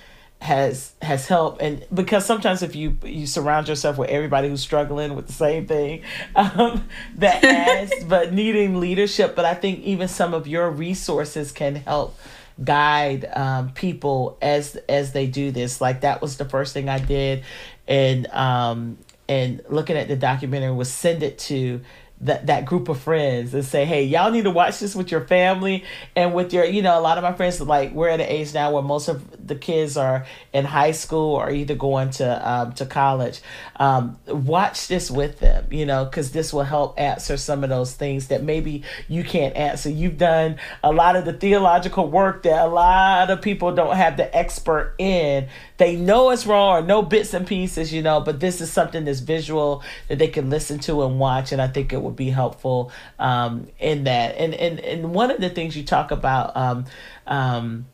has 0.45 0.92
has 1.01 1.26
helped. 1.26 1.62
And 1.62 1.86
because 1.92 2.26
sometimes 2.26 2.62
if 2.62 2.76
you 2.76 2.99
you 3.03 3.26
surround 3.26 3.66
yourself 3.66 3.97
with 3.97 4.11
everybody 4.11 4.51
who's 4.51 4.61
struggling 4.61 5.16
with 5.16 5.26
the 5.26 5.32
same 5.32 5.66
thing 5.66 6.03
um, 6.36 6.86
that 7.14 7.42
adds 7.42 8.05
but 8.09 8.34
needing 8.34 8.78
leadership. 8.78 9.34
But 9.34 9.47
i 9.47 9.55
think 9.55 9.80
even 9.80 10.07
some 10.07 10.34
of 10.34 10.47
your 10.47 10.70
resources 10.70 11.51
can 11.51 11.76
help 11.76 12.14
guide 12.62 13.24
um, 13.34 13.70
people 13.70 14.36
as 14.42 14.76
as 14.86 15.12
they 15.12 15.26
do 15.26 15.51
this. 15.51 15.80
Like 15.80 16.03
that 16.03 16.20
was 16.20 16.36
the 16.36 16.45
first 16.45 16.74
thing 16.74 16.90
i 16.90 16.99
did. 16.99 17.42
And 17.88 18.26
um 18.26 18.99
and 19.26 19.62
looking 19.70 19.97
at 19.97 20.09
the 20.09 20.16
documentary 20.16 20.74
was 20.74 20.92
send 20.92 21.22
it 21.22 21.38
to 21.38 21.80
that 22.24 22.46
that 22.46 22.64
group 22.64 22.88
of 22.88 22.98
friends 22.98 23.54
and 23.54 23.64
say, 23.64 23.84
hey, 23.84 24.04
y'all 24.04 24.30
need 24.30 24.44
to 24.44 24.50
watch 24.50 24.80
this 24.80 24.94
with 24.94 25.10
your 25.10 25.26
family 25.26 25.84
and 26.16 26.34
with 26.34 26.52
your, 26.52 26.64
you 26.64 26.82
know, 26.82 26.98
a 26.98 27.00
lot 27.00 27.18
of 27.18 27.24
my 27.24 27.32
friends 27.32 27.60
like 27.60 27.92
we're 27.92 28.08
at 28.08 28.20
an 28.20 28.26
age 28.26 28.52
now 28.54 28.72
where 28.72 28.82
most 28.82 29.08
of 29.08 29.46
the 29.46 29.54
kids 29.54 29.96
are 29.96 30.26
in 30.52 30.64
high 30.64 30.90
school 30.90 31.34
or 31.34 31.50
either 31.50 31.74
going 31.74 32.10
to 32.10 32.50
um, 32.50 32.72
to 32.72 32.86
college. 32.86 33.40
Um, 33.76 34.18
watch 34.26 34.88
this 34.88 35.10
with 35.10 35.38
them, 35.40 35.66
you 35.70 35.84
know, 35.84 36.04
because 36.04 36.32
this 36.32 36.52
will 36.52 36.62
help 36.62 36.98
answer 36.98 37.36
some 37.36 37.62
of 37.62 37.70
those 37.70 37.94
things 37.94 38.28
that 38.28 38.42
maybe 38.42 38.82
you 39.08 39.22
can't 39.22 39.54
answer. 39.54 39.90
You've 39.90 40.18
done 40.18 40.58
a 40.82 40.92
lot 40.92 41.16
of 41.16 41.24
the 41.24 41.32
theological 41.32 42.08
work 42.10 42.44
that 42.44 42.64
a 42.64 42.68
lot 42.68 43.30
of 43.30 43.42
people 43.42 43.74
don't 43.74 43.96
have 43.96 44.16
the 44.16 44.34
expert 44.34 44.94
in. 44.98 45.48
They 45.76 45.96
know 45.96 46.30
it's 46.30 46.46
wrong 46.46 46.78
or 46.78 46.86
know 46.86 47.02
bits 47.02 47.34
and 47.34 47.46
pieces, 47.46 47.92
you 47.92 48.00
know, 48.00 48.20
but 48.20 48.38
this 48.38 48.60
is 48.60 48.70
something 48.70 49.04
that's 49.04 49.20
visual 49.20 49.82
that 50.08 50.18
they 50.18 50.28
can 50.28 50.48
listen 50.48 50.78
to 50.80 51.02
and 51.02 51.18
watch, 51.18 51.50
and 51.50 51.60
I 51.60 51.68
think 51.68 51.92
it 51.92 52.00
would 52.00 52.16
be 52.16 52.30
helpful 52.30 52.92
um, 53.18 53.68
in 53.78 54.04
that. 54.04 54.36
And 54.36 54.54
and 54.54 54.78
and 54.80 55.12
one 55.12 55.30
of 55.30 55.40
the 55.40 55.50
things 55.50 55.76
you 55.76 55.84
talk 55.84 56.10
about. 56.10 56.56
Um, 56.56 56.84
um, 57.26 57.86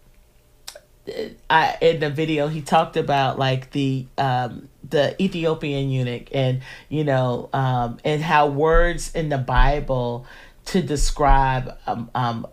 I 1.48 1.76
in 1.80 2.00
the 2.00 2.10
video 2.10 2.48
he 2.48 2.60
talked 2.60 2.96
about 2.96 3.38
like 3.38 3.70
the 3.72 4.06
um 4.18 4.68
the 4.88 5.20
Ethiopian 5.20 5.90
eunuch 5.90 6.28
and 6.32 6.60
you 6.88 7.04
know 7.04 7.48
um 7.52 7.98
and 8.04 8.22
how 8.22 8.48
words 8.48 9.14
in 9.14 9.28
the 9.28 9.38
Bible 9.38 10.26
to 10.66 10.82
describe 10.82 11.76
um, 11.86 12.10
um 12.14 12.46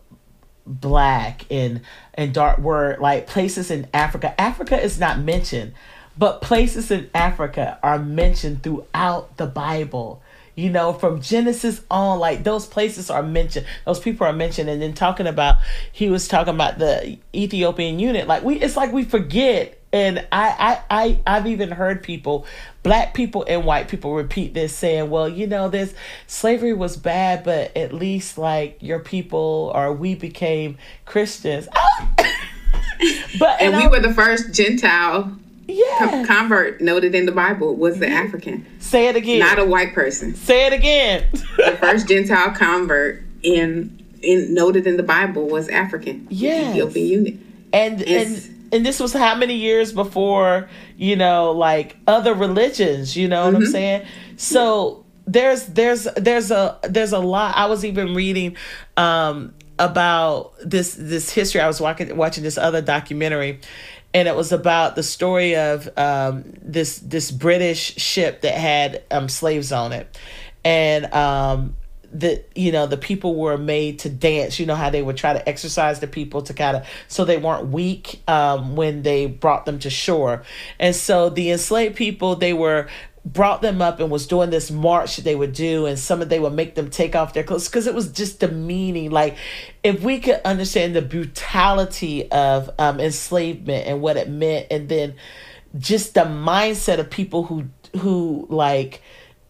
black 0.67 1.45
and 1.49 1.81
and 2.13 2.33
dark 2.33 2.59
were 2.59 2.97
like 2.99 3.27
places 3.27 3.71
in 3.71 3.87
Africa. 3.93 4.39
Africa 4.39 4.79
is 4.81 4.99
not 4.99 5.19
mentioned, 5.19 5.73
but 6.17 6.41
places 6.41 6.91
in 6.91 7.09
Africa 7.13 7.79
are 7.81 7.99
mentioned 7.99 8.63
throughout 8.63 9.37
the 9.37 9.45
Bible. 9.45 10.21
You 10.55 10.71
know, 10.71 10.91
from 10.91 11.21
Genesis 11.21 11.81
on, 11.91 12.17
like 12.17 12.43
those 12.43 12.65
places 12.65 13.11
are 13.11 13.21
mentioned, 13.21 13.67
those 13.85 13.99
people 13.99 14.25
are 14.25 14.33
mentioned, 14.33 14.69
and 14.69 14.81
then 14.81 14.93
talking 14.93 15.27
about 15.27 15.57
he 15.91 16.09
was 16.09 16.27
talking 16.27 16.55
about 16.55 16.79
the 16.79 17.17
Ethiopian 17.35 17.99
eunuch. 17.99 18.27
Like 18.27 18.43
we, 18.43 18.59
it's 18.59 18.75
like 18.75 18.91
we 18.91 19.03
forget, 19.03 19.79
and 19.97 20.27
I, 20.31 20.79
I, 20.89 21.01
I, 21.01 21.19
I've 21.37 21.47
even 21.47 21.71
heard 21.71 22.03
people, 22.03 22.45
black 22.83 23.13
people 23.15 23.43
and 23.47 23.65
white 23.65 23.87
people, 23.87 24.13
repeat 24.13 24.53
this, 24.53 24.75
saying, 24.75 25.09
"Well, 25.09 25.27
you 25.27 25.47
know, 25.47 25.69
this 25.69 25.93
slavery 26.27 26.73
was 26.73 26.97
bad, 26.97 27.43
but 27.43 27.75
at 27.75 27.93
least 27.93 28.37
like 28.37 28.77
your 28.81 28.99
people 28.99 29.71
or 29.73 29.91
we 29.93 30.13
became 30.13 30.77
Christians." 31.05 31.67
but 33.39 33.61
And 33.61 33.75
we 33.75 33.83
I- 33.83 33.87
were 33.87 33.99
the 33.99 34.13
first 34.13 34.53
Gentile 34.53 35.31
yeah. 35.67 36.23
convert 36.27 36.79
noted 36.79 37.15
in 37.15 37.25
the 37.25 37.31
Bible 37.31 37.75
was 37.75 37.97
the 37.99 38.05
mm-hmm. 38.05 38.27
African, 38.27 38.65
Say 38.79 39.07
it 39.07 39.15
again. 39.15 39.39
not 39.39 39.57
a 39.59 39.65
white 39.65 39.93
person. 39.93 40.35
Say 40.35 40.67
it 40.67 40.73
again. 40.73 41.25
The 41.31 41.77
first 41.79 42.07
Gentile 42.07 42.51
convert 42.51 43.23
in 43.41 43.93
in 44.21 44.53
noted 44.53 44.85
in 44.87 44.97
the 44.97 45.03
Bible 45.03 45.47
was 45.47 45.69
African. 45.69 46.27
Yes. 46.29 46.69
Ethiopian 46.75 47.07
eunuch. 47.07 47.39
and 47.73 48.01
It's- 48.01 48.45
and 48.47 48.56
and 48.71 48.85
this 48.85 48.99
was 48.99 49.13
how 49.13 49.35
many 49.35 49.55
years 49.55 49.93
before 49.93 50.69
you 50.97 51.15
know 51.15 51.51
like 51.51 51.97
other 52.07 52.33
religions 52.33 53.15
you 53.15 53.27
know 53.27 53.45
what 53.45 53.55
i'm 53.55 53.65
saying? 53.65 54.05
So 54.37 55.05
there's 55.27 55.65
there's 55.65 56.05
there's 56.15 56.51
a 56.51 56.79
there's 56.83 57.11
a 57.11 57.19
lot. 57.19 57.55
I 57.57 57.65
was 57.65 57.83
even 57.83 58.15
reading 58.15 58.55
um 58.95 59.53
about 59.77 60.53
this 60.63 60.95
this 60.95 61.29
history. 61.29 61.61
I 61.61 61.67
was 61.67 61.81
watching 61.81 62.15
watching 62.15 62.43
this 62.43 62.57
other 62.57 62.81
documentary 62.81 63.59
and 64.13 64.27
it 64.27 64.35
was 64.35 64.51
about 64.51 64.95
the 64.95 65.03
story 65.03 65.55
of 65.55 65.89
um 65.97 66.45
this 66.61 66.99
this 66.99 67.29
british 67.29 67.95
ship 67.97 68.41
that 68.41 68.53
had 68.53 69.03
um 69.11 69.27
slaves 69.27 69.71
on 69.71 69.91
it. 69.91 70.17
And 70.63 71.13
um 71.13 71.75
the 72.11 72.43
you 72.55 72.71
know 72.71 72.87
the 72.87 72.97
people 72.97 73.35
were 73.35 73.57
made 73.57 73.99
to 73.99 74.09
dance 74.09 74.59
you 74.59 74.65
know 74.65 74.75
how 74.75 74.89
they 74.89 75.01
would 75.01 75.17
try 75.17 75.33
to 75.33 75.49
exercise 75.49 75.99
the 75.99 76.07
people 76.07 76.41
to 76.41 76.53
kind 76.53 76.77
of 76.77 76.85
so 77.07 77.25
they 77.25 77.37
weren't 77.37 77.67
weak 77.67 78.21
um, 78.27 78.75
when 78.75 79.03
they 79.03 79.25
brought 79.25 79.65
them 79.65 79.79
to 79.79 79.89
shore. 79.89 80.43
And 80.79 80.95
so 80.95 81.29
the 81.29 81.51
enslaved 81.51 81.95
people 81.95 82.35
they 82.35 82.53
were 82.53 82.87
brought 83.25 83.61
them 83.61 83.81
up 83.81 83.99
and 83.99 84.09
was 84.09 84.25
doing 84.25 84.49
this 84.49 84.71
march 84.71 85.17
they 85.17 85.35
would 85.35 85.51
do 85.51 85.85
and 85.85 85.99
some 85.99 86.21
of 86.21 86.29
they 86.29 86.39
would 86.39 86.53
make 86.53 86.75
them 86.75 86.89
take 86.89 87.13
off 87.13 87.33
their 87.33 87.43
clothes 87.43 87.67
because 87.67 87.85
it 87.85 87.93
was 87.93 88.09
just 88.09 88.39
demeaning 88.39 89.11
like 89.11 89.35
if 89.83 90.01
we 90.01 90.19
could 90.19 90.39
understand 90.45 90.95
the 90.95 91.01
brutality 91.01 92.31
of 92.31 92.69
um, 92.79 93.01
enslavement 93.01 93.85
and 93.85 93.99
what 94.01 94.15
it 94.15 94.29
meant 94.29 94.67
and 94.71 94.87
then 94.87 95.13
just 95.77 96.13
the 96.13 96.21
mindset 96.21 96.99
of 96.99 97.09
people 97.09 97.43
who 97.43 97.65
who 97.99 98.47
like 98.49 99.01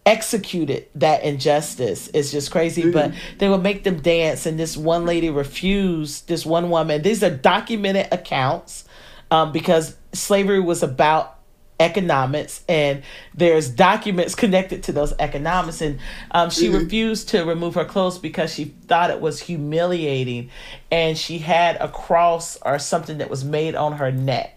executed 0.07 0.87
that 0.95 1.23
injustice. 1.23 2.07
Is 2.07 2.31
just 2.31 2.49
crazy 2.49 2.91
but 2.91 3.13
they 3.37 3.49
would 3.49 3.61
make 3.61 3.83
them 3.83 3.99
dance 3.99 4.45
and 4.45 4.57
this 4.57 4.77
one 4.77 5.05
lady 5.05 5.29
refused 5.29 6.27
this 6.27 6.45
one 6.45 6.69
woman. 6.69 7.01
These 7.01 7.23
are 7.23 7.29
documented 7.29 8.07
accounts 8.11 8.85
um, 9.29 9.51
because 9.51 9.95
slavery 10.13 10.61
was 10.61 10.81
about 10.81 11.37
economics 11.79 12.63
and 12.67 13.03
there's 13.35 13.69
documents 13.69 14.33
connected 14.33 14.81
to 14.83 14.91
those 14.91 15.13
economics 15.19 15.81
and 15.81 15.99
um, 16.31 16.49
she 16.49 16.69
refused 16.69 17.29
to 17.29 17.43
remove 17.43 17.75
her 17.75 17.85
clothes 17.85 18.17
because 18.17 18.51
she 18.51 18.65
thought 18.87 19.11
it 19.11 19.21
was 19.21 19.39
humiliating 19.39 20.49
and 20.89 21.17
she 21.17 21.37
had 21.37 21.75
a 21.75 21.87
cross 21.87 22.57
or 22.63 22.79
something 22.79 23.19
that 23.19 23.29
was 23.29 23.43
made 23.43 23.75
on 23.75 23.93
her 23.93 24.11
neck 24.11 24.56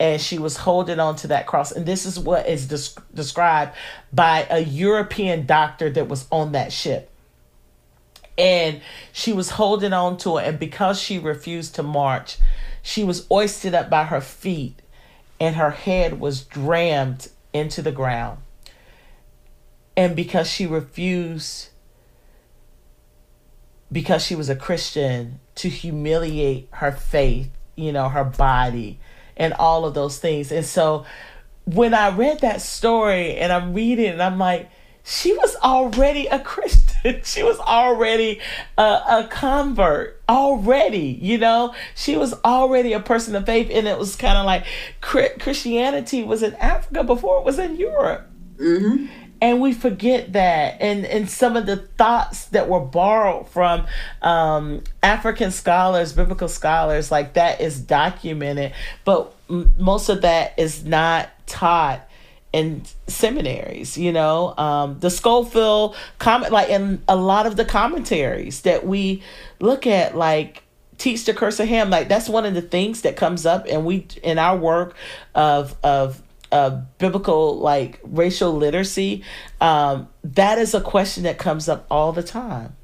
and 0.00 0.20
she 0.20 0.38
was 0.38 0.56
holding 0.58 0.98
on 0.98 1.16
to 1.16 1.28
that 1.28 1.46
cross. 1.46 1.72
And 1.72 1.86
this 1.86 2.04
is 2.06 2.18
what 2.18 2.48
is 2.48 2.66
des- 2.66 3.00
described 3.14 3.74
by 4.12 4.46
a 4.50 4.60
European 4.60 5.46
doctor 5.46 5.90
that 5.90 6.08
was 6.08 6.26
on 6.30 6.52
that 6.52 6.72
ship. 6.72 7.10
And 8.36 8.80
she 9.12 9.32
was 9.32 9.50
holding 9.50 9.92
on 9.92 10.16
to 10.18 10.38
it, 10.38 10.48
and 10.48 10.58
because 10.58 11.00
she 11.00 11.18
refused 11.18 11.76
to 11.76 11.84
march, 11.84 12.38
she 12.82 13.04
was 13.04 13.26
hoisted 13.28 13.74
up 13.74 13.88
by 13.88 14.04
her 14.04 14.20
feet, 14.20 14.82
and 15.38 15.54
her 15.54 15.70
head 15.70 16.18
was 16.18 16.44
rammed 16.56 17.28
into 17.52 17.80
the 17.80 17.92
ground. 17.92 18.38
And 19.96 20.16
because 20.16 20.50
she 20.50 20.66
refused, 20.66 21.68
because 23.92 24.24
she 24.24 24.34
was 24.34 24.48
a 24.48 24.56
Christian, 24.56 25.38
to 25.54 25.68
humiliate 25.68 26.68
her 26.72 26.90
faith, 26.90 27.50
you 27.76 27.92
know, 27.92 28.08
her 28.08 28.24
body, 28.24 28.98
and 29.36 29.52
all 29.54 29.84
of 29.84 29.94
those 29.94 30.18
things. 30.18 30.52
And 30.52 30.64
so 30.64 31.04
when 31.64 31.94
I 31.94 32.10
read 32.10 32.40
that 32.40 32.60
story 32.60 33.36
and 33.36 33.52
I'm 33.52 33.74
reading 33.74 34.10
and 34.10 34.22
I'm 34.22 34.38
like, 34.38 34.70
she 35.02 35.32
was 35.34 35.54
already 35.56 36.26
a 36.26 36.38
Christian. 36.38 37.20
she 37.24 37.42
was 37.42 37.58
already 37.58 38.40
a, 38.78 38.82
a 38.82 39.28
convert 39.30 40.22
already, 40.28 41.18
you 41.20 41.36
know, 41.36 41.74
she 41.94 42.16
was 42.16 42.32
already 42.44 42.94
a 42.94 43.00
person 43.00 43.34
of 43.34 43.44
faith. 43.44 43.70
And 43.70 43.86
it 43.86 43.98
was 43.98 44.16
kind 44.16 44.38
of 44.38 44.46
like 44.46 44.64
Christianity 45.00 46.24
was 46.24 46.42
in 46.42 46.54
Africa 46.54 47.04
before 47.04 47.38
it 47.40 47.44
was 47.44 47.58
in 47.58 47.76
Europe. 47.76 48.30
Mm-hmm. 48.56 49.06
And 49.40 49.60
we 49.60 49.72
forget 49.72 50.32
that, 50.32 50.78
and 50.80 51.04
and 51.04 51.28
some 51.28 51.56
of 51.56 51.66
the 51.66 51.76
thoughts 51.76 52.46
that 52.46 52.68
were 52.68 52.80
borrowed 52.80 53.48
from 53.48 53.86
um, 54.22 54.82
African 55.02 55.50
scholars, 55.50 56.12
biblical 56.12 56.48
scholars, 56.48 57.10
like 57.10 57.34
that 57.34 57.60
is 57.60 57.78
documented, 57.80 58.72
but 59.04 59.34
m- 59.50 59.72
most 59.78 60.08
of 60.08 60.22
that 60.22 60.58
is 60.58 60.84
not 60.84 61.28
taught 61.46 62.08
in 62.54 62.84
seminaries, 63.08 63.98
you 63.98 64.12
know, 64.12 64.54
um, 64.56 64.98
the 65.00 65.10
Scofield 65.10 65.96
comment, 66.20 66.52
like 66.52 66.68
in 66.68 67.02
a 67.08 67.16
lot 67.16 67.46
of 67.46 67.56
the 67.56 67.64
commentaries 67.64 68.60
that 68.60 68.86
we 68.86 69.22
look 69.58 69.88
at, 69.88 70.16
like 70.16 70.62
teach 70.96 71.24
the 71.24 71.34
curse 71.34 71.58
of 71.58 71.66
Ham. 71.66 71.90
Like 71.90 72.08
that's 72.08 72.28
one 72.28 72.46
of 72.46 72.54
the 72.54 72.62
things 72.62 73.02
that 73.02 73.16
comes 73.16 73.44
up, 73.44 73.66
and 73.68 73.84
we 73.84 74.06
in 74.22 74.38
our 74.38 74.56
work 74.56 74.94
of 75.34 75.74
of 75.82 76.22
uh, 76.54 76.82
biblical 76.98 77.58
like 77.58 77.98
racial 78.04 78.52
literacy, 78.52 79.24
um, 79.60 80.08
that 80.22 80.56
is 80.56 80.72
a 80.72 80.80
question 80.80 81.24
that 81.24 81.36
comes 81.36 81.68
up 81.68 81.84
all 81.90 82.12
the 82.12 82.22
time 82.22 82.76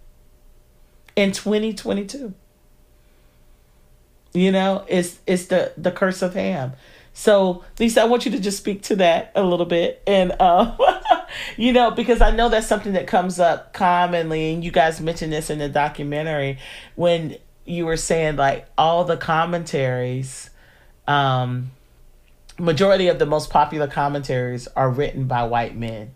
in 1.14 1.30
2022. 1.30 2.34
You 4.32 4.50
know, 4.50 4.84
it's 4.88 5.20
it's 5.24 5.46
the 5.46 5.72
the 5.76 5.92
curse 5.92 6.20
of 6.20 6.34
Ham. 6.34 6.72
So, 7.12 7.64
Lisa, 7.78 8.02
I 8.02 8.04
want 8.06 8.24
you 8.24 8.32
to 8.32 8.40
just 8.40 8.58
speak 8.58 8.82
to 8.84 8.96
that 8.96 9.32
a 9.34 9.42
little 9.42 9.66
bit. 9.66 10.02
And, 10.06 10.32
uh, 10.38 10.76
you 11.56 11.72
know, 11.72 11.90
because 11.90 12.20
I 12.20 12.30
know 12.30 12.48
that's 12.48 12.68
something 12.68 12.92
that 12.92 13.08
comes 13.08 13.40
up 13.40 13.72
commonly. 13.72 14.54
And 14.54 14.64
you 14.64 14.70
guys 14.70 15.00
mentioned 15.00 15.32
this 15.32 15.50
in 15.50 15.58
the 15.58 15.68
documentary 15.68 16.58
when 16.94 17.36
you 17.64 17.84
were 17.84 17.96
saying, 17.96 18.36
like, 18.36 18.66
all 18.78 19.04
the 19.04 19.16
commentaries, 19.16 20.50
um, 21.08 21.72
majority 22.60 23.08
of 23.08 23.18
the 23.18 23.26
most 23.26 23.50
popular 23.50 23.86
commentaries 23.86 24.68
are 24.76 24.90
written 24.90 25.26
by 25.26 25.44
white 25.44 25.76
men. 25.76 26.12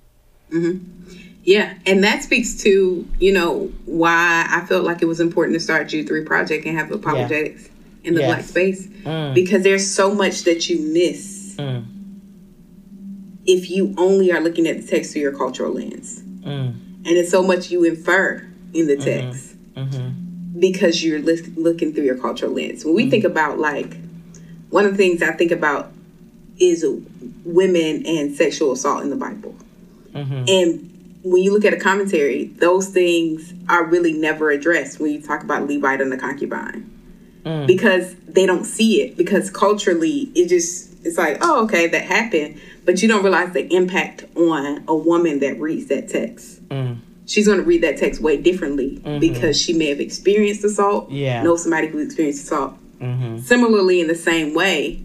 Mm-hmm. 0.51 1.13
Yeah, 1.43 1.75
and 1.85 2.03
that 2.05 2.23
speaks 2.23 2.55
to 2.63 3.07
you 3.19 3.33
know 3.33 3.73
why 3.85 4.47
I 4.49 4.65
felt 4.67 4.85
like 4.85 5.03
it 5.03 5.07
was 5.07 5.21
important 5.21 5.55
to 5.55 5.61
start 5.61 5.89
Jude 5.89 6.07
3 6.07 6.25
Project 6.25 6.67
and 6.67 6.79
have 6.79 6.91
apologetics. 6.91 7.65
Yeah 7.65 7.69
in 8.05 8.15
the 8.15 8.21
yes. 8.21 8.29
black 8.29 8.45
space 8.45 8.87
mm. 8.87 9.35
because 9.35 9.63
there's 9.63 9.91
so 9.91 10.15
much 10.15 10.43
that 10.43 10.69
you 10.69 10.79
miss 10.79 11.57
mm. 11.59 11.85
if 13.47 13.71
you 13.71 13.95
only 13.97 14.31
are 14.31 14.41
looking 14.41 14.67
at 14.67 14.81
the 14.81 14.87
text 14.87 15.13
through 15.13 15.23
your 15.23 15.37
cultural 15.37 15.73
lens. 15.73 16.21
Mm. 16.21 16.81
And 17.07 17.07
it's 17.07 17.31
so 17.31 17.43
much 17.43 17.71
you 17.71 17.85
infer 17.85 18.47
in 18.73 18.87
the 18.87 18.97
mm-hmm. 18.97 19.31
text 19.31 19.57
mm-hmm. 19.75 20.59
because 20.59 21.03
you're 21.03 21.21
li- 21.21 21.53
looking 21.57 21.93
through 21.93 22.05
your 22.05 22.19
cultural 22.19 22.53
lens. 22.53 22.85
When 22.85 22.95
we 22.95 23.07
mm. 23.07 23.11
think 23.11 23.25
about, 23.25 23.59
like, 23.59 23.97
one 24.71 24.85
of 24.85 24.93
the 24.93 24.97
things 24.97 25.23
I 25.23 25.33
think 25.33 25.51
about 25.51 25.93
is 26.59 26.85
women 27.45 28.07
and 28.07 28.35
sexual 28.35 28.73
assault 28.73 29.03
in 29.03 29.11
the 29.11 29.17
Bible. 29.17 29.55
Mm-hmm. 30.13 30.45
And 30.47 31.21
when 31.25 31.43
you 31.43 31.53
look 31.53 31.65
at 31.65 31.73
a 31.73 31.79
commentary, 31.79 32.45
those 32.45 32.89
things 32.89 33.53
are 33.69 33.85
really 33.85 34.13
never 34.13 34.51
addressed 34.51 35.01
when 35.01 35.13
you 35.13 35.23
talk 35.23 35.43
about 35.43 35.67
Levite 35.69 36.01
and 36.01 36.13
the 36.13 36.19
concubine 36.19 36.91
mm. 37.45 37.67
because 37.67 38.15
they 38.27 38.47
don't 38.47 38.65
see 38.65 39.03
it 39.03 39.17
because 39.17 39.51
culturally 39.51 40.31
it 40.35 40.49
just 40.49 40.93
it's 41.05 41.19
like 41.19 41.39
oh 41.43 41.65
okay 41.65 41.87
that 41.87 42.03
happened 42.03 42.61
but 42.85 43.03
you 43.03 43.09
don't 43.09 43.23
realize 43.23 43.53
the 43.53 43.73
impact 43.75 44.25
on 44.37 44.83
a 44.89 44.95
woman 44.95 45.41
that 45.41 45.59
reads 45.61 45.87
that 45.87 46.09
text 46.09 46.67
mm. 46.69 46.99
she's 47.27 47.47
going 47.47 47.59
to 47.59 47.65
read 47.65 47.83
that 47.83 47.97
text 47.97 48.21
way 48.21 48.37
differently 48.37 48.99
mm-hmm. 48.99 49.19
because 49.19 49.61
she 49.61 49.73
may 49.73 49.89
have 49.89 50.01
experienced 50.01 50.65
assault 50.65 51.11
yeah 51.11 51.43
know 51.43 51.57
somebody 51.57 51.87
who 51.87 51.99
experienced 51.99 52.45
assault 52.45 52.75
mm-hmm. 52.99 53.39
similarly 53.39 54.01
in 54.01 54.09
the 54.09 54.15
same 54.15 54.55
way 54.55 55.01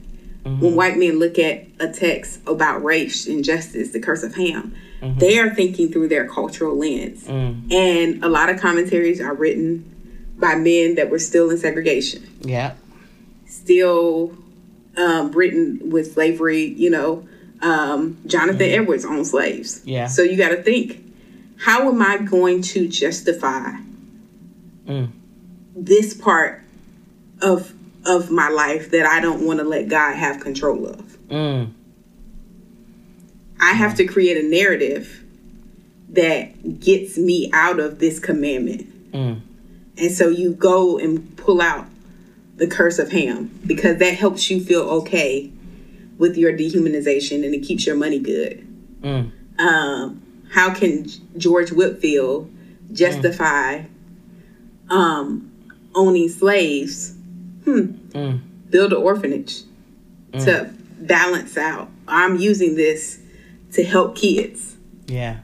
mm-hmm. 0.50 0.62
when 0.64 0.76
white 0.76 0.98
men 0.98 1.20
look 1.20 1.38
at 1.40 1.66
a 1.80 1.88
text 1.88 2.40
about 2.48 2.84
race 2.84 3.28
and 3.28 3.44
justice 3.44 3.92
the 3.92 4.00
curse 4.00 4.24
of 4.24 4.36
ham 4.36 4.76
mm-hmm. 5.02 5.20
they 5.20 5.38
are 5.40 5.54
thinking 5.54 5.92
through 5.92 6.08
their 6.08 6.28
cultural 6.28 6.78
lens 6.78 7.26
mm. 7.26 7.72
and 7.72 8.24
a 8.24 8.30
lot 8.30 8.50
of 8.50 8.60
commentaries 8.60 9.22
are 9.22 9.34
written 9.34 9.96
by 10.40 10.56
men 10.56 10.96
that 10.96 11.10
were 11.10 11.20
still 11.20 11.50
in 11.50 11.58
segregation. 11.58 12.28
Yeah. 12.42 12.74
Still 13.46 14.38
um, 14.98 15.32
written 15.32 15.90
with 15.90 16.14
slavery, 16.14 16.64
you 16.66 16.90
know, 16.90 17.28
um, 17.62 18.18
Jonathan 18.26 18.68
mm 18.68 18.80
Edwards 18.80 19.06
owned 19.06 19.28
slaves. 19.28 19.82
Yeah. 19.86 20.08
So 20.08 20.22
you 20.22 20.38
got 20.38 20.50
to 20.50 20.64
think, 20.64 21.04
how 21.58 21.90
am 21.90 22.02
I 22.02 22.18
going 22.18 22.62
to 22.64 22.88
justify 22.88 23.74
mm. 24.88 25.10
this 25.76 26.14
part 26.14 26.64
of 27.42 27.74
of 28.06 28.32
my 28.32 28.50
life 28.50 28.92
that 28.92 29.06
I 29.06 29.20
don't 29.20 29.46
want 29.46 29.60
to 29.60 29.66
let 29.66 29.88
God 29.88 30.16
have 30.16 30.40
control 30.40 30.88
of? 30.88 31.18
Mm. 31.28 31.74
I 33.60 33.74
have 33.74 33.96
to 33.96 34.06
create 34.06 34.38
a 34.38 34.48
narrative 34.48 35.24
that 36.10 36.80
gets 36.80 37.18
me 37.18 37.50
out 37.54 37.80
of 37.80 38.00
this 38.00 38.20
commandment. 38.20 39.12
Mm. 39.12 39.42
And 39.98 40.12
so 40.12 40.30
you 40.30 40.54
go 40.54 40.98
and 40.98 41.36
pull 41.38 41.62
out 41.62 41.86
the 42.56 42.68
curse 42.68 43.00
of 43.00 43.12
Ham 43.12 43.60
because 43.66 43.98
that 44.00 44.16
helps 44.16 44.50
you 44.50 44.64
feel 44.64 44.82
okay 44.82 45.52
with 46.18 46.38
your 46.38 46.54
dehumanization 46.54 47.46
and 47.46 47.54
it 47.54 47.60
keeps 47.60 47.86
your 47.86 47.96
money 47.96 48.20
good. 48.20 48.66
Mm. 49.02 49.32
Um, 49.60 50.22
how 50.52 50.74
can 50.74 51.08
George 51.38 51.72
Whitefield 51.72 52.52
justify 52.92 53.84
mm. 54.88 54.92
um, 54.92 55.52
owning 55.96 56.30
slaves? 56.30 57.16
Hmm. 57.70 58.18
Mm. 58.18 58.42
Build 58.70 58.94
an 58.94 59.02
orphanage 59.02 59.62
mm. 60.32 60.46
to 60.46 60.74
balance 61.00 61.58
out. 61.58 61.90
I'm 62.08 62.38
using 62.38 62.76
this 62.76 63.20
to 63.74 63.84
help 63.84 64.16
kids. 64.16 64.76
Yeah. 65.08 65.40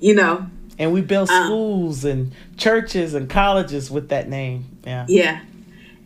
You 0.00 0.14
know, 0.14 0.46
and 0.78 0.92
we 0.92 1.00
built 1.00 1.30
um, 1.30 1.46
schools 1.46 2.04
um, 2.04 2.10
and 2.10 2.32
churches 2.56 3.14
and 3.14 3.28
colleges 3.28 3.90
with 3.90 4.08
that 4.10 4.28
name. 4.28 4.78
Yeah. 4.84 5.06
Yeah. 5.08 5.40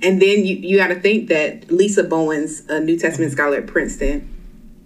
And 0.03 0.21
then 0.23 0.45
you, 0.45 0.57
you 0.57 0.77
got 0.77 0.89
to 0.89 1.01
think 1.01 1.29
that 1.29 1.71
Lisa 1.71 2.05
Bowens, 2.05 2.63
a 2.69 2.81
New 2.81 2.99
Testament 2.99 3.33
mm-hmm. 3.33 3.37
scholar 3.37 3.57
at 3.59 3.67
Princeton, 3.67 4.29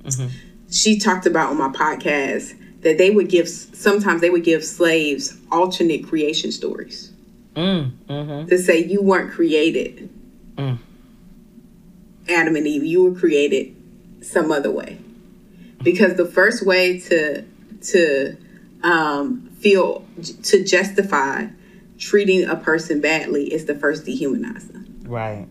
mm-hmm. 0.02 0.28
she 0.70 0.98
talked 0.98 1.26
about 1.26 1.50
on 1.50 1.58
my 1.58 1.68
podcast 1.68 2.54
that 2.80 2.98
they 2.98 3.10
would 3.10 3.28
give, 3.28 3.48
sometimes 3.48 4.20
they 4.20 4.30
would 4.30 4.44
give 4.44 4.64
slaves 4.64 5.36
alternate 5.52 6.06
creation 6.06 6.50
stories 6.50 7.12
mm, 7.54 7.90
mm-hmm. 8.08 8.48
to 8.48 8.58
say 8.58 8.84
you 8.84 9.02
weren't 9.02 9.30
created. 9.30 10.10
Mm. 10.56 10.78
Adam 12.28 12.56
and 12.56 12.66
Eve, 12.66 12.84
you 12.84 13.04
were 13.04 13.18
created 13.18 13.74
some 14.22 14.50
other 14.50 14.70
way. 14.70 14.98
Because 15.82 16.16
the 16.16 16.24
first 16.24 16.64
way 16.64 16.98
to, 17.00 17.44
to, 17.82 18.36
um, 18.82 19.50
feel 19.58 20.06
to 20.42 20.64
justify 20.64 21.46
treating 21.98 22.44
a 22.48 22.56
person 22.56 23.00
badly 23.00 23.52
is 23.52 23.66
the 23.66 23.74
first 23.74 24.04
dehumanizer. 24.04 24.84
Right. 25.08 25.46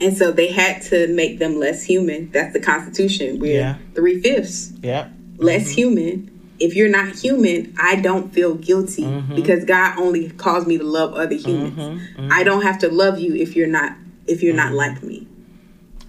And 0.00 0.16
so 0.16 0.32
they 0.32 0.48
had 0.48 0.82
to 0.82 1.08
make 1.08 1.38
them 1.38 1.58
less 1.58 1.82
human. 1.82 2.30
That's 2.30 2.52
the 2.52 2.60
Constitution. 2.60 3.38
We're 3.38 3.60
yeah. 3.60 3.78
three 3.94 4.20
fifths. 4.20 4.72
Yeah. 4.82 5.08
Less 5.36 5.64
mm-hmm. 5.64 5.74
human. 5.74 6.54
If 6.58 6.74
you're 6.74 6.90
not 6.90 7.16
human, 7.16 7.74
I 7.78 7.96
don't 7.96 8.32
feel 8.32 8.54
guilty 8.54 9.02
mm-hmm. 9.02 9.34
because 9.34 9.64
God 9.64 9.98
only 9.98 10.30
calls 10.30 10.66
me 10.66 10.78
to 10.78 10.84
love 10.84 11.14
other 11.14 11.34
humans. 11.34 11.76
Mm-hmm. 11.76 12.22
mm-hmm. 12.22 12.32
I 12.32 12.44
don't 12.44 12.62
have 12.62 12.78
to 12.80 12.88
love 12.88 13.18
you 13.18 13.34
if 13.34 13.56
you're 13.56 13.66
not 13.66 13.96
if 14.26 14.42
you're 14.42 14.54
not 14.54 14.68
mm-hmm. 14.68 14.76
like 14.76 15.02
me. 15.02 15.26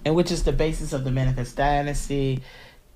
And 0.04 0.14
which 0.14 0.30
is 0.30 0.42
the 0.42 0.52
basis 0.52 0.92
of 0.92 1.04
the 1.04 1.10
manifest 1.10 1.56
dynasty. 1.56 2.42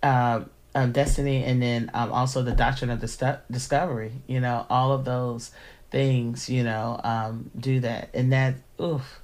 Uh, 0.02 0.44
um, 0.74 0.92
destiny 0.92 1.42
and 1.42 1.62
then 1.62 1.90
um, 1.94 2.12
also 2.12 2.42
the 2.42 2.52
doctrine 2.52 2.90
of 2.90 3.00
the 3.00 3.40
discovery 3.50 4.12
you 4.26 4.40
know 4.40 4.66
all 4.68 4.92
of 4.92 5.06
those 5.06 5.50
things 5.90 6.50
you 6.50 6.62
know 6.62 7.00
um, 7.02 7.50
do 7.58 7.80
that 7.80 8.10
and 8.12 8.30
that 8.30 8.56
oof 8.78 9.22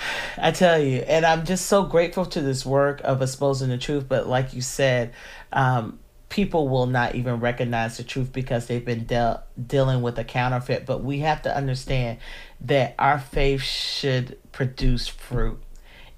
I 0.38 0.50
tell 0.50 0.78
you, 0.78 0.98
and 1.00 1.24
I'm 1.24 1.44
just 1.44 1.66
so 1.66 1.84
grateful 1.84 2.26
to 2.26 2.40
this 2.40 2.64
work 2.64 3.00
of 3.04 3.22
exposing 3.22 3.68
the 3.68 3.78
truth. 3.78 4.06
But 4.08 4.26
like 4.26 4.54
you 4.54 4.62
said, 4.62 5.12
um, 5.52 5.98
people 6.30 6.68
will 6.68 6.86
not 6.86 7.14
even 7.14 7.40
recognize 7.40 7.98
the 7.98 8.04
truth 8.04 8.32
because 8.32 8.66
they've 8.66 8.84
been 8.84 9.04
de- 9.04 9.42
dealing 9.66 10.00
with 10.00 10.18
a 10.18 10.24
counterfeit. 10.24 10.86
But 10.86 11.04
we 11.04 11.18
have 11.18 11.42
to 11.42 11.54
understand 11.54 12.18
that 12.62 12.94
our 12.98 13.18
faith 13.18 13.62
should 13.62 14.38
produce 14.52 15.06
fruit 15.06 15.60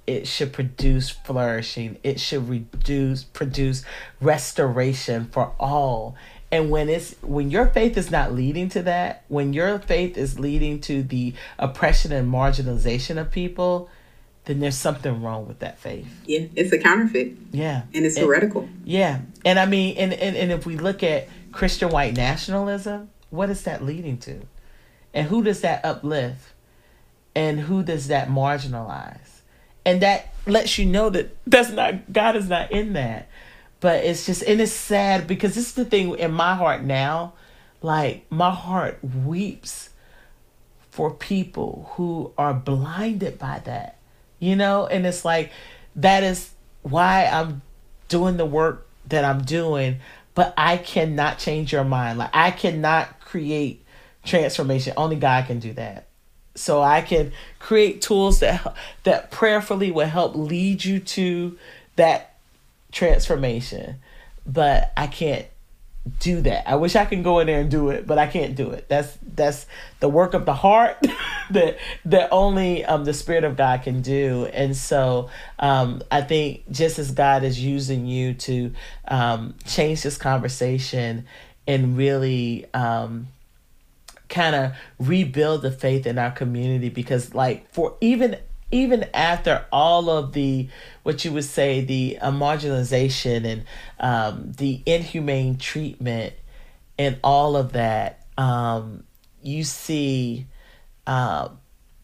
it 0.04 0.26
should 0.26 0.52
produce 0.52 1.10
flourishing 1.10 1.96
it 2.02 2.18
should 2.18 2.48
reduce 2.48 3.22
produce 3.22 3.84
restoration 4.20 5.28
for 5.30 5.54
all 5.60 6.16
and 6.50 6.70
when 6.70 6.88
it's 6.88 7.14
when 7.22 7.50
your 7.50 7.66
faith 7.66 7.96
is 7.96 8.10
not 8.10 8.32
leading 8.32 8.68
to 8.68 8.82
that 8.82 9.22
when 9.28 9.52
your 9.52 9.78
faith 9.78 10.18
is 10.18 10.40
leading 10.40 10.80
to 10.80 11.04
the 11.04 11.32
oppression 11.58 12.10
and 12.10 12.32
marginalization 12.32 13.16
of 13.16 13.30
people 13.30 13.88
then 14.44 14.58
there's 14.58 14.76
something 14.76 15.22
wrong 15.22 15.46
with 15.46 15.60
that 15.60 15.78
faith. 15.78 16.08
Yeah 16.26 16.46
it's 16.54 16.72
a 16.72 16.78
counterfeit. 16.78 17.34
Yeah. 17.52 17.82
And 17.94 18.04
it's 18.04 18.16
and, 18.16 18.26
heretical. 18.26 18.68
Yeah. 18.84 19.20
And 19.44 19.58
i 19.58 19.66
mean 19.66 19.96
and, 19.96 20.12
and 20.12 20.36
and 20.36 20.52
if 20.52 20.66
we 20.66 20.76
look 20.76 21.02
at 21.02 21.28
christian 21.52 21.90
white 21.90 22.16
nationalism 22.16 23.10
what 23.32 23.48
is 23.48 23.64
that 23.64 23.82
leading 23.82 24.18
to? 24.18 24.42
And 25.14 25.26
who 25.26 25.42
does 25.42 25.62
that 25.62 25.84
uplift? 25.84 26.52
And 27.34 27.60
who 27.60 27.82
does 27.82 28.08
that 28.08 28.28
marginalize? 28.28 29.40
And 29.86 30.02
that 30.02 30.34
lets 30.46 30.78
you 30.78 30.84
know 30.84 31.08
that 31.10 31.34
that's 31.46 31.70
not 31.70 32.12
God 32.12 32.36
is 32.36 32.48
not 32.48 32.70
in 32.70 32.92
that. 32.92 33.28
But 33.80 34.04
it's 34.04 34.26
just 34.26 34.42
and 34.42 34.60
it's 34.60 34.70
sad 34.70 35.26
because 35.26 35.54
this 35.54 35.68
is 35.68 35.74
the 35.74 35.86
thing 35.86 36.16
in 36.18 36.32
my 36.32 36.54
heart 36.54 36.84
now. 36.84 37.32
Like 37.80 38.30
my 38.30 38.50
heart 38.50 38.98
weeps 39.02 39.88
for 40.90 41.10
people 41.10 41.90
who 41.94 42.32
are 42.36 42.54
blinded 42.54 43.38
by 43.38 43.60
that. 43.64 43.96
You 44.42 44.56
know, 44.56 44.88
and 44.88 45.06
it's 45.06 45.24
like 45.24 45.52
that 45.94 46.24
is 46.24 46.50
why 46.82 47.26
I'm 47.26 47.62
doing 48.08 48.38
the 48.38 48.44
work 48.44 48.88
that 49.06 49.24
I'm 49.24 49.42
doing, 49.42 50.00
but 50.34 50.52
I 50.56 50.78
cannot 50.78 51.38
change 51.38 51.72
your 51.72 51.84
mind. 51.84 52.18
Like 52.18 52.30
I 52.34 52.50
cannot 52.50 53.20
create 53.20 53.84
transformation. 54.24 54.94
Only 54.96 55.14
God 55.14 55.46
can 55.46 55.60
do 55.60 55.72
that. 55.74 56.08
So 56.56 56.82
I 56.82 57.02
can 57.02 57.30
create 57.60 58.02
tools 58.02 58.40
that 58.40 58.74
that 59.04 59.30
prayerfully 59.30 59.92
will 59.92 60.08
help 60.08 60.34
lead 60.34 60.84
you 60.84 60.98
to 60.98 61.56
that 61.94 62.34
transformation. 62.90 64.00
But 64.44 64.92
I 64.96 65.06
can't 65.06 65.46
do 66.18 66.40
that. 66.42 66.68
I 66.68 66.74
wish 66.76 66.96
I 66.96 67.04
could 67.04 67.22
go 67.22 67.38
in 67.38 67.46
there 67.46 67.60
and 67.60 67.70
do 67.70 67.90
it, 67.90 68.06
but 68.06 68.18
I 68.18 68.26
can't 68.26 68.56
do 68.56 68.70
it. 68.70 68.86
That's 68.88 69.16
that's 69.34 69.66
the 70.00 70.08
work 70.08 70.34
of 70.34 70.46
the 70.46 70.54
heart 70.54 70.98
that 71.50 71.78
that 72.04 72.28
only 72.32 72.84
um, 72.84 73.04
the 73.04 73.14
Spirit 73.14 73.44
of 73.44 73.56
God 73.56 73.82
can 73.82 74.02
do. 74.02 74.46
And 74.46 74.76
so 74.76 75.30
um, 75.60 76.02
I 76.10 76.22
think 76.22 76.70
just 76.70 76.98
as 76.98 77.12
God 77.12 77.44
is 77.44 77.60
using 77.60 78.06
you 78.06 78.34
to 78.34 78.72
um, 79.06 79.54
change 79.64 80.02
this 80.02 80.16
conversation 80.16 81.26
and 81.68 81.96
really 81.96 82.66
um, 82.74 83.28
kind 84.28 84.56
of 84.56 84.72
rebuild 84.98 85.62
the 85.62 85.70
faith 85.70 86.04
in 86.06 86.18
our 86.18 86.32
community, 86.32 86.88
because 86.88 87.32
like 87.32 87.72
for 87.72 87.96
even 88.00 88.38
even 88.72 89.04
after 89.14 89.64
all 89.70 90.10
of 90.10 90.32
the 90.32 90.68
what 91.02 91.24
you 91.24 91.32
would 91.32 91.44
say 91.44 91.82
the 91.82 92.18
uh, 92.18 92.32
marginalization 92.32 93.44
and 93.44 93.64
um, 94.00 94.52
the 94.52 94.82
inhumane 94.86 95.56
treatment 95.58 96.34
and 96.98 97.18
all 97.22 97.56
of 97.56 97.72
that 97.72 98.26
um, 98.38 99.04
you 99.42 99.62
see 99.62 100.46
uh, 101.06 101.48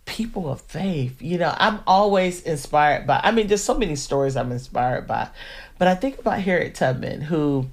people 0.04 0.50
of 0.50 0.60
faith. 0.62 1.20
You 1.20 1.38
know 1.38 1.54
i'm 1.58 1.80
always 1.86 2.42
inspired 2.42 3.06
by 3.06 3.20
i 3.22 3.30
mean 3.30 3.46
there's 3.46 3.62
so 3.62 3.76
many 3.76 3.96
stories 3.96 4.36
i'm 4.36 4.52
inspired 4.52 5.06
by 5.06 5.28
but 5.78 5.88
i 5.88 5.94
think 5.94 6.18
about 6.18 6.40
harriet 6.40 6.74
tubman 6.74 7.20
who 7.20 7.66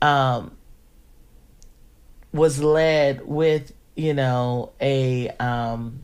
um, 0.00 0.52
was 2.32 2.62
led 2.62 3.26
with 3.26 3.72
you 3.96 4.14
know 4.14 4.72
a 4.80 5.28
um, 5.30 6.00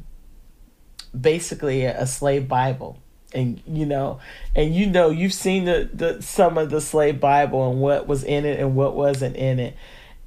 basically 1.18 1.84
a, 1.84 2.06
slave 2.06 2.48
Bible. 2.48 2.98
And 3.34 3.60
you 3.66 3.84
know, 3.84 4.20
and 4.56 4.74
you 4.74 4.86
know, 4.86 5.10
you've 5.10 5.34
seen 5.34 5.66
the, 5.66 5.90
the 5.92 6.22
some 6.22 6.56
of 6.56 6.70
the 6.70 6.80
slave 6.80 7.20
Bible 7.20 7.70
and 7.70 7.80
what 7.80 8.06
was 8.06 8.24
in 8.24 8.46
it 8.46 8.58
and 8.58 8.74
what 8.74 8.96
wasn't 8.96 9.36
in 9.36 9.58
it. 9.58 9.76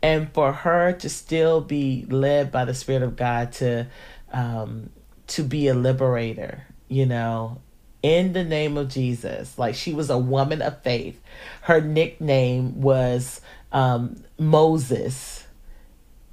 And 0.03 0.31
for 0.33 0.51
her 0.51 0.93
to 0.93 1.09
still 1.09 1.61
be 1.61 2.05
led 2.09 2.51
by 2.51 2.65
the 2.65 2.73
Spirit 2.73 3.01
of 3.01 3.15
God 3.15 3.53
to 3.53 3.87
um, 4.31 4.91
to 5.27 5.43
be 5.43 5.67
a 5.67 5.73
liberator, 5.73 6.63
you 6.89 7.07
know, 7.07 7.61
in 8.03 8.33
the 8.33 8.43
name 8.43 8.77
of 8.77 8.89
Jesus. 8.89 9.57
Like 9.57 9.73
she 9.73 9.93
was 9.93 10.11
a 10.11 10.17
woman 10.17 10.61
of 10.61 10.81
faith. 10.83 11.19
Her 11.61 11.81
nickname 11.81 12.81
was 12.81 13.41
um, 13.71 14.23
Moses, 14.37 15.47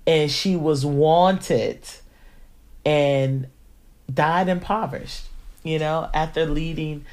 and 0.07 0.31
she 0.31 0.55
was 0.55 0.85
wanted 0.85 1.81
and 2.89 3.49
died 4.13 4.49
impoverished, 4.49 5.27
you 5.63 5.79
know, 5.79 6.09
after 6.15 6.47
leading 6.47 7.05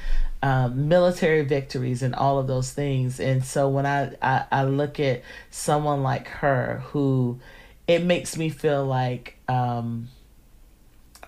um, 0.42 0.88
military 0.88 1.42
victories 1.42 2.02
and 2.02 2.14
all 2.14 2.38
of 2.38 2.46
those 2.46 2.72
things. 2.72 3.20
And 3.20 3.44
so 3.44 3.68
when 3.68 3.86
I, 3.86 4.14
I, 4.22 4.44
I 4.50 4.64
look 4.64 5.00
at 5.00 5.22
someone 5.50 6.02
like 6.02 6.28
her 6.28 6.82
who 6.88 7.40
it 7.86 8.04
makes 8.04 8.36
me 8.36 8.48
feel 8.48 8.84
like 8.84 9.38
um, 9.48 10.08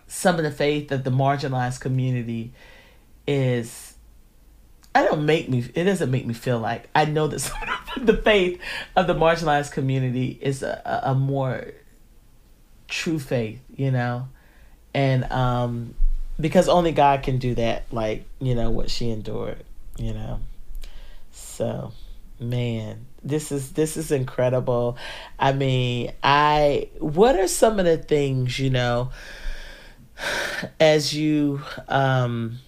some 0.07 0.37
of 0.37 0.43
the 0.43 0.51
faith 0.51 0.91
of 0.93 1.05
the 1.05 1.11
marginalized 1.11 1.81
community 1.81 2.53
is 3.27 3.95
I 4.95 5.05
don't 5.05 5.27
make 5.27 5.49
me 5.49 5.65
it 5.75 5.85
doesn't 5.85 6.11
make 6.11 6.27
me 6.27 6.35
feel 6.35 6.59
like 6.59 6.89
I 6.95 7.05
know 7.05 7.29
that 7.29 7.53
of 7.97 8.07
the 8.07 8.17
faith 8.17 8.61
of 8.97 9.07
the 9.07 9.15
marginalized 9.15 9.71
community 9.73 10.39
is 10.41 10.63
a, 10.63 11.03
a 11.05 11.15
more 11.15 11.73
true 12.89 13.19
faith, 13.19 13.61
you 13.77 13.91
know 13.91 14.29
and 14.99 15.31
um 15.31 15.95
because 16.41 16.69
only 16.69 16.91
God 16.91 17.23
can 17.23 17.39
do 17.39 17.55
that 17.55 17.85
like 17.93 18.25
you 18.41 18.57
know 18.57 18.71
what 18.71 18.91
she 18.91 19.11
endured 19.11 19.65
you 19.97 20.13
know? 20.13 20.41
So 21.31 21.93
man 22.41 23.07
this 23.23 23.53
is 23.53 23.73
this 23.73 23.97
is 23.97 24.11
incredible. 24.11 24.97
I 25.39 25.53
mean 25.53 26.13
i 26.23 26.89
what 26.99 27.39
are 27.39 27.49
some 27.49 27.79
of 27.79 27.85
the 27.85 27.97
things 27.99 28.59
you 28.59 28.71
know 28.71 29.11
as 30.81 31.15
you 31.15 31.63
um 31.89 32.59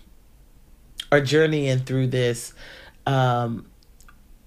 are 1.10 1.20
journeying 1.20 1.80
through 1.80 2.06
this 2.06 2.54
um 3.06 3.66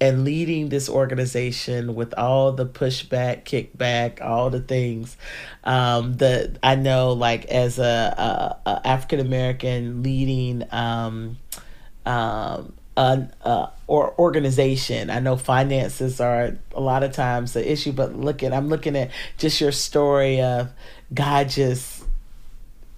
and 0.03 0.25
leading 0.25 0.67
this 0.67 0.89
organization 0.89 1.95
with 1.95 2.13
all 2.17 2.51
the 2.51 2.65
pushback, 2.65 3.45
kickback, 3.45 4.21
all 4.21 4.49
the 4.49 4.59
things. 4.59 5.15
Um, 5.63 6.15
that 6.15 6.57
I 6.61 6.75
know, 6.75 7.13
like 7.13 7.45
as 7.45 7.79
a, 7.79 7.81
a, 7.85 8.69
a 8.69 8.81
African 8.85 9.21
American 9.21 10.03
leading 10.03 10.65
um, 10.73 11.37
um, 12.05 12.73
an 12.97 13.31
uh, 13.43 13.67
or 13.87 14.13
organization. 14.19 15.09
I 15.09 15.19
know 15.19 15.37
finances 15.37 16.19
are 16.19 16.57
a 16.75 16.81
lot 16.81 17.03
of 17.03 17.13
times 17.13 17.53
the 17.53 17.71
issue, 17.71 17.93
but 17.93 18.13
look 18.13 18.43
at 18.43 18.51
I'm 18.51 18.67
looking 18.67 18.97
at 18.97 19.09
just 19.37 19.61
your 19.61 19.71
story 19.71 20.41
of 20.41 20.69
God 21.13 21.47
just 21.47 22.02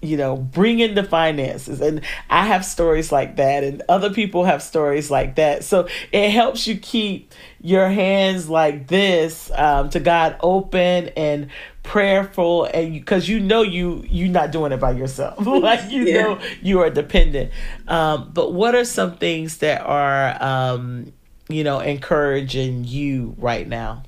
you 0.06 0.18
know, 0.18 0.38
bring 0.38 0.80
in 0.80 0.96
the 0.96 1.04
finances. 1.04 1.82
And 1.82 2.02
I 2.30 2.46
have 2.46 2.64
stories 2.66 3.12
like 3.12 3.36
that, 3.38 3.64
and 3.64 3.82
other 3.90 4.12
people 4.12 4.44
have 4.46 4.62
stories 4.62 5.10
like 5.12 5.36
that. 5.36 5.64
So 5.64 5.88
it 6.12 6.30
helps 6.30 6.68
you 6.68 6.78
keep 6.78 7.34
your 7.62 7.90
hands 7.90 8.50
like 8.50 8.88
this 8.88 9.52
um, 9.56 9.90
to 9.90 10.00
God 10.00 10.38
open 10.42 11.10
and 11.18 11.50
prayerful 11.86 12.66
and 12.66 12.94
because 12.94 13.30
you, 13.30 13.38
you, 13.38 13.44
know 13.44 13.62
you 13.62 14.04
you're 14.10 14.28
not 14.28 14.52
doing 14.52 14.72
it 14.72 14.80
by 14.80 14.92
yourself 14.92 15.38
like 15.46 15.90
you 15.92 16.04
yeah. 16.04 16.22
know 16.22 16.40
you 16.62 16.80
are 16.82 16.90
dependent 16.90 17.52
um, 17.88 18.30
but 18.34 18.54
what 18.54 18.74
are 18.74 18.84
some 18.84 19.16
things 19.18 19.60
that 19.60 19.82
are 19.82 20.42
um, 20.44 21.14
you 21.48 21.64
know 21.64 21.80
encouraging 21.80 22.84
you 22.84 23.36
right 23.38 23.68
now 23.68 24.02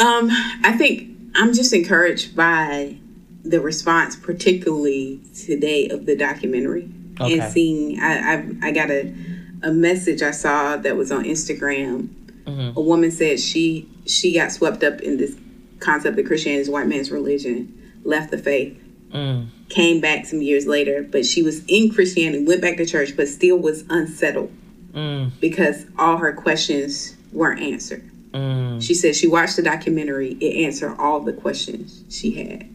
um 0.00 0.28
i 0.64 0.74
think 0.76 1.16
i'm 1.36 1.54
just 1.54 1.72
encouraged 1.72 2.34
by 2.34 2.96
the 3.44 3.60
response, 3.60 4.16
particularly 4.16 5.20
today, 5.34 5.88
of 5.88 6.06
the 6.06 6.16
documentary 6.16 6.90
okay. 7.20 7.38
and 7.38 7.52
seeing. 7.52 8.00
I, 8.00 8.34
I 8.34 8.46
I 8.62 8.70
got 8.72 8.90
a 8.90 9.14
a 9.62 9.72
message 9.72 10.22
I 10.22 10.30
saw 10.30 10.76
that 10.76 10.96
was 10.96 11.10
on 11.10 11.24
Instagram. 11.24 12.08
Mm-hmm. 12.44 12.78
A 12.78 12.80
woman 12.80 13.10
said 13.10 13.40
she 13.40 13.88
she 14.06 14.34
got 14.34 14.52
swept 14.52 14.82
up 14.84 15.00
in 15.00 15.16
this 15.16 15.36
concept 15.80 16.16
that 16.16 16.26
Christianity 16.26 16.62
is 16.62 16.70
white 16.70 16.86
man's 16.86 17.10
religion, 17.10 18.00
left 18.04 18.30
the 18.30 18.38
faith, 18.38 18.78
mm. 19.12 19.46
came 19.68 20.00
back 20.00 20.26
some 20.26 20.42
years 20.42 20.66
later, 20.66 21.02
but 21.02 21.24
she 21.24 21.42
was 21.42 21.64
in 21.66 21.92
Christianity, 21.92 22.44
went 22.44 22.60
back 22.60 22.76
to 22.76 22.86
church, 22.86 23.16
but 23.16 23.28
still 23.28 23.56
was 23.56 23.84
unsettled 23.88 24.52
mm. 24.92 25.30
because 25.40 25.86
all 25.98 26.18
her 26.18 26.32
questions 26.32 27.16
weren't 27.32 27.60
answered. 27.60 28.10
Mm. 28.32 28.82
She 28.82 28.94
said 28.94 29.14
she 29.14 29.26
watched 29.26 29.56
the 29.56 29.62
documentary, 29.62 30.32
it 30.40 30.64
answered 30.64 30.96
all 30.98 31.20
the 31.20 31.32
questions 31.32 32.04
she 32.10 32.32
had. 32.32 32.73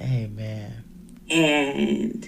Amen. 0.00 0.84
And 1.30 2.24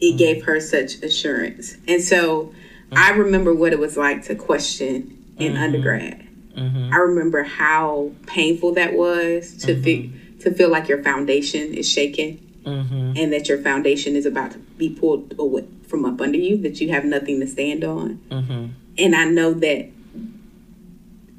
it 0.00 0.14
mm 0.14 0.18
gave 0.18 0.44
her 0.44 0.60
such 0.60 1.02
assurance. 1.02 1.76
And 1.86 2.02
so 2.02 2.46
mm 2.46 2.54
I 2.92 3.10
remember 3.10 3.54
what 3.54 3.72
it 3.72 3.78
was 3.78 3.96
like 3.96 4.24
to 4.24 4.34
question 4.34 5.34
in 5.38 5.52
mm-hmm. 5.52 5.62
undergrad. 5.62 6.26
Mm-hmm. 6.56 6.92
I 6.92 6.96
remember 6.96 7.44
how 7.44 8.10
painful 8.26 8.74
that 8.74 8.94
was 8.94 9.56
to 9.58 9.74
mm-hmm. 9.74 9.82
feel 9.82 10.10
to 10.40 10.50
feel 10.52 10.70
like 10.70 10.88
your 10.88 11.02
foundation 11.02 11.74
is 11.74 11.88
shaken 11.88 12.38
mm-hmm. 12.64 13.12
and 13.16 13.32
that 13.32 13.48
your 13.48 13.58
foundation 13.58 14.16
is 14.16 14.26
about 14.26 14.52
to 14.52 14.58
be 14.58 14.88
pulled 14.88 15.34
away 15.38 15.66
from 15.86 16.04
up 16.04 16.20
under 16.20 16.38
you, 16.38 16.56
that 16.58 16.80
you 16.80 16.88
have 16.90 17.04
nothing 17.04 17.40
to 17.40 17.46
stand 17.46 17.84
on. 17.84 18.20
Mm-hmm. 18.30 18.66
And 18.98 19.16
I 19.16 19.24
know 19.24 19.52
that 19.54 19.90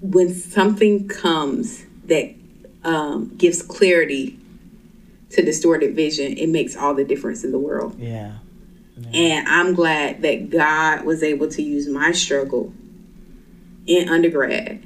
when 0.02 0.34
something 0.34 1.08
comes 1.08 1.86
that 2.06 2.34
um, 2.84 3.34
gives 3.38 3.62
clarity 3.62 4.38
to 5.32 5.42
distorted 5.42 5.96
vision, 5.96 6.38
it 6.38 6.48
makes 6.48 6.76
all 6.76 6.94
the 6.94 7.04
difference 7.04 7.44
in 7.44 7.52
the 7.52 7.60
world. 7.60 7.98
Yeah. 8.00 8.38
yeah. 8.98 9.10
And 9.20 9.48
I'm 9.48 9.74
glad 9.74 10.22
that 10.22 10.50
God 10.50 11.06
was 11.06 11.24
able 11.24 11.50
to 11.50 11.62
use 11.62 11.88
my 11.88 12.12
struggle 12.12 12.74
in 13.88 14.10
undergrad 14.10 14.84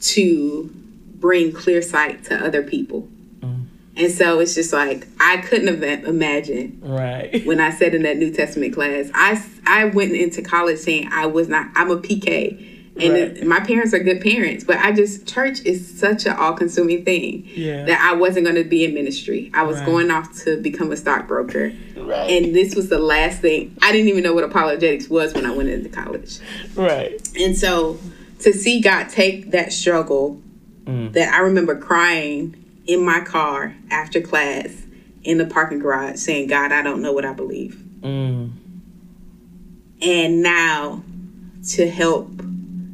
to 0.00 0.70
bring 1.14 1.52
clear 1.52 1.82
sight 1.82 2.24
to 2.24 2.36
other 2.36 2.62
people. 2.62 3.08
Mm. 3.40 3.66
And 3.96 4.12
so 4.12 4.40
it's 4.40 4.54
just 4.54 4.72
like 4.72 5.06
I 5.20 5.38
couldn't 5.38 5.68
have 5.68 6.04
imagined. 6.04 6.80
Right. 6.82 7.44
When 7.46 7.60
I 7.60 7.70
said 7.70 7.94
in 7.94 8.02
that 8.02 8.16
New 8.16 8.32
Testament 8.32 8.74
class, 8.74 9.10
I 9.14 9.42
I 9.66 9.86
went 9.86 10.12
into 10.12 10.42
college 10.42 10.78
saying 10.78 11.08
I 11.12 11.26
was 11.26 11.48
not. 11.48 11.68
I'm 11.74 11.90
a 11.90 11.98
PK, 11.98 12.77
And 13.00 13.12
right. 13.12 13.22
it, 13.22 13.46
my 13.46 13.60
parents 13.60 13.94
are 13.94 14.00
good 14.00 14.20
parents, 14.20 14.64
but 14.64 14.76
I 14.78 14.92
just 14.92 15.26
church 15.26 15.60
is 15.60 15.98
such 15.98 16.26
an 16.26 16.36
all-consuming 16.36 17.04
thing 17.04 17.48
yeah. 17.54 17.84
that 17.84 18.00
I 18.00 18.16
wasn't 18.16 18.44
going 18.44 18.56
to 18.56 18.68
be 18.68 18.84
in 18.84 18.92
ministry. 18.92 19.50
I 19.54 19.62
was 19.62 19.76
right. 19.78 19.86
going 19.86 20.10
off 20.10 20.36
to 20.44 20.60
become 20.60 20.90
a 20.90 20.96
stockbroker, 20.96 21.72
right. 21.96 22.30
and 22.30 22.54
this 22.54 22.74
was 22.74 22.88
the 22.88 22.98
last 22.98 23.40
thing. 23.40 23.76
I 23.82 23.92
didn't 23.92 24.08
even 24.08 24.24
know 24.24 24.34
what 24.34 24.42
apologetics 24.42 25.08
was 25.08 25.32
when 25.32 25.46
I 25.46 25.52
went 25.52 25.68
into 25.68 25.88
college. 25.88 26.40
Right. 26.74 27.20
And 27.38 27.56
so 27.56 27.98
to 28.40 28.52
see 28.52 28.80
God 28.80 29.08
take 29.08 29.52
that 29.52 29.72
struggle, 29.72 30.42
mm. 30.84 31.12
that 31.12 31.32
I 31.32 31.38
remember 31.38 31.76
crying 31.76 32.56
in 32.86 33.04
my 33.04 33.20
car 33.20 33.76
after 33.90 34.20
class 34.20 34.68
in 35.22 35.38
the 35.38 35.46
parking 35.46 35.78
garage, 35.78 36.16
saying, 36.16 36.48
"God, 36.48 36.72
I 36.72 36.82
don't 36.82 37.02
know 37.02 37.12
what 37.12 37.24
I 37.24 37.32
believe." 37.32 37.80
Mm. 38.00 38.52
And 40.00 40.42
now 40.42 41.02
to 41.70 41.90
help 41.90 42.30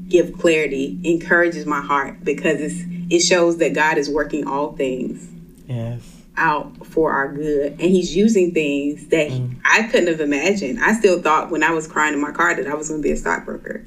give 0.08 0.38
clarity 0.38 0.98
encourages 1.04 1.66
my 1.66 1.80
heart 1.80 2.24
because 2.24 2.60
it's 2.60 2.82
it 3.10 3.20
shows 3.20 3.58
that 3.58 3.74
God 3.74 3.98
is 3.98 4.08
working 4.08 4.46
all 4.46 4.72
things 4.72 5.28
yes. 5.66 6.22
out 6.36 6.86
for 6.86 7.12
our 7.12 7.32
good, 7.32 7.72
and 7.72 7.80
He's 7.80 8.16
using 8.16 8.52
things 8.52 9.08
that 9.08 9.30
mm. 9.30 9.56
I 9.64 9.84
couldn't 9.84 10.08
have 10.08 10.20
imagined. 10.20 10.82
I 10.82 10.94
still 10.94 11.20
thought 11.20 11.50
when 11.50 11.62
I 11.62 11.70
was 11.70 11.86
crying 11.86 12.14
in 12.14 12.20
my 12.20 12.32
car 12.32 12.54
that 12.54 12.66
I 12.66 12.74
was 12.74 12.88
going 12.88 13.02
to 13.02 13.06
be 13.06 13.12
a 13.12 13.16
stockbroker. 13.16 13.84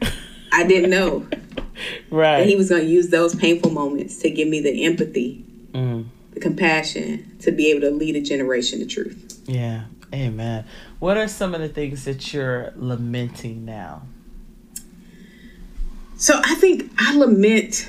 I 0.51 0.65
didn't 0.65 0.89
know 0.89 1.27
right 2.11 2.39
that 2.39 2.47
He 2.47 2.55
was 2.55 2.69
going 2.69 2.83
to 2.83 2.89
use 2.89 3.09
those 3.09 3.35
painful 3.35 3.71
moments 3.71 4.19
to 4.19 4.29
give 4.29 4.47
me 4.47 4.61
the 4.61 4.85
empathy, 4.85 5.43
mm. 5.71 6.05
the 6.31 6.39
compassion 6.39 7.37
to 7.39 7.51
be 7.51 7.71
able 7.71 7.81
to 7.81 7.91
lead 7.91 8.15
a 8.15 8.21
generation 8.21 8.79
to 8.79 8.85
truth. 8.85 9.41
Yeah, 9.47 9.85
Amen. 10.13 10.65
What 10.99 11.17
are 11.17 11.27
some 11.27 11.53
of 11.53 11.61
the 11.61 11.69
things 11.69 12.05
that 12.05 12.33
you're 12.33 12.71
lamenting 12.75 13.65
now? 13.65 14.03
So 16.17 16.39
I 16.43 16.55
think 16.55 16.91
I 16.97 17.15
lament 17.15 17.87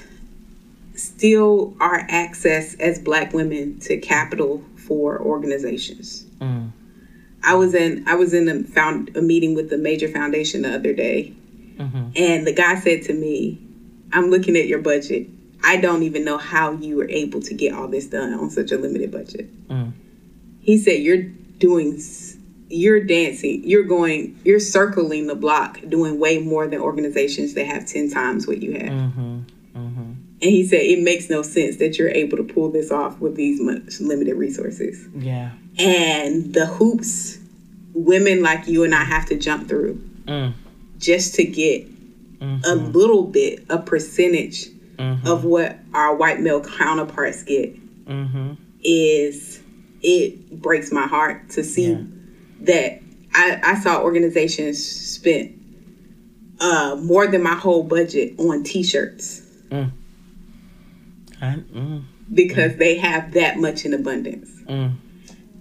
still 0.94 1.74
our 1.80 2.06
access 2.08 2.74
as 2.74 2.98
black 2.98 3.32
women 3.32 3.80
to 3.80 3.96
capital 3.98 4.62
for 4.76 5.20
organizations. 5.20 6.24
Mm. 6.40 6.72
I 7.42 7.54
was 7.54 7.74
in 7.74 8.06
I 8.06 8.16
was 8.16 8.34
in 8.34 8.48
a 8.48 8.64
found 8.64 9.16
a 9.16 9.22
meeting 9.22 9.54
with 9.54 9.70
the 9.70 9.78
major 9.78 10.08
foundation 10.08 10.62
the 10.62 10.74
other 10.74 10.92
day, 10.92 11.32
mm-hmm. 11.76 12.10
and 12.16 12.46
the 12.46 12.52
guy 12.52 12.78
said 12.80 13.02
to 13.04 13.14
me, 13.14 13.58
"I'm 14.12 14.30
looking 14.30 14.56
at 14.56 14.66
your 14.66 14.80
budget. 14.80 15.28
I 15.64 15.76
don't 15.78 16.02
even 16.02 16.24
know 16.24 16.36
how 16.36 16.72
you 16.72 16.96
were 16.96 17.08
able 17.08 17.40
to 17.42 17.54
get 17.54 17.72
all 17.72 17.88
this 17.88 18.06
done 18.06 18.34
on 18.34 18.50
such 18.50 18.72
a 18.72 18.76
limited 18.76 19.10
budget." 19.10 19.68
Mm. 19.68 19.92
He 20.60 20.78
said, 20.78 21.00
"You're 21.00 21.22
doing." 21.22 22.02
You're 22.70 23.02
dancing, 23.02 23.62
you're 23.64 23.84
going, 23.84 24.38
you're 24.44 24.60
circling 24.60 25.26
the 25.26 25.34
block, 25.34 25.80
doing 25.88 26.18
way 26.18 26.38
more 26.38 26.66
than 26.66 26.80
organizations 26.80 27.54
that 27.54 27.66
have 27.66 27.86
10 27.86 28.10
times 28.10 28.46
what 28.46 28.62
you 28.62 28.72
have. 28.72 28.82
Mm-hmm. 28.82 29.38
Mm-hmm. 29.74 30.12
And 30.40 30.50
he 30.50 30.66
said, 30.66 30.82
it 30.82 31.02
makes 31.02 31.30
no 31.30 31.42
sense 31.42 31.78
that 31.78 31.98
you're 31.98 32.10
able 32.10 32.36
to 32.36 32.44
pull 32.44 32.70
this 32.70 32.90
off 32.90 33.18
with 33.20 33.34
these 33.36 33.60
much 33.60 34.00
limited 34.00 34.34
resources. 34.34 35.06
Yeah. 35.14 35.52
And 35.78 36.54
the 36.54 36.66
hoops 36.66 37.38
women 37.94 38.42
like 38.42 38.68
you 38.68 38.84
and 38.84 38.94
I 38.94 39.02
have 39.02 39.26
to 39.26 39.36
jump 39.36 39.68
through 39.68 39.94
mm. 40.24 40.52
just 40.98 41.34
to 41.36 41.44
get 41.44 41.86
mm-hmm. 42.38 42.64
a 42.64 42.74
little 42.74 43.24
bit, 43.24 43.64
a 43.68 43.78
percentage 43.78 44.68
mm-hmm. 44.96 45.26
of 45.26 45.44
what 45.44 45.78
our 45.94 46.14
white 46.14 46.40
male 46.40 46.60
counterparts 46.60 47.42
get 47.42 47.74
mm-hmm. 48.04 48.54
is, 48.84 49.60
it 50.02 50.62
breaks 50.62 50.92
my 50.92 51.06
heart 51.06 51.48
to 51.50 51.64
see. 51.64 51.92
Yeah 51.92 52.02
that 52.60 53.00
I, 53.34 53.60
I 53.62 53.80
saw 53.80 54.02
organizations 54.02 54.84
spent 54.84 55.54
uh, 56.60 56.96
more 57.00 57.26
than 57.26 57.42
my 57.42 57.54
whole 57.54 57.82
budget 57.82 58.38
on 58.38 58.64
T-shirts 58.64 59.42
mm. 59.68 59.90
I, 61.40 61.46
mm. 61.46 62.04
because 62.32 62.72
mm. 62.72 62.78
they 62.78 62.96
have 62.96 63.32
that 63.34 63.58
much 63.58 63.84
in 63.84 63.94
abundance, 63.94 64.50
mm. 64.62 64.94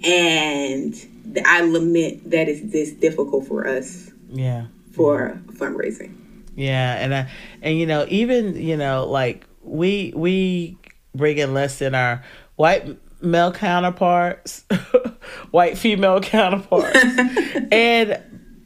and 0.03 1.43
I 1.45 1.61
lament 1.61 2.31
that 2.31 2.49
it's 2.49 2.71
this 2.71 2.91
difficult 2.93 3.47
for 3.47 3.67
us. 3.67 4.11
Yeah, 4.29 4.67
for 4.93 5.39
fundraising. 5.53 6.15
Yeah, 6.55 6.95
and 6.95 7.13
I, 7.13 7.31
and 7.61 7.77
you 7.77 7.85
know 7.85 8.07
even 8.09 8.55
you 8.55 8.75
know 8.75 9.05
like 9.05 9.45
we 9.61 10.13
we 10.15 10.77
bring 11.13 11.37
in 11.37 11.53
less 11.53 11.79
than 11.79 11.93
our 11.93 12.23
white 12.55 12.97
male 13.21 13.51
counterparts, 13.51 14.65
white 15.51 15.77
female 15.77 16.21
counterparts, 16.21 16.97
and 17.71 18.21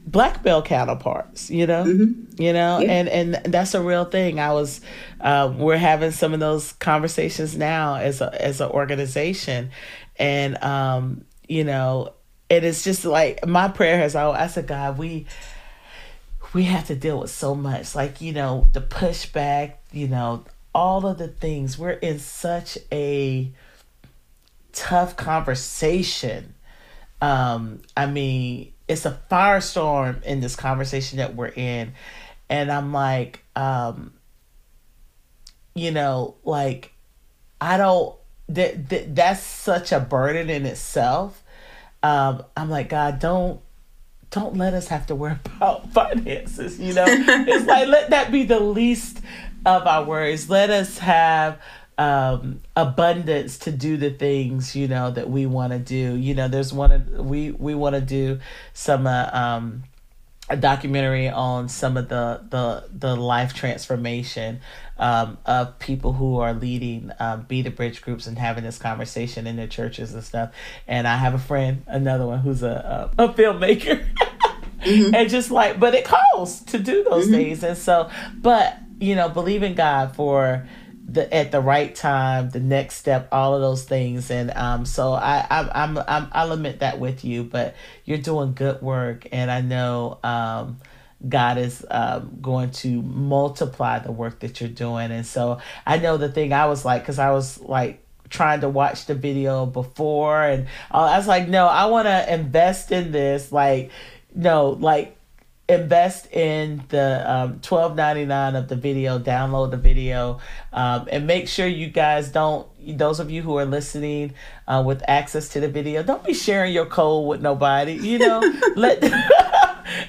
black 0.06 0.44
male 0.44 0.62
counterparts. 0.62 1.50
You 1.50 1.68
know, 1.68 1.84
mm-hmm. 1.84 2.42
you 2.42 2.54
know, 2.54 2.80
yeah. 2.80 2.92
and 2.92 3.10
and 3.10 3.54
that's 3.54 3.74
a 3.74 3.82
real 3.82 4.06
thing. 4.06 4.40
I 4.40 4.54
was, 4.54 4.82
uh, 5.20 5.54
we're 5.56 5.78
having 5.78 6.12
some 6.12 6.34
of 6.34 6.40
those 6.40 6.74
conversations 6.74 7.58
now 7.58 7.96
as 7.96 8.22
a 8.22 8.42
as 8.42 8.62
an 8.62 8.70
organization, 8.70 9.72
and 10.18 10.62
um, 10.64 11.26
you 11.48 11.64
know, 11.64 12.14
it 12.50 12.64
is 12.64 12.84
just 12.84 13.06
like 13.06 13.46
my 13.48 13.68
prayer 13.68 13.98
has 13.98 14.16
always. 14.16 14.40
I 14.40 14.48
said, 14.48 14.68
God, 14.68 14.98
we 14.98 15.26
we 16.54 16.64
have 16.64 16.88
to 16.88 16.96
deal 16.96 17.20
with 17.20 17.32
so 17.32 17.56
much, 17.56 17.96
like 17.96 18.22
you 18.22 18.34
know, 18.34 18.68
the 18.74 18.82
pushback, 18.82 19.76
you 19.92 20.08
know, 20.08 20.44
all 20.76 21.06
of 21.06 21.18
the 21.18 21.28
things. 21.28 21.78
We're 21.78 21.92
in 21.92 22.20
such 22.20 22.78
a 22.92 23.52
tough 24.74 25.16
conversation. 25.16 26.56
Um, 27.22 27.82
I 27.96 28.08
mean, 28.08 28.74
it's 28.88 29.06
a 29.06 29.20
firestorm 29.30 30.22
in 30.24 30.42
this 30.42 30.56
conversation 30.56 31.18
that 31.18 31.36
we're 31.36 31.48
in. 31.48 31.94
And 32.50 32.72
I'm 32.72 32.92
like, 32.92 33.44
um, 33.56 34.14
you 35.74 35.92
know, 35.92 36.36
like, 36.44 36.92
I 37.60 37.78
don't, 37.78 38.16
that, 38.50 38.90
that 38.90 39.16
that's 39.16 39.42
such 39.42 39.92
a 39.92 40.00
burden 40.00 40.50
in 40.50 40.66
itself. 40.66 41.42
Um, 42.04 42.44
I'm 42.58 42.70
like, 42.70 42.90
God, 42.90 43.20
don't, 43.20 43.62
don't 44.32 44.58
let 44.58 44.74
us 44.74 44.88
have 44.88 45.06
to 45.08 45.16
worry 45.16 45.38
about 45.58 45.92
finances, 45.94 46.80
you 46.80 46.94
know? 46.94 47.06
it's 47.08 47.66
like, 47.66 47.88
let 47.88 48.10
that 48.10 48.32
be 48.32 48.44
the 48.44 48.60
least 48.60 49.22
of 49.66 49.86
our 49.86 50.04
worries. 50.04 50.50
Let 50.50 50.70
us 50.70 50.98
have 50.98 51.62
um, 52.02 52.62
abundance 52.76 53.60
to 53.60 53.72
do 53.72 53.96
the 53.96 54.10
things 54.10 54.76
you 54.76 54.88
know 54.88 55.12
that 55.12 55.30
we 55.30 55.46
want 55.46 55.72
to 55.72 55.78
do. 55.78 56.16
You 56.16 56.34
know, 56.34 56.48
there's 56.48 56.74
one 56.74 56.92
of 56.92 57.08
we 57.08 57.52
we 57.52 57.76
want 57.76 57.94
to 57.94 58.02
do 58.02 58.40
some 58.74 59.06
uh, 59.06 59.30
um, 59.32 59.84
a 60.50 60.58
documentary 60.58 61.30
on 61.30 61.70
some 61.70 61.98
of 61.98 62.10
the 62.10 62.42
the 62.50 62.86
the 62.92 63.16
life 63.16 63.54
transformation 63.54 64.62
um, 64.98 65.38
of 65.46 65.78
people 65.78 66.14
who 66.14 66.40
are 66.40 66.56
leading 66.56 67.12
um, 67.20 67.44
be 67.44 67.62
the 67.62 67.70
bridge 67.70 68.02
groups 68.02 68.26
and 68.26 68.40
having 68.40 68.64
this 68.64 68.80
conversation 68.80 69.46
in 69.46 69.56
their 69.56 69.68
churches 69.68 70.12
and 70.16 70.24
stuff. 70.24 70.52
And 70.88 71.08
I 71.08 71.18
have 71.18 71.36
a 71.36 71.40
friend, 71.40 71.84
another 71.86 72.26
one 72.26 72.40
who's 72.40 72.64
a 72.64 73.12
a, 73.16 73.26
a 73.26 73.30
filmmaker. 73.32 74.04
mm-hmm. 74.82 75.14
And 75.14 75.30
just 75.30 75.52
like, 75.52 75.80
but 75.80 75.94
it 75.94 76.06
costs 76.06 76.64
to 76.72 76.80
do 76.80 77.04
those 77.04 77.26
mm-hmm. 77.26 77.34
things, 77.36 77.64
and 77.64 77.78
so, 77.78 78.10
but 78.34 78.80
you 79.00 79.16
know, 79.16 79.30
believe 79.30 79.62
in 79.62 79.76
God 79.76 80.16
for 80.16 80.68
the 81.12 81.34
at 81.34 81.52
the 81.52 81.60
right 81.60 81.94
time, 81.94 82.50
the 82.50 82.60
next 82.60 82.96
step, 82.96 83.28
all 83.32 83.54
of 83.54 83.62
those 83.62 83.84
things, 83.84 84.32
and 84.32 84.52
um, 84.52 84.86
so 84.86 85.14
I 85.14 85.46
I'm, 85.50 85.70
I'm 85.74 86.04
I'm 86.08 86.28
I 86.32 86.44
lament 86.44 86.80
that 86.80 87.00
with 87.00 87.26
you, 87.26 87.44
but 87.44 87.76
you're 88.06 88.18
doing 88.18 88.54
good 88.54 88.82
work, 88.82 89.28
and 89.32 89.52
I 89.52 89.62
know 89.62 90.20
um, 90.24 90.80
God 91.28 91.58
is 91.58 91.86
um, 91.90 92.38
going 92.42 92.72
to 92.72 93.02
multiply 93.02 94.00
the 94.00 94.12
work 94.12 94.40
that 94.40 94.62
you're 94.62 94.70
doing, 94.70 95.12
and 95.12 95.26
so 95.26 95.60
I 95.86 95.98
know 95.98 96.18
the 96.18 96.30
thing 96.30 96.54
I 96.54 96.68
was 96.68 96.86
like, 96.86 97.02
because 97.02 97.20
I 97.20 97.32
was 97.32 97.60
like 97.60 98.04
trying 98.30 98.62
to 98.62 98.70
watch 98.70 99.06
the 99.06 99.16
video 99.16 99.66
before, 99.66 100.42
and 100.42 100.68
I 100.92 101.18
was 101.18 101.28
like, 101.28 101.48
no, 101.48 101.68
I 101.68 101.86
want 101.88 102.08
to 102.08 102.34
invest 102.34 102.92
in 102.92 103.12
this, 103.12 103.52
like 103.52 103.92
no, 104.34 104.70
like 104.70 105.18
invest 105.70 106.32
in 106.32 106.84
the 106.90 107.24
um, 107.32 107.60
twelve 107.62 107.96
ninety 107.96 108.26
nine 108.26 108.56
of 108.56 108.68
the 108.68 108.76
video. 108.76 109.20
Download 109.20 109.72
the 109.72 109.78
video, 109.78 110.40
um, 110.74 111.08
and 111.12 111.28
make 111.28 111.48
sure 111.48 111.68
you 111.68 111.88
guys 111.88 112.30
don't. 112.30 112.68
Those 112.98 113.20
of 113.20 113.30
you 113.30 113.42
who 113.42 113.58
are 113.58 113.66
listening 113.66 114.34
uh, 114.68 114.84
with 114.86 115.04
access 115.08 115.50
to 115.50 115.60
the 115.60 115.70
video, 115.70 116.04
don't 116.04 116.24
be 116.24 116.34
sharing 116.34 116.74
your 116.74 116.86
code 116.86 117.28
with 117.28 117.42
nobody. 117.42 117.94
You 117.94 118.20
know, 118.20 118.40
let 118.76 119.04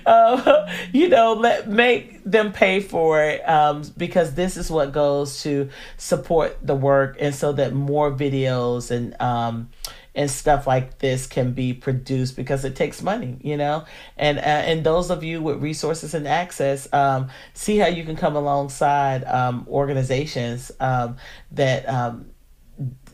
uh, 0.06 0.68
you 0.92 1.08
know 1.08 1.34
let 1.34 1.68
make 1.68 2.22
them 2.24 2.52
pay 2.52 2.80
for 2.80 3.22
it 3.22 3.48
um, 3.48 3.82
because 3.96 4.34
this 4.34 4.56
is 4.56 4.70
what 4.70 4.92
goes 4.92 5.42
to 5.42 5.70
support 5.96 6.58
the 6.62 6.74
work, 6.74 7.16
and 7.20 7.34
so 7.34 7.52
that 7.52 7.72
more 7.72 8.10
videos 8.10 8.90
and 8.90 9.20
um, 9.20 9.70
and 10.14 10.30
stuff 10.30 10.66
like 10.66 10.98
this 10.98 11.26
can 11.26 11.52
be 11.52 11.72
produced 11.72 12.36
because 12.36 12.64
it 12.64 12.76
takes 12.76 13.02
money, 13.02 13.38
you 13.42 13.56
know. 13.56 13.84
And 14.16 14.38
uh, 14.38 14.42
and 14.42 14.84
those 14.84 15.10
of 15.10 15.22
you 15.22 15.42
with 15.42 15.62
resources 15.62 16.14
and 16.14 16.26
access, 16.28 16.92
um, 16.92 17.28
see 17.54 17.78
how 17.78 17.88
you 17.88 18.04
can 18.04 18.16
come 18.16 18.36
alongside 18.36 19.24
um, 19.24 19.66
organizations 19.68 20.70
um, 20.80 21.16
that 21.52 21.88
um, 21.88 22.26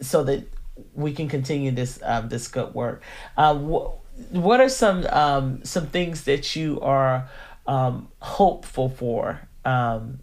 so 0.00 0.24
that 0.24 0.48
we 0.94 1.12
can 1.12 1.28
continue 1.28 1.70
this 1.70 2.00
um, 2.02 2.28
this 2.28 2.48
good 2.48 2.74
work. 2.74 3.02
Uh, 3.36 3.54
wh- 3.54 4.34
what 4.34 4.60
are 4.60 4.68
some 4.68 5.06
um, 5.10 5.64
some 5.64 5.86
things 5.86 6.24
that 6.24 6.56
you 6.56 6.80
are 6.80 7.28
um, 7.66 8.08
hopeful 8.20 8.88
for? 8.88 9.40
Um, 9.64 10.20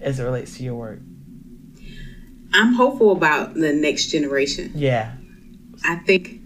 as 0.00 0.20
it 0.20 0.24
relates 0.24 0.56
to 0.56 0.62
your 0.62 0.74
work? 0.74 1.00
I'm 2.52 2.72
hopeful 2.74 3.12
about 3.12 3.54
the 3.54 3.72
next 3.72 4.06
generation. 4.06 4.72
Yeah. 4.74 5.14
I 5.84 5.96
think 5.96 6.40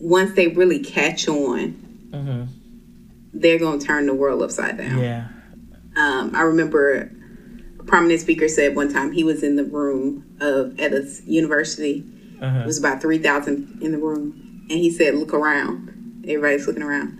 once 0.00 0.34
they 0.34 0.48
really 0.48 0.80
catch 0.80 1.28
on, 1.28 2.10
mm-hmm. 2.10 2.44
they're 3.32 3.58
going 3.58 3.78
to 3.78 3.86
turn 3.86 4.06
the 4.06 4.14
world 4.14 4.42
upside 4.42 4.78
down. 4.78 4.98
Yeah. 4.98 5.28
Um, 5.96 6.34
I 6.34 6.42
remember 6.42 7.10
a 7.78 7.84
prominent 7.84 8.20
speaker 8.20 8.48
said 8.48 8.74
one 8.74 8.92
time 8.92 9.12
he 9.12 9.24
was 9.24 9.42
in 9.42 9.56
the 9.56 9.64
room 9.64 10.36
of 10.40 10.78
at 10.80 10.92
a 10.92 11.08
university. 11.24 12.04
Uh-huh. 12.40 12.60
It 12.60 12.66
was 12.66 12.78
about 12.78 13.00
three 13.00 13.18
thousand 13.18 13.78
in 13.82 13.92
the 13.92 13.98
room, 13.98 14.66
and 14.70 14.78
he 14.78 14.90
said, 14.90 15.14
"Look 15.14 15.34
around." 15.34 16.22
Everybody's 16.24 16.66
looking 16.66 16.82
around. 16.82 17.18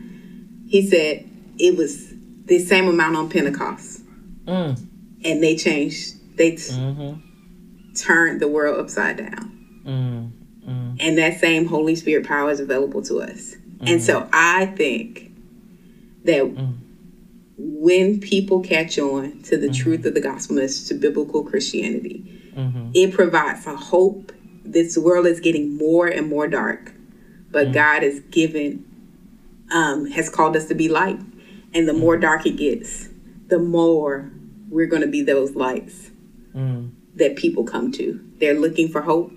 He 0.67 0.89
said 0.89 1.29
it 1.59 1.77
was 1.77 2.13
the 2.47 2.59
same 2.59 2.89
amount 2.89 3.17
on 3.17 3.29
Pentecost, 3.29 4.03
mm. 4.47 4.79
and 5.25 5.43
they 5.43 5.57
changed. 5.57 6.37
They 6.37 6.53
t- 6.53 6.73
mm-hmm. 6.73 7.95
turned 7.95 8.41
the 8.41 8.49
world 8.49 8.81
upside 8.81 9.19
down. 9.19 9.83
Mm. 9.85 10.42
Mm. 10.67 10.97
And 11.01 11.19
that 11.19 11.41
same 11.41 11.67
Holy 11.67 11.95
Spirit 11.95 12.27
power 12.27 12.51
is 12.51 12.61
available 12.61 13.03
to 13.03 13.21
us. 13.21 13.57
Mm. 13.79 13.91
And 13.91 14.03
so 14.03 14.29
I 14.33 14.67
think 14.67 15.33
that 16.25 16.43
mm. 16.43 16.77
when 17.57 18.21
people 18.21 18.61
catch 18.61 18.99
on 18.99 19.43
to 19.43 19.57
the 19.57 19.69
mm-hmm. 19.69 19.83
truth 19.83 20.07
of 20.07 20.15
the 20.15 20.21
gospel 20.21 20.57
message, 20.57 20.89
to 20.89 20.95
biblical 20.95 21.45
Christianity, 21.45 22.51
mm-hmm. 22.55 22.91
it 22.95 23.13
provides 23.13 23.67
a 23.67 23.77
hope. 23.77 24.33
This 24.65 24.97
world 24.97 25.27
is 25.27 25.41
getting 25.41 25.77
more 25.77 26.07
and 26.07 26.29
more 26.29 26.47
dark, 26.47 26.93
but 27.51 27.69
mm. 27.69 27.73
God 27.75 28.05
has 28.05 28.21
given, 28.21 28.85
um, 29.73 30.07
has 30.07 30.31
called 30.31 30.57
us 30.57 30.67
to 30.67 30.75
be 30.75 30.89
light. 30.89 31.19
And 31.75 31.89
the 31.89 31.93
more 31.93 32.17
mm. 32.17 32.21
dark 32.21 32.47
it 32.47 32.57
gets, 32.57 33.09
the 33.49 33.59
more 33.59 34.31
we're 34.69 34.87
going 34.87 35.03
to 35.03 35.09
be 35.09 35.23
those 35.23 35.57
lights 35.57 36.11
mm. 36.55 36.91
that 37.17 37.37
people 37.37 37.65
come 37.65 37.91
to. 37.93 38.25
They're 38.39 38.59
looking 38.59 38.89
for 38.89 39.03
hope 39.03 39.33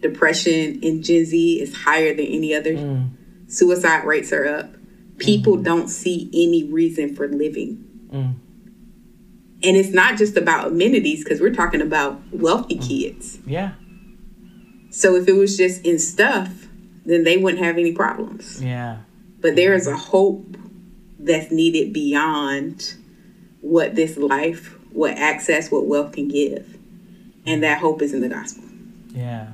depression 0.00 0.80
in 0.82 1.02
Gen 1.02 1.24
Z 1.24 1.60
is 1.60 1.74
higher 1.74 2.14
than 2.14 2.26
any 2.26 2.54
other. 2.54 2.74
Mm. 2.74 3.10
Suicide 3.48 4.04
rates 4.04 4.32
are 4.32 4.46
up. 4.46 4.70
People 5.18 5.56
mm 5.56 5.64
don't 5.64 5.88
see 5.88 6.30
any 6.32 6.62
reason 6.64 7.14
for 7.16 7.26
living. 7.28 7.84
Mm. 8.12 8.34
And 9.64 9.76
it's 9.76 9.88
not 9.88 10.16
just 10.16 10.36
about 10.36 10.68
amenities 10.68 11.24
because 11.24 11.40
we're 11.40 11.54
talking 11.54 11.80
about 11.80 12.20
wealthy 12.30 12.76
mm. 12.76 12.88
kids. 12.88 13.38
Yeah. 13.44 13.72
So 14.90 15.16
if 15.16 15.28
it 15.28 15.32
was 15.32 15.56
just 15.56 15.84
in 15.84 15.98
stuff, 15.98 16.68
then 17.04 17.24
they 17.24 17.36
wouldn't 17.36 17.62
have 17.62 17.78
any 17.78 17.92
problems. 17.92 18.62
Yeah. 18.62 18.98
But 19.40 19.56
there 19.56 19.74
is 19.74 19.86
a 19.86 19.96
hope 19.96 20.56
that's 21.18 21.50
needed 21.50 21.92
beyond 21.92 22.94
what 23.60 23.94
this 23.94 24.16
life, 24.16 24.76
what 24.92 25.16
access, 25.16 25.70
what 25.70 25.86
wealth 25.86 26.12
can 26.12 26.28
give. 26.28 26.78
And 27.44 27.62
that 27.62 27.80
hope 27.80 28.02
is 28.02 28.14
in 28.14 28.20
the 28.20 28.28
gospel. 28.28 28.64
Yeah. 29.10 29.48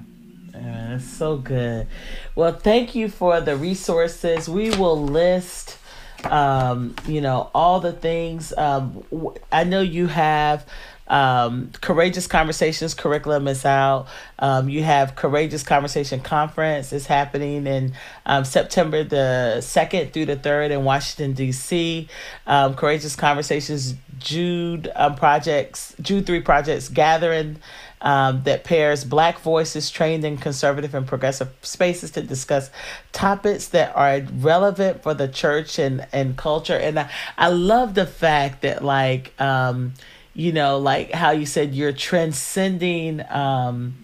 Man, 0.54 0.92
it's 0.92 1.04
so 1.04 1.36
good. 1.36 1.88
Well, 2.36 2.52
thank 2.52 2.94
you 2.94 3.08
for 3.08 3.40
the 3.40 3.56
resources. 3.56 4.48
We 4.48 4.70
will 4.70 5.00
list, 5.02 5.78
um, 6.24 6.94
you 7.06 7.20
know, 7.20 7.50
all 7.54 7.80
the 7.80 7.92
things. 7.92 8.52
Um, 8.56 9.04
I 9.50 9.64
know 9.64 9.80
you 9.80 10.06
have 10.06 10.64
um, 11.08 11.70
Courageous 11.80 12.26
Conversations 12.26 12.94
curriculum 12.94 13.48
is 13.48 13.64
out. 13.64 14.06
Um, 14.38 14.68
you 14.68 14.82
have 14.84 15.16
Courageous 15.16 15.62
Conversation 15.62 16.20
Conference 16.20 16.92
is 16.92 17.06
happening 17.06 17.66
in 17.66 17.94
um, 18.24 18.44
September 18.44 19.04
the 19.04 19.56
2nd 19.58 20.12
through 20.12 20.26
the 20.26 20.36
3rd 20.36 20.70
in 20.70 20.84
Washington, 20.84 21.32
D.C. 21.34 22.08
Um, 22.46 22.74
Courageous 22.74 23.16
Conversations 23.16 23.94
Jude 24.18 24.90
um, 24.94 25.16
projects, 25.16 25.94
Jude 26.00 26.26
3 26.26 26.40
projects 26.40 26.88
gathering 26.88 27.58
um, 28.04 28.42
that 28.44 28.64
pairs 28.64 29.02
Black 29.02 29.40
voices 29.40 29.90
trained 29.90 30.24
in 30.24 30.36
conservative 30.36 30.94
and 30.94 31.06
progressive 31.06 31.48
spaces 31.62 32.10
to 32.12 32.22
discuss 32.22 32.70
topics 33.12 33.68
that 33.68 33.96
are 33.96 34.20
relevant 34.36 35.02
for 35.02 35.14
the 35.14 35.26
church 35.26 35.78
and, 35.78 36.06
and 36.12 36.36
culture. 36.36 36.76
And 36.76 37.00
I, 37.00 37.10
I 37.38 37.48
love 37.48 37.94
the 37.94 38.06
fact 38.06 38.60
that, 38.60 38.84
like, 38.84 39.32
um, 39.40 39.94
you 40.34 40.52
know, 40.52 40.78
like 40.78 41.12
how 41.12 41.30
you 41.30 41.46
said 41.46 41.74
you're 41.74 41.92
transcending 41.92 43.22
um, 43.30 43.94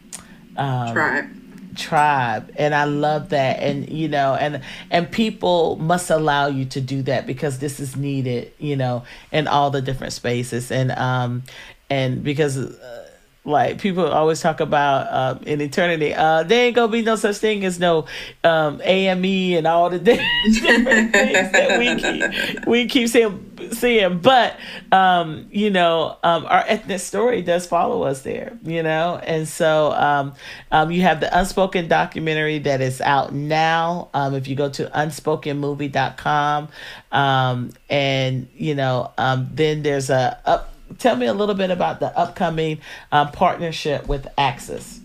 um, 0.57 0.93
tribe. 0.95 1.77
tribe. 1.77 2.53
And 2.57 2.75
i 2.75 2.85
love 2.85 3.31
that. 3.31 3.61
And 3.61 3.91
you 3.91 4.09
know 4.09 4.35
and 4.35 4.63
and 4.91 5.11
people 5.11 5.77
must 5.77 6.09
allow 6.09 6.47
you 6.47 6.65
to 6.67 6.81
do 6.81 7.03
that 7.03 7.27
because 7.27 7.59
this 7.59 7.81
is 7.81 7.97
needed 7.97 8.53
you 8.59 8.77
know 8.77 9.05
in 9.33 9.49
all 9.49 9.71
the 9.71 9.83
different 9.83 10.13
spaces. 10.13 10.71
And 10.71 10.93
um 10.93 11.43
and 11.89 12.23
because 12.23 12.57
uh, 12.57 13.10
like 13.45 13.78
people 13.78 14.07
always 14.07 14.41
talk 14.41 14.61
about 14.61 15.12
um, 15.12 15.43
in 15.45 15.61
eternity, 15.62 16.12
uh, 16.14 16.43
there 16.43 16.66
ain't 16.66 16.76
gonna 16.76 16.93
be 16.93 17.01
no 17.01 17.16
such 17.16 17.36
thing 17.36 17.64
as 17.64 17.80
no 17.80 18.05
um, 18.45 18.82
AME 18.84 19.57
and 19.57 19.66
all 19.66 19.88
the 19.88 19.99
different 19.99 21.12
things 21.12 21.53
that 21.53 21.78
we 21.78 21.97
keep 21.97 22.66
we 22.66 22.86
keep 22.86 23.09
seeing, 23.09 23.70
seeing. 23.72 24.18
But 24.18 24.57
um, 24.93 25.49
you 25.51 25.70
know, 25.70 26.18
um, 26.22 26.45
our 26.45 26.64
ethnic 26.66 27.01
story 27.01 27.41
does 27.41 27.66
follow 27.66 28.03
us 28.03 28.20
there. 28.22 28.59
You 28.62 28.82
know, 28.82 29.18
and 29.22 29.49
so 29.49 29.93
um, 29.93 30.34
um, 30.70 30.91
you 30.91 31.01
have 31.03 31.20
the 31.20 31.38
unspoken 31.38 31.88
documentary 31.88 32.59
that 32.61 32.82
is 32.82 33.01
out 33.01 33.32
now. 33.32 34.11
If 34.14 34.49
you 34.49 34.55
go 34.55 34.68
to 34.68 34.84
unspokenmovie.com, 34.84 36.68
um, 37.11 37.70
and 37.88 38.49
you 38.55 38.74
know, 38.74 39.12
then 39.16 39.82
there's 39.82 40.11
a 40.11 40.38
up 40.45 40.70
tell 40.99 41.16
me 41.16 41.26
a 41.26 41.34
little 41.34 41.55
bit 41.55 41.70
about 41.70 42.01
the 42.01 42.16
upcoming 42.18 42.80
um, 43.12 43.30
partnership 43.32 44.07
with 44.09 44.26
Access. 44.36 45.01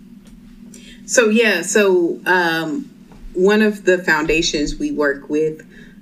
So 1.05 1.29
yeah, 1.29 1.61
so 1.61 2.19
um, 2.25 2.89
one 3.33 3.61
of 3.61 3.85
the 3.85 3.99
foundations 3.99 4.75
we 4.75 4.91
work 4.91 5.29
with 5.29 5.61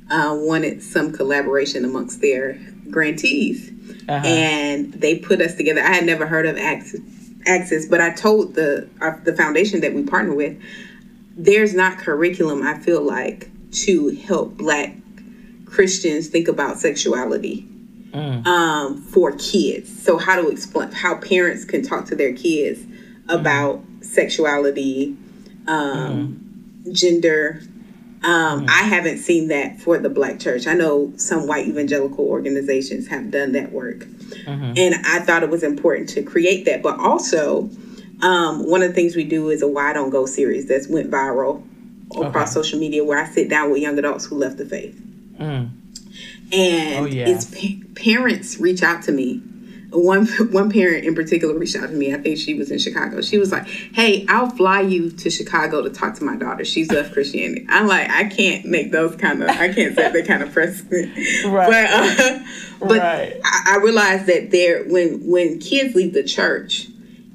uh, 0.10 0.36
wanted 0.38 0.82
some 0.82 1.12
collaboration 1.12 1.84
amongst 1.84 2.22
their 2.22 2.54
grantees, 2.90 3.72
uh-huh. 4.08 4.26
and 4.26 4.94
they 4.94 5.18
put 5.18 5.42
us 5.42 5.56
together. 5.56 5.82
I 5.82 5.94
had 5.94 6.06
never 6.06 6.26
heard 6.26 6.46
of 6.46 6.58
Access, 6.58 7.02
Access 7.46 7.86
but 7.86 8.00
I 8.00 8.12
told 8.14 8.56
the 8.56 8.88
uh, 9.02 9.18
the 9.24 9.36
foundation 9.36 9.82
that 9.82 9.94
we 9.94 10.04
partner 10.04 10.34
with, 10.34 10.62
there's 11.36 11.74
not 11.74 11.98
curriculum. 11.98 12.64
I 12.64 12.80
feel 12.80 13.02
like 13.02 13.50
to 13.72 14.10
help 14.10 14.56
Black 14.56 14.96
Christians 15.66 16.28
think 16.28 16.48
about 16.48 16.78
sexuality 16.80 17.68
mm. 18.14 18.46
um, 18.46 19.02
for 19.02 19.32
kids. 19.34 20.04
So 20.04 20.18
how 20.18 20.42
to 20.42 20.50
explain 20.50 20.92
how 20.92 21.16
parents 21.16 21.66
can 21.66 21.84
talk 21.84 22.06
to 22.06 22.16
their 22.16 22.34
kids 22.34 22.82
about 23.28 23.80
mm. 23.80 24.06
sexuality, 24.06 25.18
um, 25.68 26.84
mm. 26.86 26.94
gender. 26.94 27.62
Um, 28.24 28.66
mm. 28.66 28.70
I 28.70 28.84
haven't 28.84 29.18
seen 29.18 29.50
that 29.50 29.82
for 29.82 29.98
the 29.98 30.10
Black 30.10 30.40
church. 30.40 30.68
I 30.68 30.74
know 30.74 31.12
some 31.18 31.48
white 31.48 31.68
evangelical 31.68 32.26
organizations 32.26 33.08
have 33.08 33.32
done 33.32 33.52
that 33.54 33.72
work, 33.72 34.00
mm-hmm. 34.00 34.74
and 34.78 34.96
I 35.06 35.20
thought 35.20 35.44
it 35.44 35.50
was 35.50 35.64
important 35.64 36.10
to 36.10 36.24
create 36.24 36.66
that. 36.66 36.82
But 36.82 37.00
also, 37.00 37.70
um, 38.22 38.70
one 38.70 38.82
of 38.82 38.90
the 38.90 38.94
things 38.94 39.18
we 39.18 39.26
do 39.26 39.50
is 39.50 39.62
a 39.62 39.68
"Why 39.68 39.92
Don't 39.92 40.10
Go" 40.10 40.26
series 40.26 40.68
that's 40.68 40.88
went 40.88 41.12
viral 41.12 41.68
across 42.12 42.56
okay. 42.56 42.64
social 42.64 42.80
media, 42.80 43.04
where 43.04 43.20
I 43.20 43.28
sit 43.28 43.50
down 43.50 43.72
with 43.72 43.82
young 43.82 44.00
adults 44.00 44.26
who 44.26 44.38
left 44.38 44.58
the 44.58 44.66
faith. 44.66 44.98
Mm 45.38 45.83
and 46.52 47.06
oh, 47.06 47.06
yeah. 47.06 47.28
it's 47.28 47.46
pa- 47.46 47.86
parents 47.96 48.60
reach 48.60 48.84
out 48.84 49.04
to 49.04 49.12
me 49.12 49.42
one 49.94 50.26
one 50.52 50.72
parent 50.72 51.06
in 51.06 51.16
particular 51.16 51.58
reached 51.58 51.76
out 51.76 51.90
to 51.90 51.96
me. 51.96 52.14
I 52.14 52.18
think 52.18 52.38
she 52.38 52.54
was 52.54 52.72
in 52.72 52.80
Chicago. 52.80 53.22
She 53.22 53.38
was 53.38 53.52
like, 53.52 53.68
"Hey, 53.68 54.26
I'll 54.28 54.50
fly 54.50 54.82
you 54.82 55.12
to 55.12 55.30
Chicago 55.30 55.82
to 55.82 55.90
talk 55.90 56.16
to 56.16 56.24
my 56.24 56.36
daughter. 56.36 56.66
She's 56.66 56.92
left 56.92 57.14
Christianity." 57.14 57.66
I'm 57.70 57.88
like, 57.88 58.10
I 58.10 58.26
can't 58.26 58.66
make 58.66 58.92
those 58.92 59.16
kind 59.16 59.42
of, 59.42 59.50
I 59.50 59.74
can't 59.74 59.96
set 59.96 60.14
that 60.14 60.28
kind 60.28 60.44
of 60.44 60.52
precedent. 60.52 61.14
Right. 61.44 61.70
But, 61.70 61.90
uh, 61.90 62.40
but 62.80 63.00
right. 63.00 63.40
I, 63.44 63.76
I 63.76 63.78
realized 63.78 64.28
that 64.28 64.52
there, 64.52 64.84
when 64.86 65.30
when 65.30 65.60
kids 65.60 65.96
leave 65.96 66.14
the 66.14 66.24
church, 66.24 66.88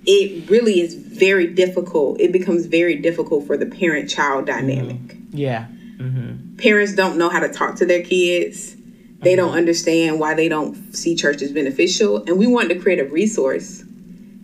it 0.07 0.49
really 0.49 0.81
is 0.81 0.95
very 0.95 1.47
difficult. 1.47 2.21
It 2.21 2.33
becomes 2.33 2.67
very 2.67 2.97
difficult 2.97 3.47
for 3.47 3.57
the 3.57 3.67
parent-child 3.67 4.47
dynamic. 4.47 4.97
Mm-hmm. 4.97 5.37
Yeah. 5.37 5.67
Mm-hmm. 5.99 6.57
Parents 6.57 6.95
don't 6.95 7.19
know 7.19 7.29
how 7.29 7.41
to 7.41 7.49
talk 7.49 7.77
to 7.77 7.87
their 7.87 8.03
kids 8.03 8.77
they 9.21 9.35
don't 9.35 9.55
understand 9.55 10.21
why 10.21 10.35
they 10.35 10.49
don't 10.49 10.95
see 10.95 11.17
church 11.17 11.43
as 11.43 11.53
beneficial. 11.53 12.23
And 12.27 12.39
we 12.39 12.47
wanted 12.47 12.75
to 12.75 12.81
create 12.81 13.01
a 13.01 13.05
resource 13.05 13.83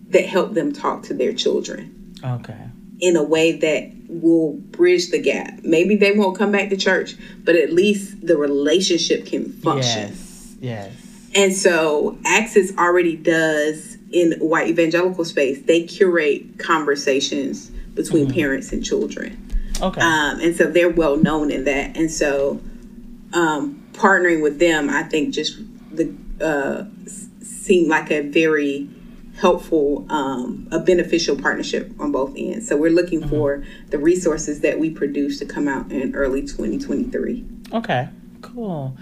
that 0.09 0.25
helped 0.25 0.53
them 0.53 0.73
talk 0.73 1.03
to 1.03 1.13
their 1.13 1.33
children. 1.33 2.15
Okay. 2.23 2.69
In 2.99 3.15
a 3.15 3.23
way 3.23 3.53
that 3.53 3.91
will 4.07 4.53
bridge 4.53 5.11
the 5.11 5.21
gap. 5.21 5.59
Maybe 5.63 5.95
they 5.95 6.11
won't 6.11 6.37
come 6.37 6.51
back 6.51 6.69
to 6.69 6.77
church, 6.77 7.15
but 7.43 7.55
at 7.55 7.73
least 7.73 8.25
the 8.25 8.37
relationship 8.37 9.25
can 9.25 9.51
function. 9.51 10.09
Yes. 10.09 10.55
Yes. 10.59 10.93
And 11.35 11.53
so 11.53 12.17
Access 12.25 12.75
already 12.77 13.15
does 13.17 13.97
in 14.11 14.33
white 14.39 14.69
evangelical 14.69 15.25
space, 15.25 15.61
they 15.63 15.83
curate 15.83 16.57
conversations 16.57 17.69
between 17.95 18.27
mm-hmm. 18.27 18.35
parents 18.35 18.71
and 18.71 18.83
children. 18.83 19.41
Okay. 19.81 19.99
Um, 19.99 20.39
and 20.39 20.55
so 20.55 20.71
they're 20.71 20.89
well 20.89 21.17
known 21.17 21.51
in 21.51 21.65
that. 21.65 21.97
And 21.97 22.09
so 22.09 22.61
um, 23.33 23.84
partnering 23.95 24.41
with 24.41 24.59
them, 24.59 24.89
I 24.89 25.03
think 25.03 25.33
just 25.33 25.57
the 25.95 26.13
uh, 26.41 26.85
seemed 27.41 27.87
like 27.87 28.11
a 28.11 28.21
very 28.21 28.89
helpful, 29.37 30.05
um, 30.09 30.67
a 30.71 30.79
beneficial 30.79 31.35
partnership 31.35 31.91
on 31.99 32.11
both 32.11 32.33
ends. 32.37 32.67
So 32.67 32.77
we're 32.77 32.91
looking 32.91 33.21
mm-hmm. 33.21 33.29
for 33.29 33.65
the 33.89 33.97
resources 33.97 34.61
that 34.61 34.79
we 34.79 34.89
produce 34.89 35.39
to 35.39 35.45
come 35.45 35.67
out 35.67 35.91
in 35.91 36.15
early 36.15 36.41
2023. 36.41 37.45
Okay. 37.73 38.09
Cool. 38.53 38.95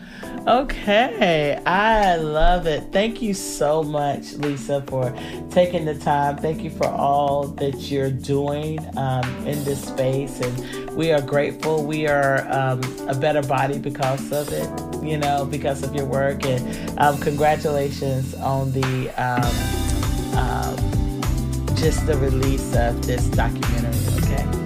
Okay. 0.48 1.62
I 1.66 2.16
love 2.16 2.66
it. 2.66 2.94
Thank 2.94 3.22
you 3.22 3.34
so 3.34 3.84
much, 3.84 4.34
Lisa, 4.36 4.82
for 4.88 5.14
taking 5.52 5.84
the 5.84 5.96
time. 5.96 6.38
Thank 6.38 6.64
you 6.64 6.70
for 6.70 6.88
all 6.88 7.48
that 7.60 7.92
you're 7.92 8.10
doing 8.10 8.80
um, 8.98 9.26
in 9.46 9.62
this 9.66 9.84
space. 9.84 10.40
And 10.40 10.90
we 10.96 11.12
are 11.12 11.22
grateful. 11.22 11.86
We 11.86 12.08
are 12.08 12.50
um, 12.52 12.82
a 13.10 13.14
better 13.14 13.42
body 13.42 13.80
because 13.80 14.32
of 14.32 14.48
it, 14.54 15.04
you 15.04 15.18
know, 15.18 15.46
because 15.46 15.84
of 15.84 15.94
your 15.94 16.06
work. 16.06 16.46
And 16.46 17.00
um, 17.00 17.20
congratulations 17.20 18.34
on 18.36 18.72
the 18.72 19.10
um, 19.22 20.38
um, 20.38 21.76
just 21.76 22.08
the 22.08 22.18
release 22.18 22.76
of 22.78 23.06
this 23.06 23.26
documentary, 23.28 24.24
okay? 24.24 24.63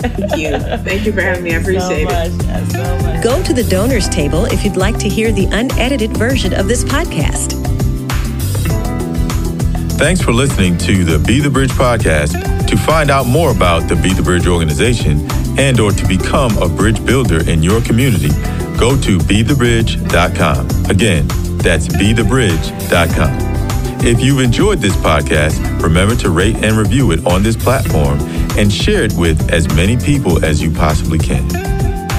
Thank 0.00 0.36
you. 0.36 0.58
Thank 0.58 1.06
you 1.06 1.12
for 1.12 1.20
having 1.20 1.44
me. 1.44 1.54
I 1.54 1.58
appreciate 1.58 2.08
so 2.08 2.16
it. 2.16 2.70
So 2.70 2.98
much. 3.02 3.22
Go 3.22 3.42
to 3.42 3.52
the 3.52 3.64
donors 3.64 4.08
table 4.08 4.46
if 4.46 4.64
you'd 4.64 4.76
like 4.76 4.98
to 4.98 5.08
hear 5.08 5.32
the 5.32 5.46
unedited 5.46 6.16
version 6.16 6.54
of 6.54 6.68
this 6.68 6.84
podcast. 6.84 7.58
Thanks 9.98 10.22
for 10.22 10.32
listening 10.32 10.78
to 10.78 11.04
the 11.04 11.18
Be 11.18 11.40
the 11.40 11.50
Bridge 11.50 11.72
podcast. 11.72 12.66
To 12.68 12.76
find 12.76 13.10
out 13.10 13.26
more 13.26 13.50
about 13.50 13.88
the 13.88 13.96
Be 13.96 14.14
the 14.14 14.22
Bridge 14.22 14.46
organization 14.46 15.26
and 15.58 15.78
or 15.78 15.92
to 15.92 16.08
become 16.08 16.56
a 16.58 16.68
bridge 16.68 17.04
builder 17.04 17.46
in 17.50 17.62
your 17.62 17.82
community, 17.82 18.30
go 18.78 18.98
to 19.02 19.18
bethebridge.com. 19.18 20.68
Again, 20.88 21.28
that's 21.58 21.88
bethebridge.com. 21.88 23.50
If 24.02 24.22
you've 24.22 24.40
enjoyed 24.40 24.78
this 24.78 24.96
podcast, 24.96 25.82
remember 25.82 26.16
to 26.16 26.30
rate 26.30 26.56
and 26.64 26.78
review 26.78 27.10
it 27.10 27.26
on 27.26 27.42
this 27.42 27.54
platform 27.54 28.18
and 28.58 28.72
share 28.72 29.04
it 29.04 29.12
with 29.14 29.52
as 29.52 29.68
many 29.74 29.96
people 29.96 30.44
as 30.44 30.62
you 30.62 30.70
possibly 30.70 31.18
can. 31.18 31.48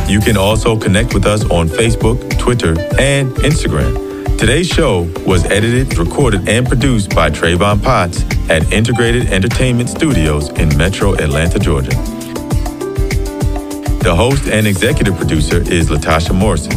You 0.09 0.19
can 0.19 0.37
also 0.37 0.77
connect 0.77 1.13
with 1.13 1.25
us 1.25 1.43
on 1.49 1.69
Facebook, 1.69 2.37
Twitter, 2.37 2.71
and 2.99 3.31
Instagram. 3.37 4.37
Today's 4.37 4.67
show 4.67 5.03
was 5.25 5.45
edited, 5.45 5.97
recorded, 5.97 6.49
and 6.49 6.67
produced 6.67 7.13
by 7.15 7.29
Travon 7.29 7.81
Potts 7.81 8.23
at 8.49 8.73
Integrated 8.73 9.27
Entertainment 9.27 9.87
Studios 9.87 10.49
in 10.49 10.75
Metro 10.77 11.13
Atlanta, 11.13 11.59
Georgia. 11.59 11.91
The 14.03 14.13
host 14.15 14.47
and 14.47 14.65
executive 14.65 15.15
producer 15.15 15.57
is 15.57 15.89
Latasha 15.89 16.33
Morrison. 16.33 16.75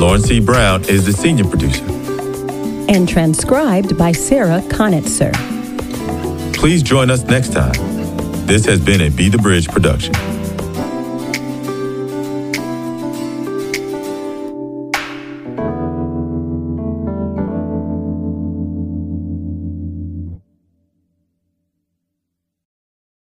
Lauren 0.00 0.22
C. 0.22 0.40
Brown 0.40 0.82
is 0.84 1.04
the 1.04 1.12
senior 1.12 1.44
producer. 1.44 1.84
And 2.88 3.08
transcribed 3.08 3.96
by 3.96 4.12
Sarah 4.12 4.60
Connatser. 4.62 5.53
Please 6.64 6.82
join 6.82 7.10
us 7.10 7.22
next 7.24 7.52
time. 7.52 7.74
This 8.46 8.64
has 8.64 8.80
been 8.80 9.02
a 9.02 9.10
Be 9.10 9.28
the 9.28 9.36
Bridge 9.36 9.68
production. 9.68 10.33